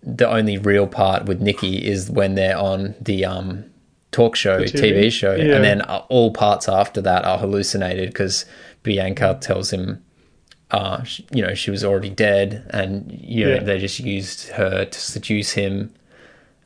[0.03, 3.65] the only real part with Nicki is when they're on the um,
[4.11, 4.73] talk show TV.
[4.73, 5.13] TV.
[5.13, 5.55] show yeah.
[5.55, 8.47] and then all parts after that are hallucinated because
[8.83, 10.03] Bianca tells him,
[10.71, 13.63] uh, you know, she was already dead, and you know, yeah.
[13.63, 15.93] they just used her to seduce him.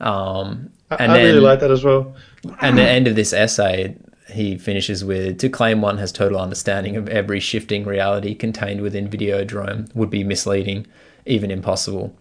[0.02, 2.14] Um, and I, I then, really like that as well.
[2.60, 3.96] and the end of this essay,
[4.30, 9.08] he finishes with to claim one has total understanding of every shifting reality contained within
[9.08, 10.86] Videodrome would be misleading,
[11.26, 12.14] even impossible.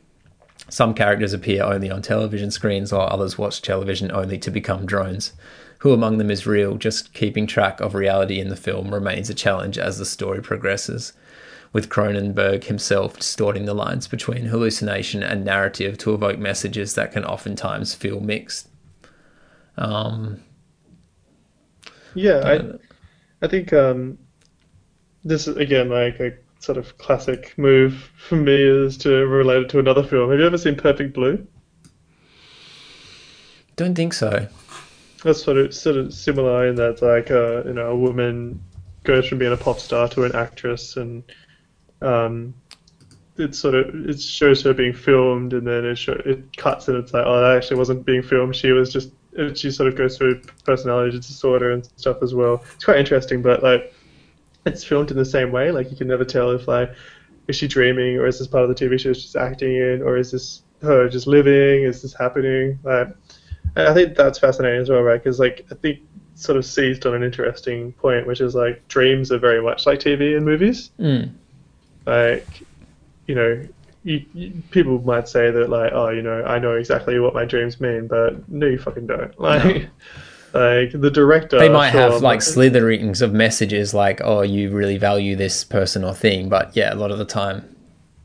[0.69, 5.33] Some characters appear only on television screens, while others watch television only to become drones.
[5.79, 6.77] Who among them is real?
[6.77, 11.13] Just keeping track of reality in the film remains a challenge as the story progresses,
[11.73, 17.23] with Cronenberg himself distorting the lines between hallucination and narrative to evoke messages that can
[17.25, 18.69] oftentimes feel mixed.
[19.77, 20.41] Um,
[22.13, 22.41] Yeah,
[23.41, 24.17] I, I think um,
[25.23, 29.69] this is again like a sort of classic move for me is to relate it
[29.69, 30.29] to another film.
[30.29, 31.47] Have you ever seen Perfect Blue?
[33.75, 34.47] don't think so.
[35.23, 38.61] That's sort of sort of similar in that like uh, you know a woman
[39.03, 41.23] goes from being a pop star to an actress and
[42.01, 42.53] um,
[43.37, 46.97] it sort of it shows her being filmed and then it show, it cuts and
[46.97, 49.11] it's like oh that actually wasn't being filmed she was just
[49.53, 52.63] she sort of goes through personality disorder and stuff as well.
[52.75, 53.93] It's quite interesting, but like
[54.65, 55.71] it's filmed in the same way.
[55.71, 56.93] Like you can never tell if like
[57.47, 60.01] is she dreaming or is this part of the TV show she's just acting in
[60.01, 61.83] or is this her just living?
[61.83, 62.79] Is this happening?
[62.83, 63.09] Like
[63.75, 65.21] I think that's fascinating as well, right?
[65.21, 65.99] Because like I think
[66.35, 69.99] sort of seized on an interesting point, which is like dreams are very much like
[69.99, 70.91] TV and movies.
[70.99, 71.31] Mm.
[72.05, 72.47] Like,
[73.27, 73.67] you know,
[74.03, 77.45] you, you, people might say that like, oh, you know, I know exactly what my
[77.45, 79.33] dreams mean, but no, you fucking don't.
[79.39, 79.87] Like,
[80.53, 81.57] like the director.
[81.57, 85.63] They might sure, have like but- slitherings of messages like, oh, you really value this
[85.63, 87.73] person or thing, but yeah, a lot of the time,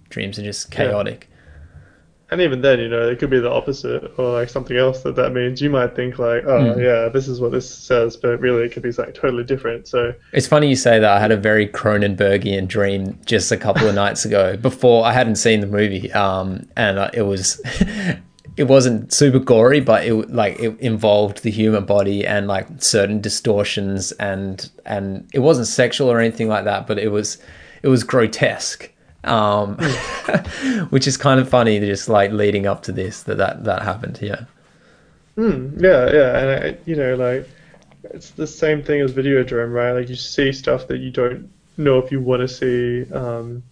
[0.08, 1.28] dreams are just chaotic.
[2.28, 5.14] And even then, you know, it could be the opposite or like something else that
[5.14, 5.62] that means.
[5.62, 6.80] You might think like, oh, Hmm.
[6.80, 9.86] yeah, this is what this says, but really it could be like totally different.
[9.86, 11.08] So It's funny you say that.
[11.08, 14.56] I had a very Cronenbergian dream just a couple of nights ago.
[14.56, 17.60] Before I hadn't seen the movie, um, and uh, it was
[18.56, 23.20] it wasn't super gory, but it like it involved the human body and like certain
[23.20, 27.38] distortions, and and it wasn't sexual or anything like that, but it was
[27.84, 28.90] it was grotesque.
[29.26, 29.76] Um,
[30.90, 34.18] which is kind of funny, just like leading up to this that that, that happened.
[34.22, 34.44] Yeah.
[35.36, 37.48] Mm, yeah, yeah, and I, you know, like
[38.04, 39.92] it's the same thing as video Videodrome, right?
[39.92, 43.12] Like you see stuff that you don't know if you want to see.
[43.12, 43.62] Um,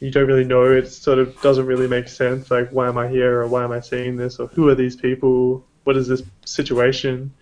[0.00, 0.64] you don't really know.
[0.64, 2.50] It sort of doesn't really make sense.
[2.50, 4.96] Like, why am I here, or why am I seeing this, or who are these
[4.96, 5.64] people?
[5.84, 7.32] What is this situation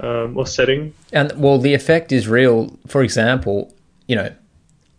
[0.00, 0.94] um, or setting?
[1.12, 2.76] And well, the effect is real.
[2.86, 3.74] For example,
[4.06, 4.32] you know,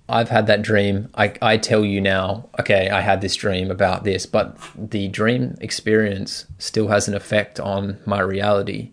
[0.07, 1.09] I've had that dream.
[1.15, 5.55] I, I tell you now, okay, I had this dream about this, but the dream
[5.61, 8.91] experience still has an effect on my reality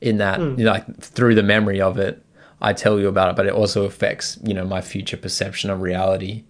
[0.00, 2.24] in that, you know, like through the memory of it,
[2.60, 5.80] I tell you about it, but it also affects, you know, my future perception of
[5.80, 6.44] reality.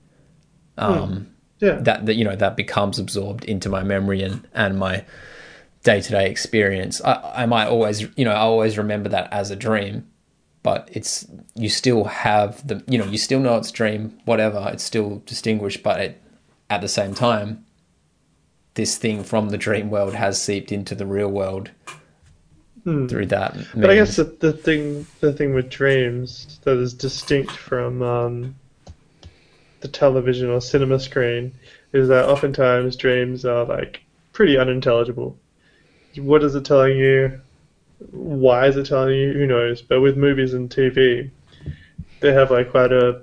[0.77, 1.29] Um,
[1.61, 5.05] Yeah, that, that, you know, that becomes absorbed into my memory and, and my
[5.85, 7.01] day to day experience.
[7.05, 10.07] I, I might always, you know, I always remember that as a dream,
[10.63, 14.85] but it's you still have the you know you still know it's dream whatever it's
[14.85, 16.23] still distinguished but it,
[16.71, 17.65] at the same time
[18.75, 21.71] this thing from the dream world has seeped into the real world
[22.85, 23.07] Hmm.
[23.07, 27.53] through that But I guess the, the thing the thing with dreams that is distinct
[27.53, 28.55] from um,
[29.81, 31.53] the television or cinema screen
[31.93, 34.01] is that oftentimes dreams are like
[34.33, 35.37] pretty unintelligible.
[36.17, 37.41] What is it telling you?
[38.11, 39.33] Why is it telling you?
[39.33, 39.83] Who knows?
[39.83, 41.31] But with movies and TV,
[42.21, 43.23] they have like quite a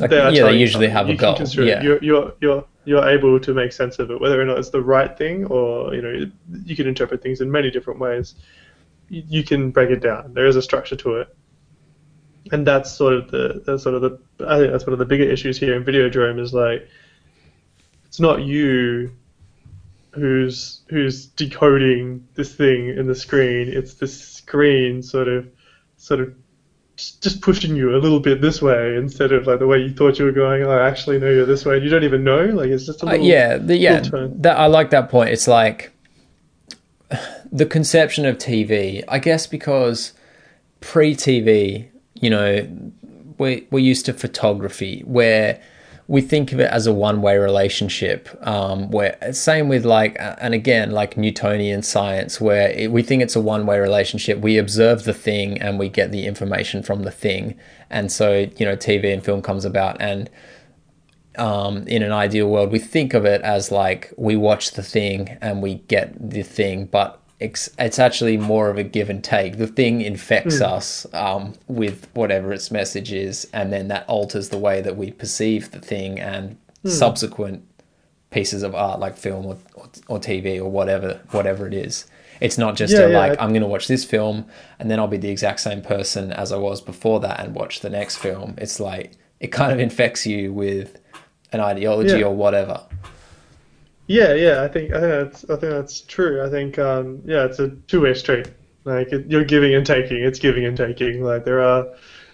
[0.00, 1.54] like, they yeah they telling you usually have a You can goal it.
[1.54, 4.70] yeah You're, you're you're you're able to make sense of it, whether or not it's
[4.70, 6.30] the right thing, or you know
[6.64, 8.34] you can interpret things in many different ways.
[9.08, 10.34] You, you can break it down.
[10.34, 11.36] There is a structure to it,
[12.50, 15.04] and that's sort of the that's sort of the I think that's one of the
[15.04, 16.88] bigger issues here in Videodrome is like
[18.04, 19.12] it's not you
[20.12, 23.68] who's who's decoding this thing in the screen.
[23.68, 25.48] It's the screen sort of
[25.96, 26.34] sort of
[26.96, 30.18] just pushing you a little bit this way instead of like the way you thought
[30.18, 30.62] you were going.
[30.62, 31.76] Oh, I actually know you're this way.
[31.76, 32.44] and You don't even know.
[32.44, 33.26] Like it's just a Uh, little.
[33.26, 34.00] yeah the, yeah
[34.40, 35.90] that i like that point it's like
[37.50, 40.12] the conception of tv i guess because
[40.80, 42.68] pre-tv you know
[43.38, 45.60] we, we're used to photography where
[46.12, 50.90] we think of it as a one-way relationship um, where same with like and again
[50.90, 54.38] like newtonian science where it, we think it's a one-way relationship.
[54.38, 57.58] We observe the thing and we get the information from the thing.
[57.88, 60.28] And so you know tv and film comes about and
[61.38, 65.38] um, in an ideal world, we think of it as like we watch the thing
[65.40, 69.58] and we get the thing, but it's, it's actually more of a give and take.
[69.58, 74.58] The thing infects us um, with whatever its message is, and then that alters the
[74.58, 77.64] way that we perceive the thing and subsequent
[78.30, 82.06] pieces of art, like film or, or, or TV or whatever whatever it is.
[82.40, 84.46] It's not just Yeah, a, yeah, like I- I'm going to watch this film
[84.78, 87.80] and then I'll be the exact same person as I was before that and watch
[87.80, 88.54] the next film.
[88.58, 90.98] It's like it kind of infects you with
[91.52, 92.26] an ideology Yeah.
[92.26, 92.80] or whatever.
[94.12, 96.44] Yeah, yeah, I think I think that's I think that's true.
[96.44, 98.46] I think um, yeah, it's a two-way street.
[98.84, 100.22] Like it, you're giving and taking.
[100.22, 101.24] It's giving and taking.
[101.24, 101.86] Like there are,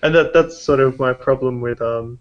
[0.02, 2.18] and that that's sort of my problem with um,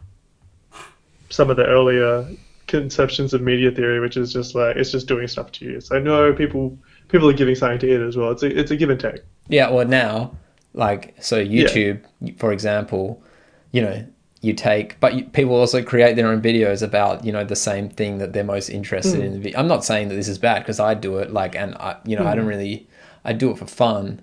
[1.31, 2.29] some of the earlier
[2.67, 5.81] conceptions of media theory, which is just like it's just doing stuff to you.
[5.81, 6.77] So I know people
[7.07, 8.29] people are giving something to it as well.
[8.29, 9.21] It's a it's a give and take.
[9.47, 10.37] Yeah, well now,
[10.75, 12.03] like so YouTube,
[12.37, 13.23] for example,
[13.71, 14.05] you know,
[14.41, 17.89] you take, but you, people also create their own videos about you know the same
[17.89, 19.41] thing that they're most interested in.
[19.41, 21.97] The I'm not saying that this is bad because I do it like, and I
[22.05, 22.87] you know I don't really
[23.25, 24.21] I do it for fun,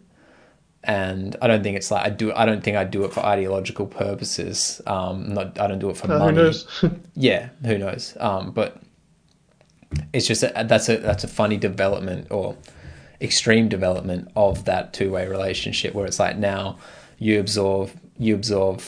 [0.85, 3.21] and I don't think it's like I do I don't think I do it for
[3.21, 4.81] ideological purposes.
[4.87, 6.37] Um, not I don't do it for Uh, who money.
[6.37, 6.85] knows?
[7.15, 8.17] Yeah, who knows?
[8.21, 8.81] Um, but
[10.13, 12.57] it's just a, that's a that's a funny development or
[13.21, 16.79] extreme development of that two way relationship where it's like now
[17.19, 18.83] you absorb you absorb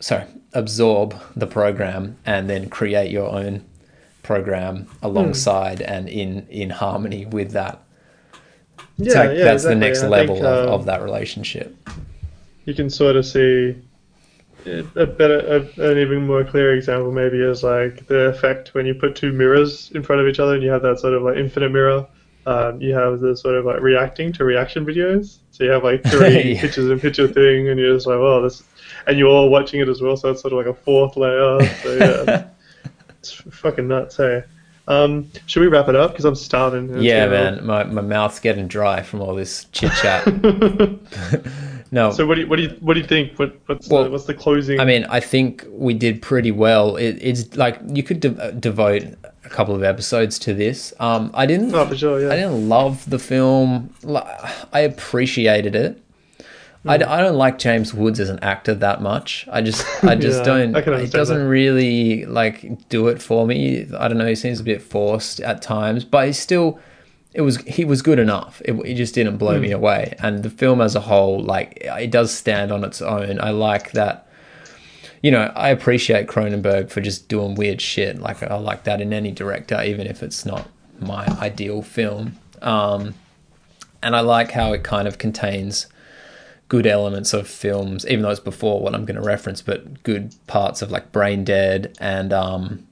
[0.00, 3.64] sorry absorb the program and then create your own
[4.22, 7.80] program alongside and in in harmony with that.
[8.98, 11.76] It's yeah, like yeah, that's the next I level think, of, um, of that relationship.
[12.64, 13.76] you can sort of see
[14.66, 15.38] a better,
[15.78, 19.32] a, an even more clear example maybe is like the effect when you put two
[19.32, 22.06] mirrors in front of each other and you have that sort of like infinite mirror.
[22.46, 25.38] Um, you have the sort of like reacting to reaction videos.
[25.50, 26.60] So you have like three Yeah.
[26.60, 28.62] pictures in picture thing, and you're just like, well, this,
[29.10, 30.16] and you're all watching it as well.
[30.16, 31.66] So it's sort of like a fourth layer.
[31.82, 32.48] So yeah,
[33.18, 34.16] it's fucking nuts.
[34.16, 34.44] Hey,
[34.86, 36.12] um, should we wrap it up?
[36.12, 37.02] Because I'm starving.
[37.02, 40.26] Yeah, man, my, my mouth's getting dry from all this chit chat.
[41.90, 43.36] no, so what do you what do you what do you think?
[43.36, 44.78] What what's Well, the, what's the closing?
[44.78, 46.94] I mean, I think we did pretty well.
[46.96, 49.02] It, it's like you could de- devote
[49.44, 50.94] a couple of episodes to this.
[51.00, 51.74] Um, I didn't.
[51.74, 52.20] oh, for sure.
[52.20, 52.32] Yeah.
[52.32, 53.92] I didn't love the film.
[54.72, 56.00] I appreciated it.
[56.86, 59.46] I, d- I don't like James Woods as an actor that much.
[59.52, 60.76] I just I just Yeah, don't.
[60.76, 61.48] I it doesn't that.
[61.48, 63.86] really like do it for me.
[63.98, 64.26] I don't know.
[64.26, 66.78] He seems a bit forced at times, but he still.
[67.32, 68.60] It was he was good enough.
[68.64, 69.62] It, it just didn't blow Hmm.
[69.62, 70.14] me away.
[70.20, 73.40] And the film as a whole, like it does stand on its own.
[73.40, 74.26] I like that
[75.22, 78.18] you know, I appreciate Cronenberg for just doing weird shit.
[78.18, 80.66] Like I like that in any director, even if it's not
[80.98, 82.36] my ideal film.
[82.62, 83.12] Um,
[84.02, 85.86] and I like how it kind of contains
[86.70, 90.32] good elements of films, even though it's before what I'm going to reference, but good
[90.46, 92.86] parts of like Braindead and um,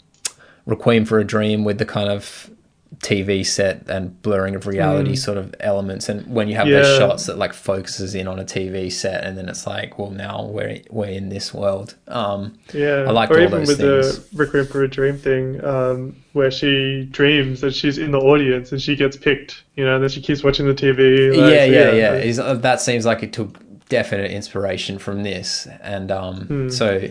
[0.67, 2.51] Requiem for a Dream with the kind of
[2.99, 6.09] TV set and blurring of reality sort of elements.
[6.09, 9.39] And when you have those shots that like focuses in on a TV set, and
[9.39, 11.95] then it's like, well, now we're we're in this world.
[12.09, 14.29] Um, Yeah, I liked or all even those with things.
[14.31, 18.73] the Requiem for a Dream thing, um, where she dreams that she's in the audience
[18.73, 21.29] and she gets picked, you know, and then she keeps watching the TV.
[21.31, 22.33] like, yeah, so yeah, yeah.
[22.33, 23.57] like- uh, that seems like it took
[23.89, 26.69] definite inspiration from this, and um, Hmm.
[26.71, 27.09] so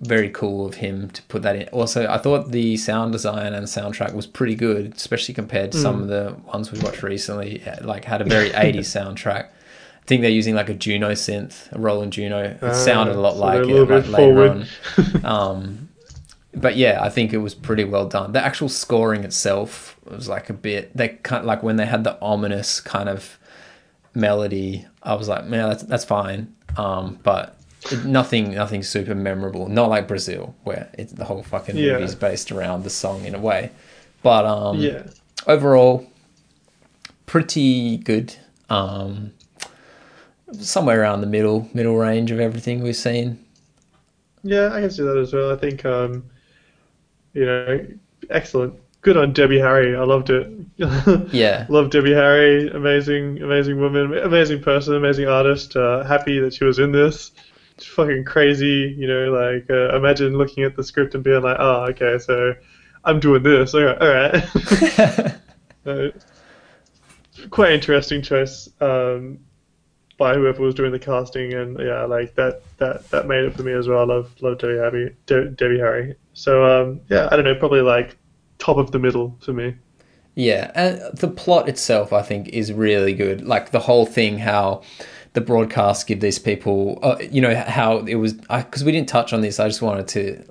[0.00, 1.68] very cool of him to put that in.
[1.68, 5.96] Also, I thought the sound design and soundtrack was pretty good, especially compared to some
[5.96, 6.02] Hmm.
[6.02, 7.62] of the ones we watched recently.
[7.82, 9.44] Like had a very 80s soundtrack.
[9.44, 12.42] I think they're using like a Juno synth, a Roland Juno.
[12.42, 14.66] It Ah, sounded a lot so like a it like later forward.
[15.22, 15.24] on.
[15.24, 15.88] Um,
[16.52, 18.32] but yeah, I think it was pretty well done.
[18.32, 20.94] The actual scoring itself was like a bit.
[20.96, 23.38] They kind of, like when they had the ominous kind of
[24.14, 24.86] melody.
[25.02, 26.54] I was like, man, that's that's fine.
[26.76, 27.56] Um, but
[28.04, 29.68] nothing, nothing super memorable.
[29.68, 31.94] Not like Brazil, where it's the whole fucking Yeah.
[31.94, 33.70] movie's based around the song in a way.
[34.22, 35.02] But um, yeah,
[35.46, 36.06] overall,
[37.26, 38.34] pretty good.
[38.70, 39.32] Um,
[40.60, 43.38] somewhere around the middle middle range of everything we've seen.
[44.42, 45.50] yeah, I can see that as well.
[45.52, 46.24] I think, um,
[47.32, 47.86] you know,
[48.30, 48.74] excellent.
[49.02, 49.96] Good on Debbie Harry.
[49.96, 50.48] I loved it.
[51.32, 51.66] Yeah.
[51.68, 52.68] Love Debbie Harry.
[52.68, 54.16] Amazing, amazing woman.
[54.18, 54.94] Amazing person.
[54.94, 55.76] Amazing artist.
[55.76, 57.32] Uh, happy that she was in this.
[57.76, 58.94] It's fucking crazy.
[58.96, 62.54] You know, like uh, imagine looking at the script and being like, oh, okay, so
[63.04, 63.74] I'm doing this.
[63.74, 64.00] All right,
[65.86, 66.14] all right.
[67.50, 69.38] Quite interesting choice um,
[70.18, 73.62] by whoever was doing the casting, and yeah, like that that that made it for
[73.62, 74.00] me as well.
[74.00, 75.16] I love love Debbie Harry.
[75.26, 76.14] De- Debbie Harry.
[76.34, 78.16] So um, yeah, I don't know, probably like
[78.62, 79.74] top of the middle for me.
[80.34, 83.44] Yeah, and the plot itself, I think, is really good.
[83.46, 84.82] Like the whole thing, how
[85.34, 88.34] the broadcast give these people, uh, you know, how it was.
[88.34, 90.44] Because we didn't touch on this, I just wanted to,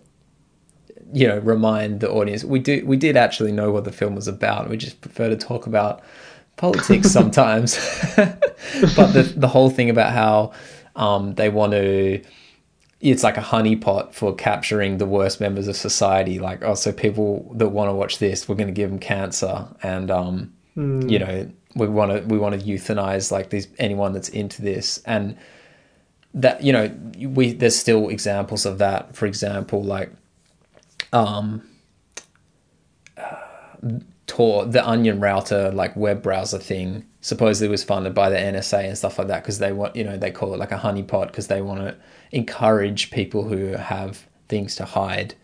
[1.13, 2.43] you know, remind the audience.
[2.43, 4.69] We do, we did actually know what the film was about.
[4.69, 6.03] We just prefer to talk about
[6.57, 7.75] politics sometimes.
[8.15, 10.51] but the the whole thing about how
[10.95, 12.21] um, they want to
[13.01, 16.39] it's like a honeypot for capturing the worst members of society.
[16.39, 19.67] Like, oh, so people that want to watch this, we're going to give them cancer,
[19.81, 20.53] and um,
[21.09, 24.99] you know, we want to we want to euthanize like these anyone that's into this,
[25.05, 25.35] and
[26.33, 29.15] that you know, we there's still examples of that.
[29.15, 30.11] For example, like,
[31.11, 31.67] um,
[34.27, 38.97] Tor, the Onion router, like web browser thing, supposedly was funded by the NSA and
[38.97, 41.47] stuff like that because they want, you know, they call it like a honeypot because
[41.47, 41.95] they want to
[42.31, 45.35] encourage people who have things to hide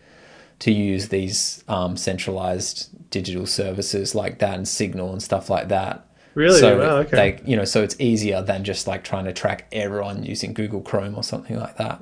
[0.58, 6.04] to use these um, centralized digital services like that and Signal and stuff like that.
[6.34, 6.58] Really?
[6.58, 7.16] So Wow, okay.
[7.16, 10.80] they, you know, so it's easier than just like trying to track everyone using Google
[10.80, 12.00] Chrome or something like that.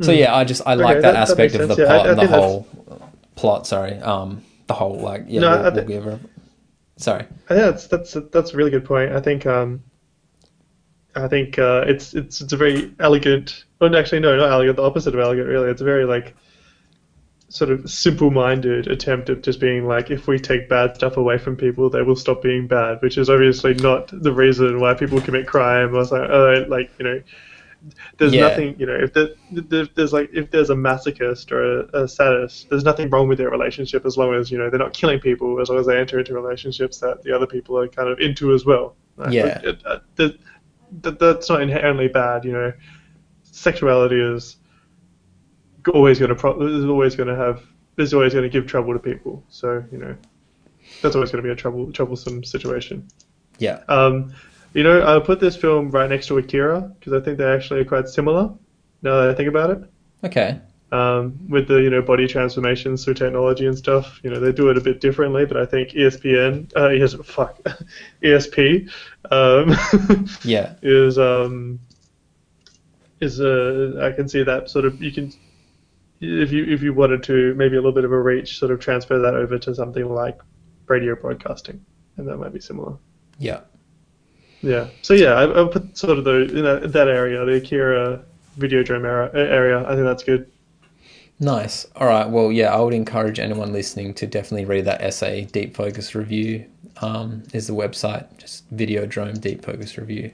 [0.00, 0.90] So yeah, I just I like Hmm.
[0.98, 1.88] Okay, that, that- that aspect makes of the sense.
[1.88, 2.66] Yeah, I- plot I and the think that's- whole
[3.36, 3.66] plot.
[3.66, 6.29] Sorry, um, the whole like yeah, No, we'll, I we'll give.
[7.00, 7.22] Sorry.
[7.22, 9.12] Think that's that's that's a really good point.
[9.12, 9.82] I think um,
[11.16, 13.64] I think uh, it's it's it's a very elegant.
[13.80, 14.76] Oh, actually, no, not elegant.
[14.76, 15.70] The opposite of elegant, really.
[15.70, 16.36] It's a very like
[17.48, 21.56] sort of simple-minded attempt of just being like, if we take bad stuff away from
[21.56, 23.00] people, they will stop being bad.
[23.00, 25.96] Which is obviously not the reason why people commit crime.
[25.96, 26.30] Or something.
[26.30, 27.22] Uh, like you know,
[28.18, 28.48] there's Yeah.
[28.48, 28.76] nothing.
[28.78, 32.68] You know, if the, the, there's like if there's a masochist or a, a sadist,
[32.70, 35.60] there's nothing wrong with their relationship as long as you know they're not killing people.
[35.60, 38.52] As long as they enter into relationships that the other people are kind of into
[38.52, 38.96] as well.
[39.16, 39.60] Like, Yeah.
[39.62, 40.38] it- uh, that,
[41.02, 42.44] that, that's not inherently bad.
[42.44, 42.72] You know,
[43.42, 44.56] sexuality is
[45.92, 47.62] always going to pro- is always going to have
[47.96, 49.44] is always going to give trouble to people.
[49.48, 50.16] So you know,
[51.02, 53.08] that's always going to be a trouble troublesome situation.
[53.58, 53.82] Yeah.
[53.88, 54.32] Um,
[54.74, 57.80] you know, I'll put this film right next to Akira because I think they actually
[57.80, 58.52] are quite similar.
[59.02, 59.82] Now that I think about it,
[60.24, 60.60] Okay.
[60.92, 64.68] um, with the you know body transformations through technology and stuff, you know they do
[64.70, 65.44] it a bit differently.
[65.46, 67.58] But I think ESPN, uh, ES, fuck,
[68.22, 68.90] ESP,
[69.30, 69.74] um,
[70.44, 70.74] Yeah.
[70.82, 71.80] is um,
[73.20, 75.32] is uh, I can see that sort of you can
[76.20, 78.80] if you if you wanted to maybe a little bit of a reach, sort of
[78.80, 80.38] transfer that over to something like
[80.86, 81.84] radio broadcasting,
[82.18, 82.96] and that might be similar.
[83.38, 83.60] Yeah.
[84.62, 84.88] Yeah.
[85.02, 88.22] So yeah, I, I put sort of the in that, that area, the Akira
[88.58, 89.86] Videodrome era, area.
[89.86, 90.50] I think that's good.
[91.38, 91.86] Nice.
[91.96, 92.28] All right.
[92.28, 95.46] Well, yeah, I would encourage anyone listening to definitely read that essay.
[95.46, 96.66] Deep Focus Review
[97.00, 98.26] um, is the website.
[98.36, 100.30] Just Videodrome Deep Focus Review.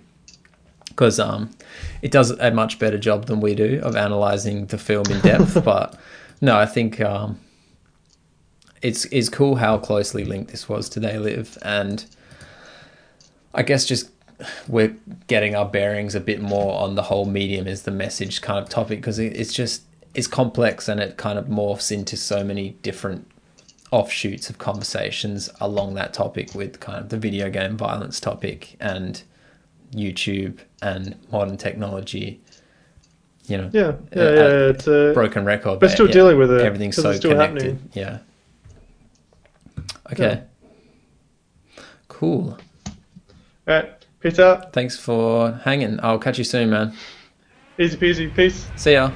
[0.89, 1.51] Because um,
[2.03, 5.63] it does a much better job than we do of analyzing the film in depth.
[5.65, 5.97] but
[6.41, 7.39] no, I think um,
[8.83, 12.05] it's it's cool how closely linked this was to They Live, and
[13.55, 14.11] I guess just
[14.69, 14.95] we're
[15.27, 18.69] getting our bearings a bit more on the whole medium is the message kind of
[18.69, 19.83] topic because it's just
[20.15, 23.31] it's complex and it kind of morphs into so many different
[23.93, 29.23] offshoots of conversations along that topic with kind of the video game violence topic and
[29.93, 32.41] YouTube and modern technology.
[33.47, 33.95] You know, Yeah.
[34.15, 34.23] Yeah.
[34.23, 34.69] Uh, yeah, yeah.
[34.71, 35.79] It's a broken record.
[35.81, 37.37] But still dealing with it, Everything's so connected.
[37.39, 37.91] happening.
[37.95, 38.19] Yeah.
[40.13, 40.43] Okay.
[42.09, 42.57] Cool.
[42.89, 42.95] all
[43.67, 44.06] right.
[44.21, 44.73] Peace out.
[44.73, 46.01] Thanks for hanging.
[46.03, 46.95] I'll catch you soon, man.
[47.79, 48.35] Easy peasy.
[48.35, 48.67] Peace.
[48.77, 49.11] See ya.